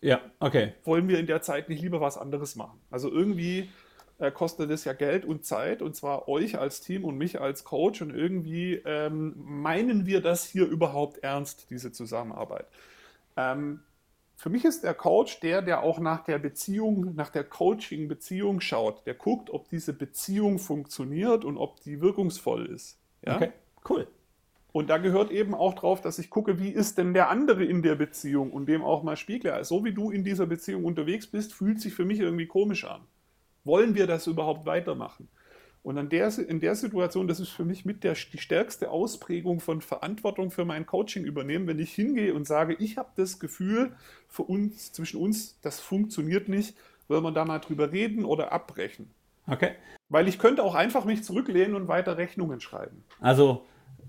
ja, 0.00 0.20
okay. 0.40 0.74
Wollen 0.84 1.08
wir 1.08 1.18
in 1.18 1.26
der 1.26 1.42
Zeit 1.42 1.68
nicht 1.68 1.82
lieber 1.82 2.00
was 2.00 2.18
anderes 2.18 2.56
machen? 2.56 2.80
Also 2.90 3.10
irgendwie 3.10 3.68
äh, 4.18 4.30
kostet 4.30 4.70
es 4.70 4.84
ja 4.84 4.92
Geld 4.92 5.24
und 5.24 5.44
Zeit, 5.44 5.82
und 5.82 5.94
zwar 5.94 6.28
euch 6.28 6.58
als 6.58 6.80
Team 6.80 7.04
und 7.04 7.18
mich 7.18 7.40
als 7.40 7.64
Coach. 7.64 8.02
Und 8.02 8.14
irgendwie 8.14 8.74
ähm, 8.84 9.34
meinen 9.36 10.06
wir 10.06 10.20
das 10.20 10.44
hier 10.44 10.66
überhaupt 10.66 11.18
ernst, 11.18 11.70
diese 11.70 11.92
Zusammenarbeit. 11.92 12.66
Ähm, 13.36 13.80
für 14.36 14.50
mich 14.50 14.64
ist 14.64 14.84
der 14.84 14.94
Coach 14.94 15.40
der, 15.40 15.62
der 15.62 15.82
auch 15.82 15.98
nach 15.98 16.22
der 16.24 16.38
Beziehung, 16.38 17.14
nach 17.14 17.30
der 17.30 17.44
Coaching-Beziehung 17.44 18.60
schaut. 18.60 19.06
Der 19.06 19.14
guckt, 19.14 19.50
ob 19.50 19.68
diese 19.70 19.94
Beziehung 19.94 20.58
funktioniert 20.58 21.44
und 21.44 21.56
ob 21.56 21.80
die 21.80 22.00
wirkungsvoll 22.02 22.66
ist. 22.66 22.98
Ja? 23.24 23.36
Okay, 23.36 23.52
cool. 23.88 24.06
Und 24.72 24.90
da 24.90 24.98
gehört 24.98 25.30
eben 25.30 25.54
auch 25.54 25.74
drauf, 25.74 26.00
dass 26.00 26.18
ich 26.18 26.28
gucke, 26.28 26.58
wie 26.58 26.68
ist 26.68 26.98
denn 26.98 27.14
der 27.14 27.30
andere 27.30 27.64
in 27.64 27.82
der 27.82 27.94
Beziehung 27.94 28.50
und 28.52 28.66
dem 28.66 28.82
auch 28.82 29.02
mal 29.02 29.16
spiegle. 29.16 29.54
Also, 29.54 29.78
so 29.78 29.84
wie 29.84 29.92
du 29.92 30.10
in 30.10 30.22
dieser 30.22 30.46
Beziehung 30.46 30.84
unterwegs 30.84 31.26
bist, 31.26 31.54
fühlt 31.54 31.80
sich 31.80 31.94
für 31.94 32.04
mich 32.04 32.20
irgendwie 32.20 32.46
komisch 32.46 32.84
an. 32.84 33.00
Wollen 33.64 33.94
wir 33.94 34.06
das 34.06 34.26
überhaupt 34.26 34.66
weitermachen? 34.66 35.28
Und 35.86 35.98
an 35.98 36.08
der, 36.08 36.36
in 36.36 36.58
der 36.58 36.74
Situation, 36.74 37.28
das 37.28 37.38
ist 37.38 37.50
für 37.50 37.64
mich 37.64 37.84
mit 37.84 38.02
der, 38.02 38.14
die 38.14 38.38
stärkste 38.38 38.90
Ausprägung 38.90 39.60
von 39.60 39.80
Verantwortung 39.80 40.50
für 40.50 40.64
mein 40.64 40.84
Coaching 40.84 41.24
übernehmen, 41.24 41.68
wenn 41.68 41.78
ich 41.78 41.92
hingehe 41.92 42.34
und 42.34 42.44
sage, 42.44 42.74
ich 42.80 42.96
habe 42.96 43.10
das 43.14 43.38
Gefühl, 43.38 43.92
für 44.28 44.42
uns, 44.42 44.90
zwischen 44.90 45.20
uns, 45.20 45.60
das 45.62 45.78
funktioniert 45.78 46.48
nicht, 46.48 46.76
wollen 47.06 47.22
wir 47.22 47.30
da 47.30 47.44
mal 47.44 47.60
drüber 47.60 47.92
reden 47.92 48.24
oder 48.24 48.50
abbrechen. 48.50 49.12
Okay. 49.46 49.74
Weil 50.08 50.26
ich 50.26 50.40
könnte 50.40 50.64
auch 50.64 50.74
einfach 50.74 51.04
mich 51.04 51.22
zurücklehnen 51.22 51.76
und 51.76 51.86
weiter 51.86 52.16
Rechnungen 52.16 52.60
schreiben. 52.60 53.04
Also 53.20 53.64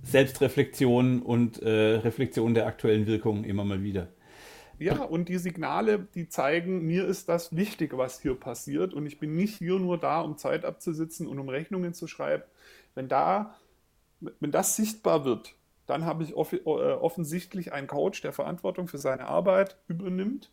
Selbstreflexion 0.07 1.21
und 1.21 1.61
äh, 1.61 1.95
Reflexion 1.97 2.53
der 2.53 2.65
aktuellen 2.65 3.07
Wirkung 3.07 3.43
immer 3.43 3.65
mal 3.65 3.83
wieder. 3.83 4.07
Ja, 4.79 5.01
und 5.01 5.27
die 5.27 5.37
Signale, 5.37 6.07
die 6.13 6.29
zeigen, 6.29 6.85
mir 6.85 7.05
ist 7.05 7.29
das 7.29 7.55
wichtig, 7.55 7.97
was 7.97 8.21
hier 8.21 8.35
passiert. 8.35 8.93
Und 8.93 9.07
ich 9.07 9.19
bin 9.19 9.35
nicht 9.35 9.57
hier 9.57 9.79
nur 9.79 9.97
da, 9.97 10.21
um 10.21 10.37
Zeit 10.37 10.65
abzusitzen 10.65 11.27
und 11.27 11.39
um 11.39 11.49
Rechnungen 11.49 11.93
zu 11.93 12.07
schreiben. 12.07 12.43
Wenn 12.93 13.07
da, 13.07 13.55
wenn 14.19 14.51
das 14.51 14.75
sichtbar 14.75 15.25
wird, 15.25 15.55
dann 15.87 16.05
habe 16.05 16.23
ich 16.23 16.31
äh, 16.31 16.59
offensichtlich 16.65 17.73
einen 17.73 17.87
Coach, 17.87 18.21
der 18.21 18.33
Verantwortung 18.33 18.87
für 18.87 18.97
seine 18.99 19.25
Arbeit 19.25 19.77
übernimmt 19.87 20.51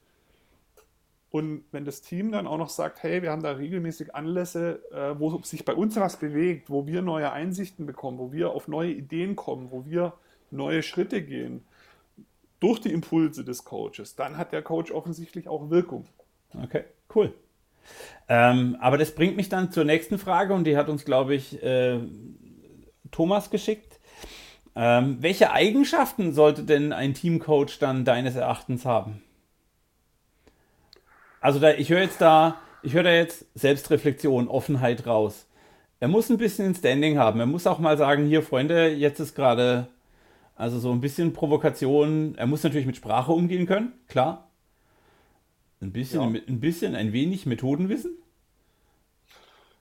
und 1.34 1.64
wenn 1.72 1.84
das 1.84 2.00
Team 2.00 2.30
dann 2.30 2.46
auch 2.46 2.58
noch 2.58 2.68
sagt, 2.68 3.02
hey, 3.02 3.20
wir 3.20 3.32
haben 3.32 3.42
da 3.42 3.50
regelmäßig 3.50 4.14
Anlässe, 4.14 4.80
äh, 4.92 5.18
wo 5.18 5.36
sich 5.42 5.64
bei 5.64 5.74
uns 5.74 5.96
was 5.96 6.16
bewegt, 6.20 6.70
wo 6.70 6.86
wir 6.86 7.02
neue 7.02 7.32
Einsichten 7.32 7.86
bekommen, 7.86 8.18
wo 8.18 8.30
wir 8.30 8.50
auf 8.50 8.68
neue 8.68 8.92
Ideen 8.92 9.34
kommen, 9.34 9.72
wo 9.72 9.84
wir 9.84 10.12
neue 10.52 10.84
Schritte 10.84 11.22
gehen, 11.22 11.64
durch 12.60 12.80
die 12.80 12.92
Impulse 12.92 13.42
des 13.44 13.64
Coaches, 13.64 14.14
dann 14.14 14.38
hat 14.38 14.52
der 14.52 14.62
Coach 14.62 14.92
offensichtlich 14.92 15.48
auch 15.48 15.70
Wirkung. 15.70 16.06
Okay, 16.62 16.84
cool. 17.16 17.34
Ähm, 18.28 18.76
aber 18.78 18.96
das 18.96 19.12
bringt 19.12 19.36
mich 19.36 19.48
dann 19.48 19.72
zur 19.72 19.82
nächsten 19.82 20.18
Frage 20.18 20.54
und 20.54 20.62
die 20.62 20.76
hat 20.76 20.88
uns, 20.88 21.04
glaube 21.04 21.34
ich, 21.34 21.60
äh, 21.64 21.98
Thomas 23.10 23.50
geschickt. 23.50 23.98
Ähm, 24.76 25.16
welche 25.18 25.50
Eigenschaften 25.50 26.32
sollte 26.32 26.62
denn 26.62 26.92
ein 26.92 27.12
Teamcoach 27.12 27.80
dann 27.80 28.04
deines 28.04 28.36
Erachtens 28.36 28.84
haben? 28.84 29.23
Also 31.44 31.58
da, 31.58 31.74
ich 31.74 31.90
höre 31.90 32.00
jetzt 32.00 32.22
da, 32.22 32.56
ich 32.82 32.94
höre 32.94 33.02
da 33.02 33.12
jetzt 33.12 33.44
Selbstreflexion, 33.54 34.48
Offenheit 34.48 35.06
raus. 35.06 35.46
Er 36.00 36.08
muss 36.08 36.30
ein 36.30 36.38
bisschen 36.38 36.68
ein 36.68 36.74
Standing 36.74 37.18
haben. 37.18 37.38
Er 37.38 37.44
muss 37.44 37.66
auch 37.66 37.78
mal 37.78 37.98
sagen, 37.98 38.24
hier 38.24 38.40
Freunde, 38.40 38.88
jetzt 38.88 39.20
ist 39.20 39.34
gerade, 39.34 39.88
also 40.56 40.78
so 40.78 40.90
ein 40.90 41.02
bisschen 41.02 41.34
Provokation. 41.34 42.34
Er 42.38 42.46
muss 42.46 42.62
natürlich 42.62 42.86
mit 42.86 42.96
Sprache 42.96 43.30
umgehen 43.30 43.66
können, 43.66 43.92
klar. 44.08 44.48
Ein 45.82 45.92
bisschen, 45.92 46.34
ja. 46.34 46.40
ein 46.48 46.60
bisschen, 46.60 46.94
ein 46.94 47.12
wenig 47.12 47.44
Methodenwissen. 47.44 48.16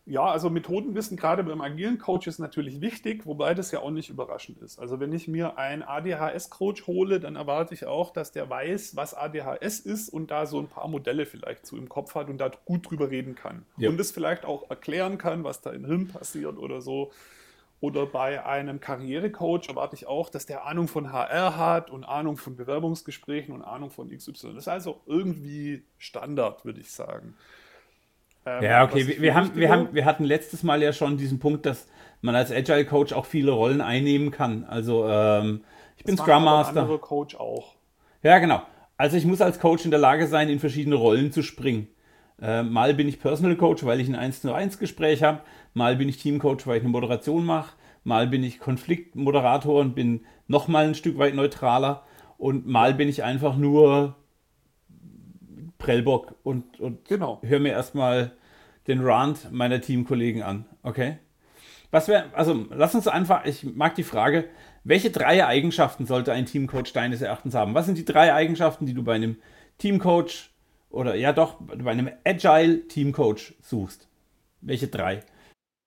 Ja, 0.05 0.25
also 0.25 0.49
Methodenwissen 0.49 1.15
gerade 1.15 1.43
beim 1.45 1.61
agilen 1.61 1.97
Coach 1.97 2.27
ist 2.27 2.37
natürlich 2.37 2.81
wichtig, 2.81 3.25
wobei 3.25 3.53
das 3.53 3.71
ja 3.71 3.79
auch 3.79 3.91
nicht 3.91 4.09
überraschend 4.09 4.57
ist. 4.59 4.77
Also 4.77 4.99
wenn 4.99 5.13
ich 5.13 5.29
mir 5.29 5.57
einen 5.57 5.81
ADHS-Coach 5.81 6.87
hole, 6.87 7.21
dann 7.21 7.37
erwarte 7.37 7.73
ich 7.73 7.85
auch, 7.85 8.11
dass 8.11 8.33
der 8.33 8.49
weiß, 8.49 8.97
was 8.97 9.13
ADHS 9.13 9.79
ist 9.79 10.09
und 10.09 10.29
da 10.29 10.45
so 10.45 10.59
ein 10.59 10.67
paar 10.67 10.89
Modelle 10.89 11.25
vielleicht 11.25 11.65
zu 11.65 11.77
im 11.77 11.87
Kopf 11.87 12.15
hat 12.15 12.29
und 12.29 12.37
da 12.37 12.51
gut 12.65 12.89
drüber 12.89 13.09
reden 13.09 13.35
kann. 13.35 13.65
Ja. 13.77 13.89
Und 13.89 13.99
es 13.99 14.11
vielleicht 14.11 14.43
auch 14.43 14.69
erklären 14.69 15.17
kann, 15.17 15.45
was 15.45 15.61
da 15.61 15.71
im 15.71 15.85
Hirn 15.85 16.09
passiert 16.09 16.57
oder 16.57 16.81
so. 16.81 17.11
Oder 17.79 18.05
bei 18.05 18.45
einem 18.45 18.81
Karrierecoach 18.81 19.69
erwarte 19.69 19.95
ich 19.95 20.05
auch, 20.05 20.29
dass 20.29 20.45
der 20.45 20.65
Ahnung 20.65 20.89
von 20.89 21.13
HR 21.13 21.57
hat 21.57 21.89
und 21.89 22.03
Ahnung 22.03 22.35
von 22.35 22.57
Bewerbungsgesprächen 22.57 23.53
und 23.53 23.61
Ahnung 23.61 23.89
von 23.89 24.09
XY. 24.09 24.31
Das 24.31 24.63
ist 24.63 24.67
also 24.67 25.01
irgendwie 25.05 25.83
Standard, 25.97 26.65
würde 26.65 26.81
ich 26.81 26.91
sagen. 26.91 27.35
Ähm, 28.45 28.63
ja, 28.63 28.83
okay, 28.83 29.07
wir, 29.07 29.21
wir, 29.21 29.35
haben, 29.35 29.55
wir, 29.55 29.69
haben, 29.69 29.89
wir 29.93 30.05
hatten 30.05 30.23
letztes 30.23 30.63
Mal 30.63 30.81
ja 30.81 30.93
schon 30.93 31.17
diesen 31.17 31.39
Punkt, 31.39 31.65
dass 31.65 31.87
man 32.21 32.35
als 32.35 32.51
Agile 32.51 32.85
Coach 32.85 33.13
auch 33.13 33.25
viele 33.25 33.51
Rollen 33.51 33.81
einnehmen 33.81 34.31
kann. 34.31 34.63
Also 34.65 35.07
ähm, 35.07 35.63
ich 35.97 36.03
bin 36.03 36.17
Scrum 36.17 36.43
Master. 36.43 36.81
andere 36.81 36.99
Coach 36.99 37.35
auch. 37.35 37.75
Ja, 38.21 38.39
genau. 38.39 38.61
Also 38.97 39.17
ich 39.17 39.25
muss 39.25 39.41
als 39.41 39.59
Coach 39.59 39.85
in 39.85 39.91
der 39.91 39.99
Lage 39.99 40.27
sein, 40.27 40.49
in 40.49 40.59
verschiedene 40.59 40.95
Rollen 40.95 41.31
zu 41.31 41.41
springen. 41.41 41.87
Äh, 42.41 42.63
mal 42.63 42.93
bin 42.93 43.07
ich 43.07 43.19
Personal 43.19 43.55
Coach, 43.55 43.85
weil 43.85 43.99
ich 43.99 44.07
ein 44.07 44.15
1 44.15 44.41
zu 44.41 44.53
1 44.53 44.79
Gespräch 44.79 45.23
habe. 45.23 45.41
Mal 45.73 45.95
bin 45.95 46.09
ich 46.09 46.17
Team 46.17 46.39
Coach, 46.39 46.67
weil 46.67 46.77
ich 46.77 46.83
eine 46.83 46.91
Moderation 46.91 47.45
mache. 47.45 47.75
Mal 48.03 48.27
bin 48.27 48.43
ich 48.43 48.59
Konfliktmoderator 48.59 49.79
und 49.79 49.95
bin 49.95 50.25
noch 50.47 50.67
mal 50.67 50.85
ein 50.85 50.95
Stück 50.95 51.17
weit 51.17 51.35
neutraler. 51.35 52.03
Und 52.37 52.67
mal 52.67 52.93
bin 52.93 53.07
ich 53.07 53.23
einfach 53.23 53.55
nur 53.55 54.15
Prellbock 55.83 56.35
und, 56.43 56.79
und 56.79 57.05
genau. 57.05 57.41
höre 57.43 57.59
mir 57.59 57.73
erstmal 57.73 58.31
den 58.87 59.01
Rant 59.01 59.51
meiner 59.51 59.81
Teamkollegen 59.81 60.41
an. 60.41 60.65
Okay? 60.81 61.17
Was 61.91 62.07
wäre, 62.07 62.33
also 62.33 62.65
lass 62.69 62.95
uns 62.95 63.07
einfach, 63.07 63.45
ich 63.45 63.63
mag 63.75 63.93
die 63.95 64.03
Frage, 64.03 64.49
welche 64.85 65.11
drei 65.11 65.45
Eigenschaften 65.45 66.05
sollte 66.05 66.31
ein 66.31 66.45
Teamcoach 66.45 66.93
deines 66.93 67.21
Erachtens 67.21 67.53
haben? 67.53 67.73
Was 67.73 67.85
sind 67.85 67.97
die 67.97 68.05
drei 68.05 68.33
Eigenschaften, 68.33 68.85
die 68.85 68.93
du 68.93 69.03
bei 69.03 69.15
einem 69.15 69.37
Teamcoach 69.77 70.51
oder 70.89 71.15
ja 71.15 71.33
doch 71.33 71.55
bei 71.59 71.91
einem 71.91 72.09
Agile 72.25 72.87
Teamcoach 72.87 73.53
suchst? 73.61 74.07
Welche 74.61 74.87
drei? 74.87 75.19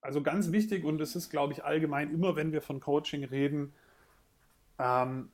Also 0.02 0.22
ganz 0.22 0.52
wichtig 0.52 0.85
und 0.85 1.00
es 1.00 1.16
ist, 1.16 1.30
glaube 1.30 1.54
ich, 1.54 1.64
allgemein 1.64 2.12
immer, 2.12 2.37
wenn 2.37 2.52
wir 2.52 2.61
von 2.61 2.80
Coaching 2.80 3.24
reden, 3.24 3.72
ähm, 4.78 5.30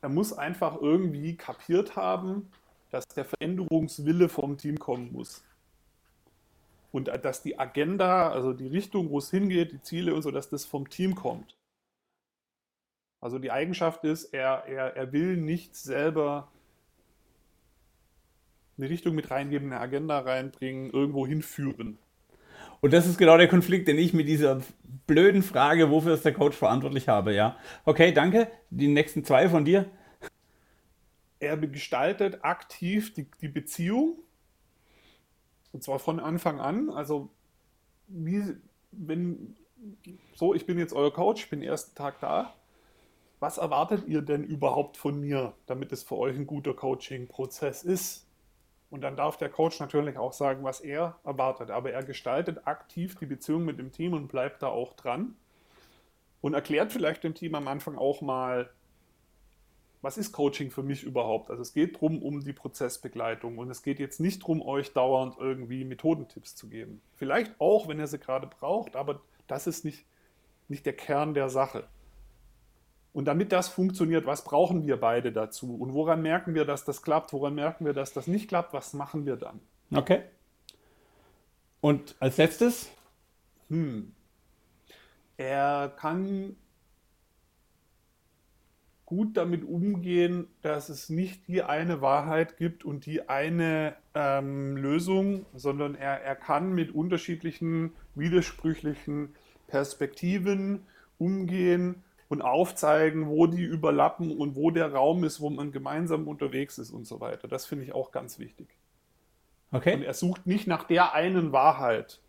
er 0.00 0.08
muss 0.08 0.32
einfach 0.32 0.80
irgendwie 0.80 1.36
kapiert 1.36 1.94
haben, 1.94 2.50
dass 2.92 3.08
der 3.08 3.24
Veränderungswille 3.24 4.28
vom 4.28 4.58
Team 4.58 4.78
kommen 4.78 5.12
muss. 5.12 5.42
Und 6.92 7.08
dass 7.08 7.42
die 7.42 7.58
Agenda, 7.58 8.30
also 8.30 8.52
die 8.52 8.68
Richtung, 8.68 9.10
wo 9.10 9.18
es 9.18 9.30
hingeht, 9.30 9.72
die 9.72 9.80
Ziele 9.80 10.14
und 10.14 10.20
so, 10.20 10.30
dass 10.30 10.50
das 10.50 10.66
vom 10.66 10.88
Team 10.90 11.14
kommt. 11.14 11.56
Also 13.20 13.38
die 13.38 13.50
Eigenschaft 13.50 14.04
ist, 14.04 14.34
er, 14.34 14.64
er, 14.66 14.94
er 14.94 15.12
will 15.12 15.38
nicht 15.38 15.74
selber 15.74 16.52
eine 18.76 18.90
Richtung 18.90 19.14
mit 19.14 19.30
reingeben, 19.30 19.72
eine 19.72 19.80
Agenda 19.80 20.18
reinbringen, 20.18 20.90
irgendwo 20.90 21.26
hinführen. 21.26 21.98
Und 22.80 22.92
das 22.92 23.06
ist 23.06 23.16
genau 23.16 23.38
der 23.38 23.48
Konflikt, 23.48 23.88
den 23.88 23.96
ich 23.96 24.12
mit 24.12 24.28
dieser 24.28 24.60
blöden 25.06 25.42
Frage, 25.42 25.90
wofür 25.90 26.14
ist 26.14 26.24
der 26.24 26.34
Coach 26.34 26.56
verantwortlich 26.56 27.08
habe, 27.08 27.32
ja. 27.32 27.56
Okay, 27.84 28.12
danke. 28.12 28.48
Die 28.70 28.88
nächsten 28.88 29.24
zwei 29.24 29.48
von 29.48 29.64
dir. 29.64 29.88
Er 31.42 31.56
gestaltet 31.56 32.44
aktiv 32.44 33.12
die, 33.14 33.26
die 33.40 33.48
Beziehung. 33.48 34.18
Und 35.72 35.82
zwar 35.82 35.98
von 35.98 36.20
Anfang 36.20 36.60
an. 36.60 36.90
Also, 36.90 37.28
wie, 38.08 38.56
wenn, 38.92 39.56
so, 40.34 40.54
ich 40.54 40.66
bin 40.66 40.78
jetzt 40.78 40.92
euer 40.92 41.12
Coach, 41.12 41.44
ich 41.44 41.50
bin 41.50 41.60
den 41.60 41.68
ersten 41.68 41.94
Tag 41.94 42.20
da 42.20 42.54
was 43.42 43.58
erwartet 43.58 44.06
ihr 44.06 44.22
denn 44.22 44.44
überhaupt 44.44 44.96
von 44.96 45.20
mir, 45.20 45.52
damit 45.66 45.90
es 45.90 46.04
für 46.04 46.16
euch 46.16 46.36
ein 46.36 46.46
guter 46.46 46.74
Coaching-Prozess 46.74 47.82
ist? 47.82 48.24
Und 48.88 49.00
dann 49.00 49.16
darf 49.16 49.36
der 49.36 49.48
Coach 49.48 49.80
natürlich 49.80 50.16
auch 50.16 50.32
sagen, 50.32 50.62
was 50.62 50.80
er 50.80 51.18
erwartet. 51.24 51.68
Aber 51.72 51.90
er 51.90 52.04
gestaltet 52.04 52.68
aktiv 52.68 53.16
die 53.18 53.26
Beziehung 53.26 53.64
mit 53.64 53.80
dem 53.80 53.90
Team 53.90 54.12
und 54.12 54.28
bleibt 54.28 54.62
da 54.62 54.68
auch 54.68 54.94
dran. 54.94 55.34
Und 56.40 56.54
erklärt 56.54 56.92
vielleicht 56.92 57.24
dem 57.24 57.34
Team 57.34 57.56
am 57.56 57.66
Anfang 57.66 57.98
auch 57.98 58.20
mal, 58.20 58.70
was 60.02 60.18
ist 60.18 60.32
Coaching 60.32 60.70
für 60.70 60.82
mich 60.82 61.04
überhaupt? 61.04 61.48
Also 61.48 61.62
es 61.62 61.72
geht 61.72 61.94
darum, 61.94 62.22
um 62.22 62.42
die 62.44 62.52
Prozessbegleitung. 62.52 63.56
Und 63.56 63.70
es 63.70 63.82
geht 63.82 64.00
jetzt 64.00 64.18
nicht 64.18 64.42
darum, 64.42 64.60
euch 64.60 64.92
dauernd 64.92 65.36
irgendwie 65.38 65.84
Methodentipps 65.84 66.56
zu 66.56 66.68
geben. 66.68 67.00
Vielleicht 67.14 67.58
auch, 67.60 67.86
wenn 67.86 68.00
ihr 68.00 68.08
sie 68.08 68.18
gerade 68.18 68.48
braucht, 68.48 68.96
aber 68.96 69.20
das 69.46 69.68
ist 69.68 69.84
nicht, 69.84 70.04
nicht 70.68 70.84
der 70.84 70.94
Kern 70.94 71.34
der 71.34 71.48
Sache. 71.48 71.84
Und 73.12 73.26
damit 73.26 73.52
das 73.52 73.68
funktioniert, 73.68 74.26
was 74.26 74.42
brauchen 74.42 74.86
wir 74.86 74.98
beide 74.98 75.32
dazu? 75.32 75.76
Und 75.76 75.94
woran 75.94 76.20
merken 76.22 76.54
wir, 76.54 76.64
dass 76.64 76.84
das 76.84 77.02
klappt? 77.02 77.32
Woran 77.32 77.54
merken 77.54 77.84
wir, 77.84 77.92
dass 77.92 78.12
das 78.12 78.26
nicht 78.26 78.48
klappt? 78.48 78.72
Was 78.72 78.94
machen 78.94 79.24
wir 79.24 79.36
dann? 79.36 79.60
Okay. 79.94 80.22
Und 81.80 82.16
als 82.18 82.38
letztes? 82.38 82.90
Hm. 83.68 84.14
Er 85.36 85.92
kann 85.96 86.56
gut 89.12 89.36
damit 89.36 89.62
umgehen, 89.62 90.48
dass 90.62 90.88
es 90.88 91.10
nicht 91.10 91.46
die 91.46 91.62
eine 91.62 92.00
Wahrheit 92.00 92.56
gibt 92.56 92.82
und 92.82 93.04
die 93.04 93.28
eine 93.28 93.94
ähm, 94.14 94.74
Lösung, 94.78 95.44
sondern 95.52 95.94
er, 95.94 96.22
er 96.22 96.34
kann 96.34 96.72
mit 96.72 96.94
unterschiedlichen, 96.94 97.92
widersprüchlichen 98.14 99.34
Perspektiven 99.66 100.86
umgehen 101.18 102.02
und 102.30 102.40
aufzeigen, 102.40 103.28
wo 103.28 103.46
die 103.46 103.62
überlappen 103.62 104.34
und 104.34 104.56
wo 104.56 104.70
der 104.70 104.90
Raum 104.94 105.24
ist, 105.24 105.42
wo 105.42 105.50
man 105.50 105.72
gemeinsam 105.72 106.26
unterwegs 106.26 106.78
ist 106.78 106.90
und 106.90 107.06
so 107.06 107.20
weiter. 107.20 107.48
Das 107.48 107.66
finde 107.66 107.84
ich 107.84 107.94
auch 107.94 108.12
ganz 108.12 108.38
wichtig. 108.38 108.68
Okay. 109.72 109.96
Und 109.96 110.04
er 110.04 110.14
sucht 110.14 110.46
nicht 110.46 110.66
nach 110.66 110.84
der 110.84 111.12
einen 111.12 111.52
Wahrheit, 111.52 112.22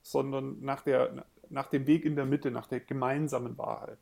sondern 0.00 0.62
nach, 0.62 0.80
der, 0.80 1.26
nach 1.50 1.66
dem 1.66 1.86
Weg 1.86 2.06
in 2.06 2.16
der 2.16 2.24
Mitte, 2.24 2.50
nach 2.50 2.68
der 2.68 2.80
gemeinsamen 2.80 3.58
Wahrheit. 3.58 3.98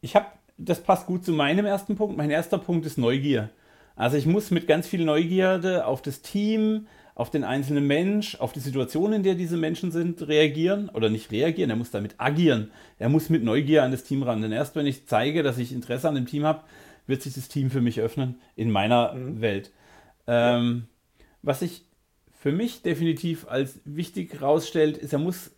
Ich 0.00 0.16
habe, 0.16 0.26
das 0.56 0.82
passt 0.82 1.06
gut 1.06 1.24
zu 1.24 1.32
meinem 1.32 1.66
ersten 1.66 1.96
Punkt. 1.96 2.16
Mein 2.16 2.30
erster 2.30 2.58
Punkt 2.58 2.86
ist 2.86 2.98
Neugier. 2.98 3.50
Also 3.96 4.16
ich 4.16 4.26
muss 4.26 4.50
mit 4.50 4.66
ganz 4.66 4.86
viel 4.86 5.04
Neugierde 5.04 5.86
auf 5.86 6.02
das 6.02 6.22
Team, 6.22 6.86
auf 7.14 7.30
den 7.30 7.44
einzelnen 7.44 7.86
Mensch, 7.86 8.34
auf 8.40 8.52
die 8.52 8.60
Situation, 8.60 9.12
in 9.12 9.22
der 9.22 9.34
diese 9.34 9.56
Menschen 9.56 9.92
sind, 9.92 10.26
reagieren 10.26 10.88
oder 10.88 11.10
nicht 11.10 11.30
reagieren, 11.30 11.70
er 11.70 11.76
muss 11.76 11.92
damit 11.92 12.16
agieren. 12.18 12.72
Er 12.98 13.08
muss 13.08 13.30
mit 13.30 13.44
Neugier 13.44 13.84
an 13.84 13.92
das 13.92 14.02
Team 14.02 14.24
ran. 14.24 14.42
Denn 14.42 14.50
erst 14.50 14.74
wenn 14.74 14.86
ich 14.86 15.06
zeige, 15.06 15.42
dass 15.42 15.58
ich 15.58 15.72
Interesse 15.72 16.08
an 16.08 16.16
dem 16.16 16.26
Team 16.26 16.44
habe, 16.44 16.62
wird 17.06 17.22
sich 17.22 17.34
das 17.34 17.48
Team 17.48 17.70
für 17.70 17.80
mich 17.80 18.00
öffnen 18.00 18.40
in 18.56 18.70
meiner 18.70 19.14
mhm. 19.14 19.40
Welt. 19.40 19.70
Ähm, 20.26 20.88
was 21.42 21.60
sich 21.60 21.84
für 22.32 22.50
mich 22.50 22.82
definitiv 22.82 23.46
als 23.48 23.80
wichtig 23.84 24.32
herausstellt, 24.32 24.96
ist, 24.96 25.12
er 25.12 25.18
muss, 25.18 25.52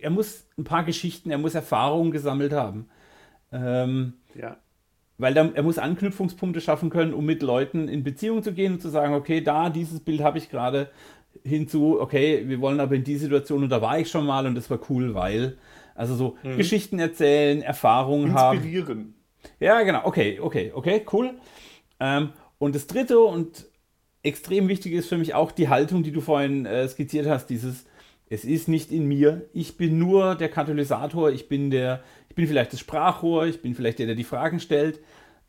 er 0.00 0.10
muss 0.10 0.44
ein 0.58 0.64
paar 0.64 0.84
Geschichten, 0.84 1.30
er 1.30 1.38
muss 1.38 1.54
Erfahrungen 1.54 2.10
gesammelt 2.10 2.52
haben. 2.52 2.88
Ähm, 3.54 4.14
ja 4.34 4.58
weil 5.18 5.36
er, 5.36 5.54
er 5.54 5.62
muss 5.62 5.78
Anknüpfungspunkte 5.78 6.60
schaffen 6.60 6.90
können, 6.90 7.14
um 7.14 7.24
mit 7.24 7.42
Leuten 7.42 7.88
in 7.88 8.02
Beziehung 8.02 8.42
zu 8.42 8.52
gehen 8.52 8.74
und 8.74 8.82
zu 8.82 8.88
sagen, 8.88 9.14
okay, 9.14 9.40
da, 9.40 9.70
dieses 9.70 10.00
Bild 10.00 10.22
habe 10.22 10.38
ich 10.38 10.50
gerade 10.50 10.90
hinzu, 11.44 12.00
okay, 12.00 12.44
wir 12.46 12.60
wollen 12.60 12.80
aber 12.80 12.94
in 12.94 13.04
die 13.04 13.16
Situation 13.16 13.62
und 13.62 13.70
da 13.70 13.80
war 13.80 13.98
ich 13.98 14.10
schon 14.10 14.26
mal 14.26 14.46
und 14.46 14.54
das 14.54 14.70
war 14.70 14.78
cool, 14.88 15.14
weil, 15.14 15.56
also 15.94 16.14
so 16.14 16.36
mhm. 16.42 16.56
Geschichten 16.56 16.98
erzählen, 16.98 17.62
Erfahrungen 17.62 18.30
Inspirieren. 18.30 18.48
haben. 18.48 18.56
Inspirieren. 18.56 19.14
Ja, 19.60 19.82
genau, 19.82 20.00
okay, 20.04 20.40
okay, 20.40 20.72
okay, 20.74 21.04
cool. 21.12 21.34
Ähm, 22.00 22.30
und 22.58 22.74
das 22.74 22.86
dritte 22.86 23.18
und 23.20 23.66
extrem 24.22 24.68
wichtig 24.68 24.92
ist 24.94 25.08
für 25.08 25.18
mich 25.18 25.34
auch 25.34 25.52
die 25.52 25.68
Haltung, 25.68 26.02
die 26.02 26.12
du 26.12 26.20
vorhin 26.20 26.66
äh, 26.66 26.88
skizziert 26.88 27.26
hast, 27.26 27.46
dieses, 27.46 27.84
es 28.28 28.44
ist 28.44 28.68
nicht 28.68 28.90
in 28.90 29.06
mir, 29.06 29.48
ich 29.52 29.76
bin 29.76 29.98
nur 29.98 30.34
der 30.34 30.48
Katalysator, 30.48 31.30
ich 31.30 31.48
bin 31.48 31.70
der, 31.70 32.02
ich 32.28 32.34
bin 32.34 32.46
vielleicht 32.46 32.72
das 32.72 32.80
Sprachrohr, 32.80 33.46
ich 33.46 33.62
bin 33.62 33.74
vielleicht 33.74 33.98
der, 33.98 34.06
der 34.06 34.14
die 34.14 34.24
Fragen 34.24 34.60
stellt, 34.60 35.00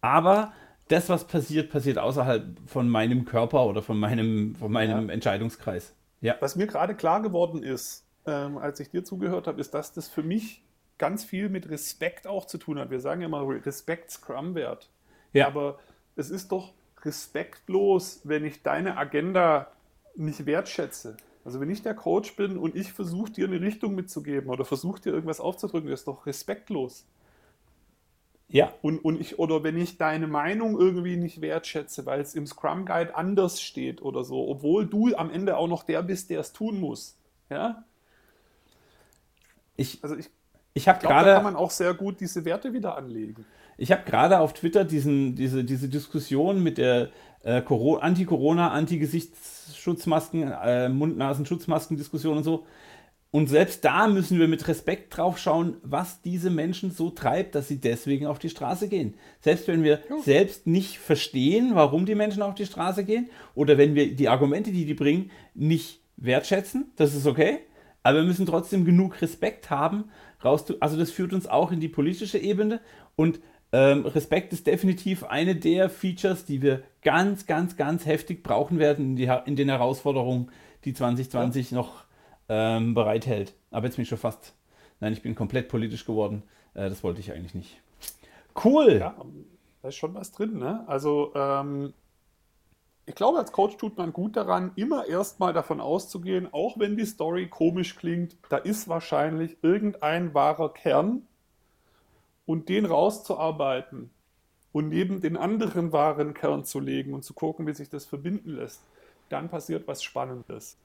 aber 0.02 0.54
das, 0.88 1.10
was 1.10 1.26
passiert, 1.26 1.72
passiert 1.72 1.98
außerhalb 1.98 2.58
von 2.68 2.90
meinem 2.90 3.26
Körper 3.26 3.66
oder 3.66 3.82
von 3.82 3.98
meinem, 3.98 4.56
von 4.56 4.72
meinem 4.72 5.08
ja. 5.08 5.14
Entscheidungskreis. 5.14 5.94
Ja. 6.22 6.36
Was 6.40 6.56
mir 6.56 6.68
gerade 6.68 6.96
klar 6.96 7.22
geworden 7.22 7.64
ist, 7.64 8.06
ähm, 8.26 8.58
als 8.58 8.80
ich 8.80 8.90
dir 8.90 9.04
zugehört 9.04 9.48
habe, 9.48 9.60
ist, 9.62 9.74
dass 9.74 9.94
das 9.94 10.08
für 10.08 10.24
mich 10.24 10.64
ganz 10.98 11.24
viel 11.24 11.50
mit 11.50 11.70
Respekt 11.70 12.28
auch 12.28 12.46
zu 12.46 12.58
tun 12.58 12.80
hat. 12.80 12.90
Wir 12.90 13.00
sagen 13.00 13.22
ja 13.22 13.28
immer 13.28 13.48
Respekt 13.66 14.12
Scrum-Wert. 14.12 14.90
Ja. 15.34 15.48
Aber 15.48 15.80
es 16.16 16.30
ist 16.30 16.52
doch 16.52 16.74
respektlos, 17.04 18.22
wenn 18.24 18.46
ich 18.46 18.64
deine 18.64 18.98
Agenda 18.98 19.68
nicht 20.16 20.46
wertschätze. 20.46 21.18
Also 21.46 21.60
wenn 21.60 21.70
ich 21.70 21.84
der 21.84 21.94
Coach 21.94 22.36
bin 22.36 22.58
und 22.58 22.76
ich 22.76 22.92
versuche 22.92 23.32
dir 23.32 23.48
eine 23.48 23.62
Richtung 23.62 23.94
mitzugeben 23.94 24.50
oder 24.50 24.66
versuche 24.66 25.00
dir 25.00 25.14
irgendwas 25.14 25.40
aufzudrücken, 25.40 25.92
das 25.92 26.02
ist 26.02 26.08
doch 26.08 26.26
respektlos. 26.26 27.06
Ja. 28.48 28.74
Und, 28.82 29.00
und 29.06 29.22
ich, 29.22 29.38
oder 29.38 29.64
wenn 29.64 29.78
ich 29.78 29.98
deine 29.98 30.28
Meinung 30.28 30.80
irgendwie 30.80 31.18
nicht 31.18 31.42
wertschätze, 31.42 32.06
weil 32.08 32.20
es 32.20 32.34
im 32.34 32.48
Scrum 32.48 32.86
Guide 32.86 33.16
anders 33.16 33.62
steht 33.62 34.02
oder 34.02 34.24
so, 34.24 34.48
obwohl 34.48 34.88
du 34.88 35.16
am 35.16 35.30
Ende 35.30 35.58
auch 35.58 35.68
noch 35.68 35.84
der 35.84 36.02
bist, 36.02 36.32
der 36.32 36.40
es 36.40 36.52
tun 36.52 36.80
muss. 36.80 37.16
Ja. 37.50 37.84
Ich, 39.76 40.04
also 40.04 40.16
ich, 40.16 40.30
ich 40.74 40.88
habe 40.88 41.00
gerade. 41.00 41.30
Da 41.30 41.36
kann 41.36 41.44
man 41.44 41.56
auch 41.56 41.72
sehr 41.72 41.94
gut 41.94 42.20
diese 42.20 42.44
Werte 42.44 42.74
wieder 42.74 42.98
anlegen. 42.98 43.46
Ich 43.78 43.92
habe 43.92 44.04
gerade 44.06 44.40
auf 44.40 44.54
Twitter 44.54 44.86
diesen, 44.86 45.36
diese, 45.36 45.64
diese 45.64 45.90
Diskussion 45.90 46.64
mit 46.64 46.78
der 46.78 47.10
äh, 47.44 47.62
Anti-Corona, 47.62 48.72
Anti-Gesichtsschutzmasken, 48.72 50.52
äh, 50.52 50.90
Mund-Nasen-Schutzmasken-Diskussion 50.90 52.38
und 52.38 52.44
so. 52.44 52.66
Und 53.32 53.48
selbst 53.48 53.84
da 53.84 54.08
müssen 54.08 54.40
wir 54.40 54.48
mit 54.48 54.66
Respekt 54.70 55.18
drauf 55.18 55.38
schauen, 55.38 55.76
was 55.84 56.22
diese 56.22 56.50
Menschen 56.50 56.92
so 56.92 57.10
treibt, 57.10 57.54
dass 57.54 57.68
sie 57.68 57.82
deswegen 57.82 58.28
auf 58.28 58.40
die 58.40 58.50
Straße 58.50 58.88
gehen. 58.88 59.16
Selbst 59.42 59.68
wenn 59.68 59.84
wir 59.84 60.00
ja. 60.10 60.22
selbst 60.24 60.68
nicht 60.68 61.00
verstehen, 61.00 61.72
warum 61.74 62.06
die 62.06 62.16
Menschen 62.16 62.42
auf 62.42 62.56
die 62.56 62.66
Straße 62.66 63.04
gehen, 63.04 63.30
oder 63.54 63.78
wenn 63.78 63.94
wir 63.94 64.16
die 64.16 64.30
Argumente, 64.30 64.72
die 64.72 64.86
die 64.86 64.94
bringen, 64.94 65.32
nicht 65.54 66.00
wertschätzen, 66.16 66.94
das 66.96 67.14
ist 67.14 67.28
okay, 67.28 67.60
aber 68.04 68.20
wir 68.20 68.26
müssen 68.26 68.46
trotzdem 68.46 68.86
genug 68.86 69.22
Respekt 69.22 69.70
haben, 69.70 70.06
raus 70.42 70.64
also 70.80 70.98
das 70.98 71.12
führt 71.12 71.34
uns 71.34 71.46
auch 71.46 71.74
in 71.74 71.82
die 71.82 71.90
politische 71.90 72.38
Ebene 72.38 72.80
und 73.18 73.42
ähm, 73.76 74.06
Respekt 74.06 74.54
ist 74.54 74.68
definitiv 74.68 75.26
eine 75.26 75.54
der 75.54 75.90
Features, 75.90 76.46
die 76.46 76.62
wir 76.62 76.84
ganz, 77.02 77.46
ganz, 77.46 77.76
ganz 77.76 78.06
heftig 78.06 78.42
brauchen 78.42 78.80
werden 78.80 79.04
in, 79.04 79.16
die, 79.18 79.30
in 79.46 79.58
den 79.58 79.68
Herausforderungen, 79.68 80.50
die 80.86 80.94
2020 80.94 81.72
ja. 81.72 81.78
noch 81.78 82.06
ähm, 82.48 82.94
bereithält. 82.94 83.54
Aber 83.72 83.88
jetzt 83.88 83.98
bin 83.98 84.04
ich 84.04 84.10
schon 84.10 84.18
fast, 84.18 84.54
nein, 85.02 85.12
ich 85.12 85.22
bin 85.22 85.36
komplett 85.36 85.68
politisch 85.68 86.06
geworden. 86.06 86.44
Äh, 86.74 86.88
das 86.88 87.04
wollte 87.04 87.20
ich 87.20 87.34
eigentlich 87.34 87.54
nicht. 87.54 87.82
Cool. 88.64 88.94
Ja, 88.94 89.14
da 89.82 89.90
ist 89.90 89.96
schon 89.96 90.14
was 90.14 90.32
drin, 90.32 90.58
ne? 90.58 90.86
Also, 90.88 91.34
ähm, 91.36 91.94
ich 93.06 93.16
glaube, 93.16 93.40
als 93.40 93.52
Coach 93.52 93.76
tut 93.76 93.98
man 93.98 94.14
gut 94.14 94.38
daran, 94.38 94.72
immer 94.78 95.06
erstmal 95.06 95.52
davon 95.52 95.82
auszugehen, 95.82 96.48
auch 96.54 96.80
wenn 96.80 96.96
die 96.96 97.06
Story 97.06 97.50
komisch 97.50 97.98
klingt, 97.98 98.38
da 98.48 98.56
ist 98.56 98.88
wahrscheinlich 98.88 99.58
irgendein 99.62 100.34
wahrer 100.34 100.74
Kern 100.74 101.24
und 102.46 102.70
den 102.70 102.86
rauszuarbeiten 102.86 104.10
und 104.72 104.90
neben 104.90 105.22
den 105.22 105.38
anderen 105.38 105.92
wahren 105.92 106.34
Kern 106.34 106.66
zu 106.66 106.80
legen 106.80 107.14
und 107.14 107.24
zu 107.24 107.34
gucken, 107.34 107.66
wie 107.68 107.74
sich 107.74 107.90
das 107.90 108.06
verbinden 108.06 108.52
lässt, 108.52 108.82
dann 109.30 109.50
passiert 109.50 109.88
was 109.88 110.04
Spannendes. 110.04 110.78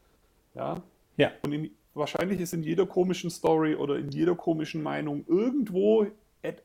Ja. 0.55 0.83
ja. 1.17 1.33
Und 1.45 1.53
in, 1.53 1.71
wahrscheinlich 1.95 2.41
ist 2.41 2.53
in 2.53 2.63
jeder 2.63 2.87
komischen 2.87 3.31
Story 3.31 3.75
oder 3.75 3.97
in 3.97 4.11
jeder 4.11 4.35
komischen 4.35 4.83
Meinung 4.83 5.25
irgendwo 5.27 6.07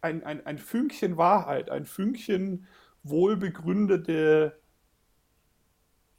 ein, 0.01 0.23
ein, 0.23 0.45
ein 0.45 0.57
Fünkchen 0.57 1.17
Wahrheit, 1.17 1.69
ein 1.69 1.85
Fünkchen 1.85 2.67
wohlbegründete 3.03 4.57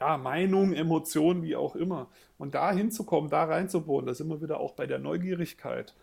ja, 0.01 0.18
Meinung, 0.18 0.72
Emotion, 0.72 1.43
wie 1.43 1.57
auch 1.57 1.74
immer. 1.74 2.09
Und 2.39 2.55
da 2.55 2.72
hinzukommen, 2.72 3.31
da 3.31 3.45
reinzubohren, 3.45 4.07
da 4.07 4.14
sind 4.14 4.29
wir 4.29 4.43
wieder 4.43 4.61
auch 4.61 4.72
bei 4.72 4.87
der 4.87 4.99
Neugierigkeit. 4.99 5.95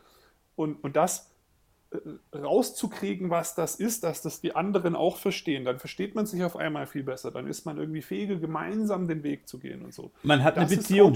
Und, 0.56 0.84
und 0.84 0.96
das 0.96 1.33
rauszukriegen, 2.34 3.30
was 3.30 3.56
das 3.56 3.76
ist, 3.76 4.04
dass 4.04 4.22
das 4.22 4.42
die 4.42 4.56
anderen 4.56 4.96
auch 4.96 5.18
verstehen, 5.18 5.66
dann 5.66 5.80
versteht 5.80 6.16
man 6.16 6.26
sich 6.26 6.44
auf 6.44 6.56
einmal 6.56 6.88
viel 6.88 7.04
besser. 7.04 7.32
Dann 7.32 7.48
ist 7.48 7.66
man 7.66 7.78
irgendwie 7.78 8.02
fähig, 8.02 8.30
gemeinsam 8.42 9.08
den 9.08 9.24
Weg 9.24 9.48
zu 9.48 9.60
gehen 9.60 9.84
und 9.84 9.94
so. 9.94 10.12
Man 10.24 10.44
hat 10.44 10.58
das 10.58 10.70
eine 10.70 10.78
Beziehung. 10.78 11.14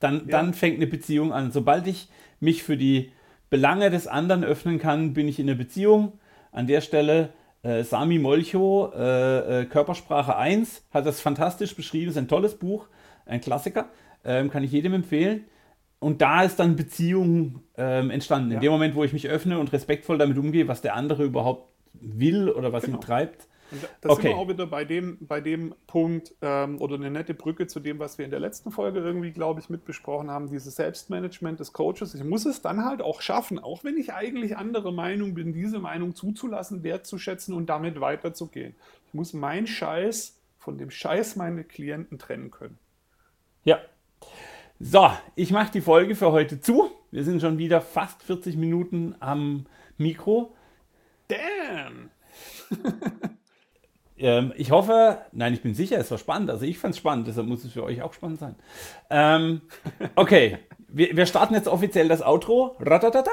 Dann, 0.00 0.20
ja. 0.20 0.24
dann 0.26 0.54
fängt 0.54 0.76
eine 0.76 0.86
Beziehung 0.86 1.32
an. 1.32 1.52
Sobald 1.52 1.86
ich 1.86 2.08
mich 2.40 2.62
für 2.62 2.76
die 2.76 3.12
Belange 3.50 3.90
des 3.90 4.06
anderen 4.06 4.44
öffnen 4.44 4.78
kann, 4.78 5.14
bin 5.14 5.28
ich 5.28 5.38
in 5.38 5.48
einer 5.48 5.58
Beziehung. 5.58 6.18
An 6.52 6.66
der 6.66 6.80
Stelle 6.80 7.30
äh, 7.62 7.84
Sami 7.84 8.18
Molcho, 8.18 8.92
äh, 8.94 9.62
äh, 9.62 9.64
Körpersprache 9.66 10.36
1, 10.36 10.84
hat 10.92 11.06
das 11.06 11.20
fantastisch 11.20 11.74
beschrieben. 11.74 12.10
Ist 12.10 12.18
ein 12.18 12.28
tolles 12.28 12.54
Buch, 12.56 12.88
ein 13.24 13.40
Klassiker. 13.40 13.88
Ähm, 14.24 14.50
kann 14.50 14.64
ich 14.64 14.72
jedem 14.72 14.94
empfehlen. 14.94 15.44
Und 15.98 16.20
da 16.20 16.42
ist 16.42 16.56
dann 16.56 16.76
Beziehung 16.76 17.62
ähm, 17.76 18.10
entstanden. 18.10 18.50
Ja. 18.50 18.56
In 18.56 18.60
dem 18.62 18.72
Moment, 18.72 18.94
wo 18.94 19.04
ich 19.04 19.12
mich 19.12 19.28
öffne 19.28 19.58
und 19.58 19.72
respektvoll 19.72 20.18
damit 20.18 20.36
umgehe, 20.38 20.68
was 20.68 20.82
der 20.82 20.94
andere 20.94 21.24
überhaupt 21.24 21.72
will 21.94 22.50
oder 22.50 22.72
was 22.72 22.84
genau. 22.84 22.98
ihn 22.98 23.00
treibt. 23.00 23.48
Und 23.72 23.82
das 24.00 24.12
okay. 24.12 24.22
sind 24.22 24.30
wir 24.30 24.36
auch 24.36 24.48
wieder 24.48 24.66
bei 24.66 24.84
dem, 24.84 25.18
bei 25.20 25.40
dem 25.40 25.74
Punkt 25.86 26.34
ähm, 26.40 26.80
oder 26.80 26.94
eine 26.94 27.10
nette 27.10 27.34
Brücke 27.34 27.66
zu 27.66 27.80
dem, 27.80 27.98
was 27.98 28.16
wir 28.16 28.24
in 28.24 28.30
der 28.30 28.38
letzten 28.38 28.70
Folge 28.70 29.00
irgendwie, 29.00 29.32
glaube 29.32 29.60
ich, 29.60 29.68
mitbesprochen 29.68 30.30
haben, 30.30 30.48
dieses 30.48 30.76
Selbstmanagement 30.76 31.58
des 31.58 31.72
Coaches. 31.72 32.14
Ich 32.14 32.22
muss 32.22 32.46
es 32.46 32.62
dann 32.62 32.84
halt 32.84 33.02
auch 33.02 33.20
schaffen, 33.20 33.58
auch 33.58 33.82
wenn 33.82 33.96
ich 33.96 34.12
eigentlich 34.12 34.56
andere 34.56 34.92
Meinung 34.92 35.34
bin, 35.34 35.52
diese 35.52 35.80
Meinung 35.80 36.14
zuzulassen, 36.14 36.84
wertzuschätzen 36.84 37.54
und 37.54 37.66
damit 37.66 38.00
weiterzugehen. 38.00 38.76
Ich 39.08 39.14
muss 39.14 39.32
meinen 39.32 39.66
Scheiß 39.66 40.38
von 40.58 40.78
dem 40.78 40.90
Scheiß 40.90 41.36
meiner 41.36 41.64
Klienten 41.64 42.18
trennen 42.18 42.52
können. 42.52 42.78
Ja. 43.64 43.80
So, 44.78 45.10
ich 45.36 45.52
mache 45.52 45.72
die 45.72 45.80
Folge 45.80 46.14
für 46.14 46.32
heute 46.32 46.60
zu. 46.60 46.90
Wir 47.10 47.24
sind 47.24 47.40
schon 47.40 47.56
wieder 47.56 47.80
fast 47.80 48.22
40 48.22 48.56
Minuten 48.56 49.14
am 49.20 49.64
Mikro. 49.96 50.54
Damn! 51.28 52.10
Ähm, 54.18 54.54
ich 54.56 54.70
hoffe, 54.70 55.18
nein, 55.32 55.52
ich 55.52 55.60
bin 55.60 55.74
sicher, 55.74 55.98
es 55.98 56.10
war 56.10 56.16
spannend. 56.16 56.48
Also 56.48 56.64
ich 56.64 56.78
fand 56.78 56.94
es 56.94 56.98
spannend, 56.98 57.26
deshalb 57.26 57.46
muss 57.46 57.64
es 57.64 57.72
für 57.72 57.84
euch 57.84 58.00
auch 58.00 58.14
spannend 58.14 58.38
sein. 58.38 58.54
Ähm, 59.10 59.60
okay, 60.14 60.56
wir, 60.88 61.14
wir, 61.14 61.26
starten 61.26 61.52
jetzt 61.52 61.68
offiziell 61.68 62.08
das 62.08 62.22
Outro. 62.22 62.76
Ratatata. 62.80 63.30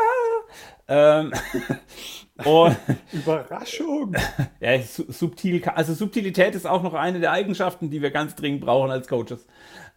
Ähm, 0.87 1.31
Überraschung! 3.11 4.15
ja, 4.59 4.81
subtil, 4.81 5.63
also 5.65 5.93
Subtilität 5.93 6.55
ist 6.55 6.67
auch 6.67 6.83
noch 6.83 6.93
eine 6.93 7.19
der 7.19 7.31
Eigenschaften, 7.31 7.89
die 7.89 8.01
wir 8.01 8.11
ganz 8.11 8.35
dringend 8.35 8.61
brauchen 8.61 8.91
als 8.91 9.07
Coaches. 9.07 9.47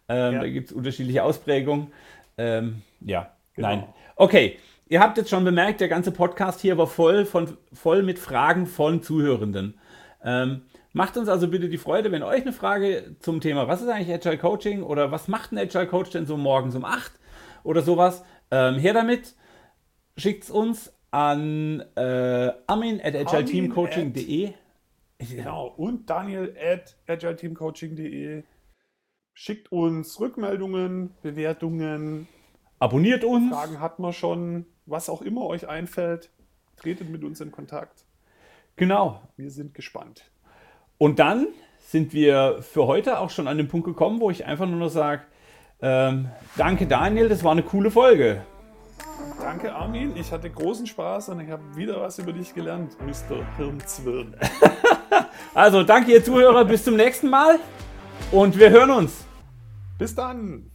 Ähm, 0.07 0.33
ja. 0.33 0.39
Da 0.41 0.47
gibt 0.47 0.69
es 0.69 0.73
unterschiedliche 0.73 1.23
Ausprägungen. 1.23 1.91
Ähm, 2.37 2.81
ja, 3.01 3.31
genau. 3.53 3.67
nein. 3.67 3.83
Okay, 4.15 4.57
ihr 4.87 4.99
habt 4.99 5.17
jetzt 5.17 5.29
schon 5.29 5.43
bemerkt, 5.43 5.81
der 5.81 5.89
ganze 5.89 6.11
Podcast 6.11 6.61
hier 6.61 6.77
war 6.77 6.87
voll, 6.87 7.25
von, 7.25 7.57
voll 7.73 8.03
mit 8.03 8.19
Fragen 8.19 8.67
von 8.67 9.01
Zuhörenden. 9.01 9.79
Ähm, 10.23 10.61
Macht 10.97 11.15
uns 11.15 11.29
also 11.29 11.47
bitte 11.47 11.69
die 11.69 11.77
Freude, 11.77 12.11
wenn 12.11 12.23
euch 12.23 12.41
eine 12.41 12.53
Frage 12.53 13.17
zum 13.19 13.39
Thema, 13.39 13.67
was 13.67 13.83
ist 13.83 13.87
eigentlich 13.87 14.11
Agile 14.11 14.39
Coaching 14.39 14.81
oder 14.81 15.11
was 15.11 15.27
macht 15.27 15.51
ein 15.51 15.59
Agile 15.59 15.85
Coach 15.85 16.09
denn 16.09 16.25
so 16.25 16.37
morgens 16.37 16.73
um 16.73 16.85
8 16.85 17.11
oder 17.63 17.83
sowas, 17.83 18.23
ähm, 18.49 18.79
her 18.79 18.93
damit. 18.93 19.35
Schickt 20.17 20.45
es 20.45 20.49
uns 20.49 20.91
an 21.11 21.81
äh, 21.95 22.51
amin 22.65 22.99
at 23.01 23.15
agileteamcoaching.de. 23.15 24.53
Genau, 25.19 25.67
und 25.67 26.09
Daniel 26.09 26.55
at 26.59 26.97
agileteamcoaching.de. 27.07 28.43
Schickt 29.33 29.71
uns 29.71 30.19
Rückmeldungen, 30.19 31.13
Bewertungen. 31.21 32.27
Abonniert 32.79 33.23
uns. 33.23 33.53
Fragen 33.53 33.79
hat 33.79 33.99
man 33.99 34.13
schon. 34.13 34.65
Was 34.89 35.09
auch 35.09 35.21
immer 35.21 35.45
euch 35.45 35.67
einfällt, 35.67 36.31
tretet 36.77 37.09
mit 37.09 37.23
uns 37.23 37.41
in 37.41 37.51
Kontakt. 37.51 38.05
Genau. 38.77 39.21
Wir 39.35 39.51
sind 39.51 39.73
gespannt. 39.73 40.31
Und 40.97 41.19
dann 41.19 41.47
sind 41.79 42.13
wir 42.13 42.61
für 42.61 42.87
heute 42.87 43.19
auch 43.19 43.29
schon 43.29 43.47
an 43.47 43.57
den 43.57 43.67
Punkt 43.67 43.85
gekommen, 43.85 44.21
wo 44.21 44.31
ich 44.31 44.45
einfach 44.45 44.65
nur 44.65 44.77
noch 44.77 44.89
sage, 44.89 45.23
ähm, 45.81 46.29
danke 46.55 46.87
Daniel, 46.87 47.29
das 47.29 47.43
war 47.43 47.51
eine 47.51 47.63
coole 47.63 47.91
Folge. 47.91 48.43
Danke 49.39 49.73
Armin, 49.73 50.15
ich 50.15 50.31
hatte 50.31 50.49
großen 50.49 50.87
Spaß 50.87 51.29
und 51.29 51.39
ich 51.39 51.49
habe 51.49 51.63
wieder 51.75 52.01
was 52.01 52.19
über 52.19 52.33
dich 52.33 52.53
gelernt, 52.53 52.97
Mr. 53.01 53.45
Hirnzwirn. 53.57 54.35
also 55.53 55.83
danke 55.83 56.11
ihr 56.11 56.23
Zuhörer, 56.23 56.65
bis 56.65 56.83
zum 56.83 56.95
nächsten 56.95 57.29
Mal 57.29 57.59
und 58.31 58.57
wir 58.57 58.69
hören 58.69 58.91
uns. 58.91 59.25
Bis 59.97 60.13
dann. 60.13 60.69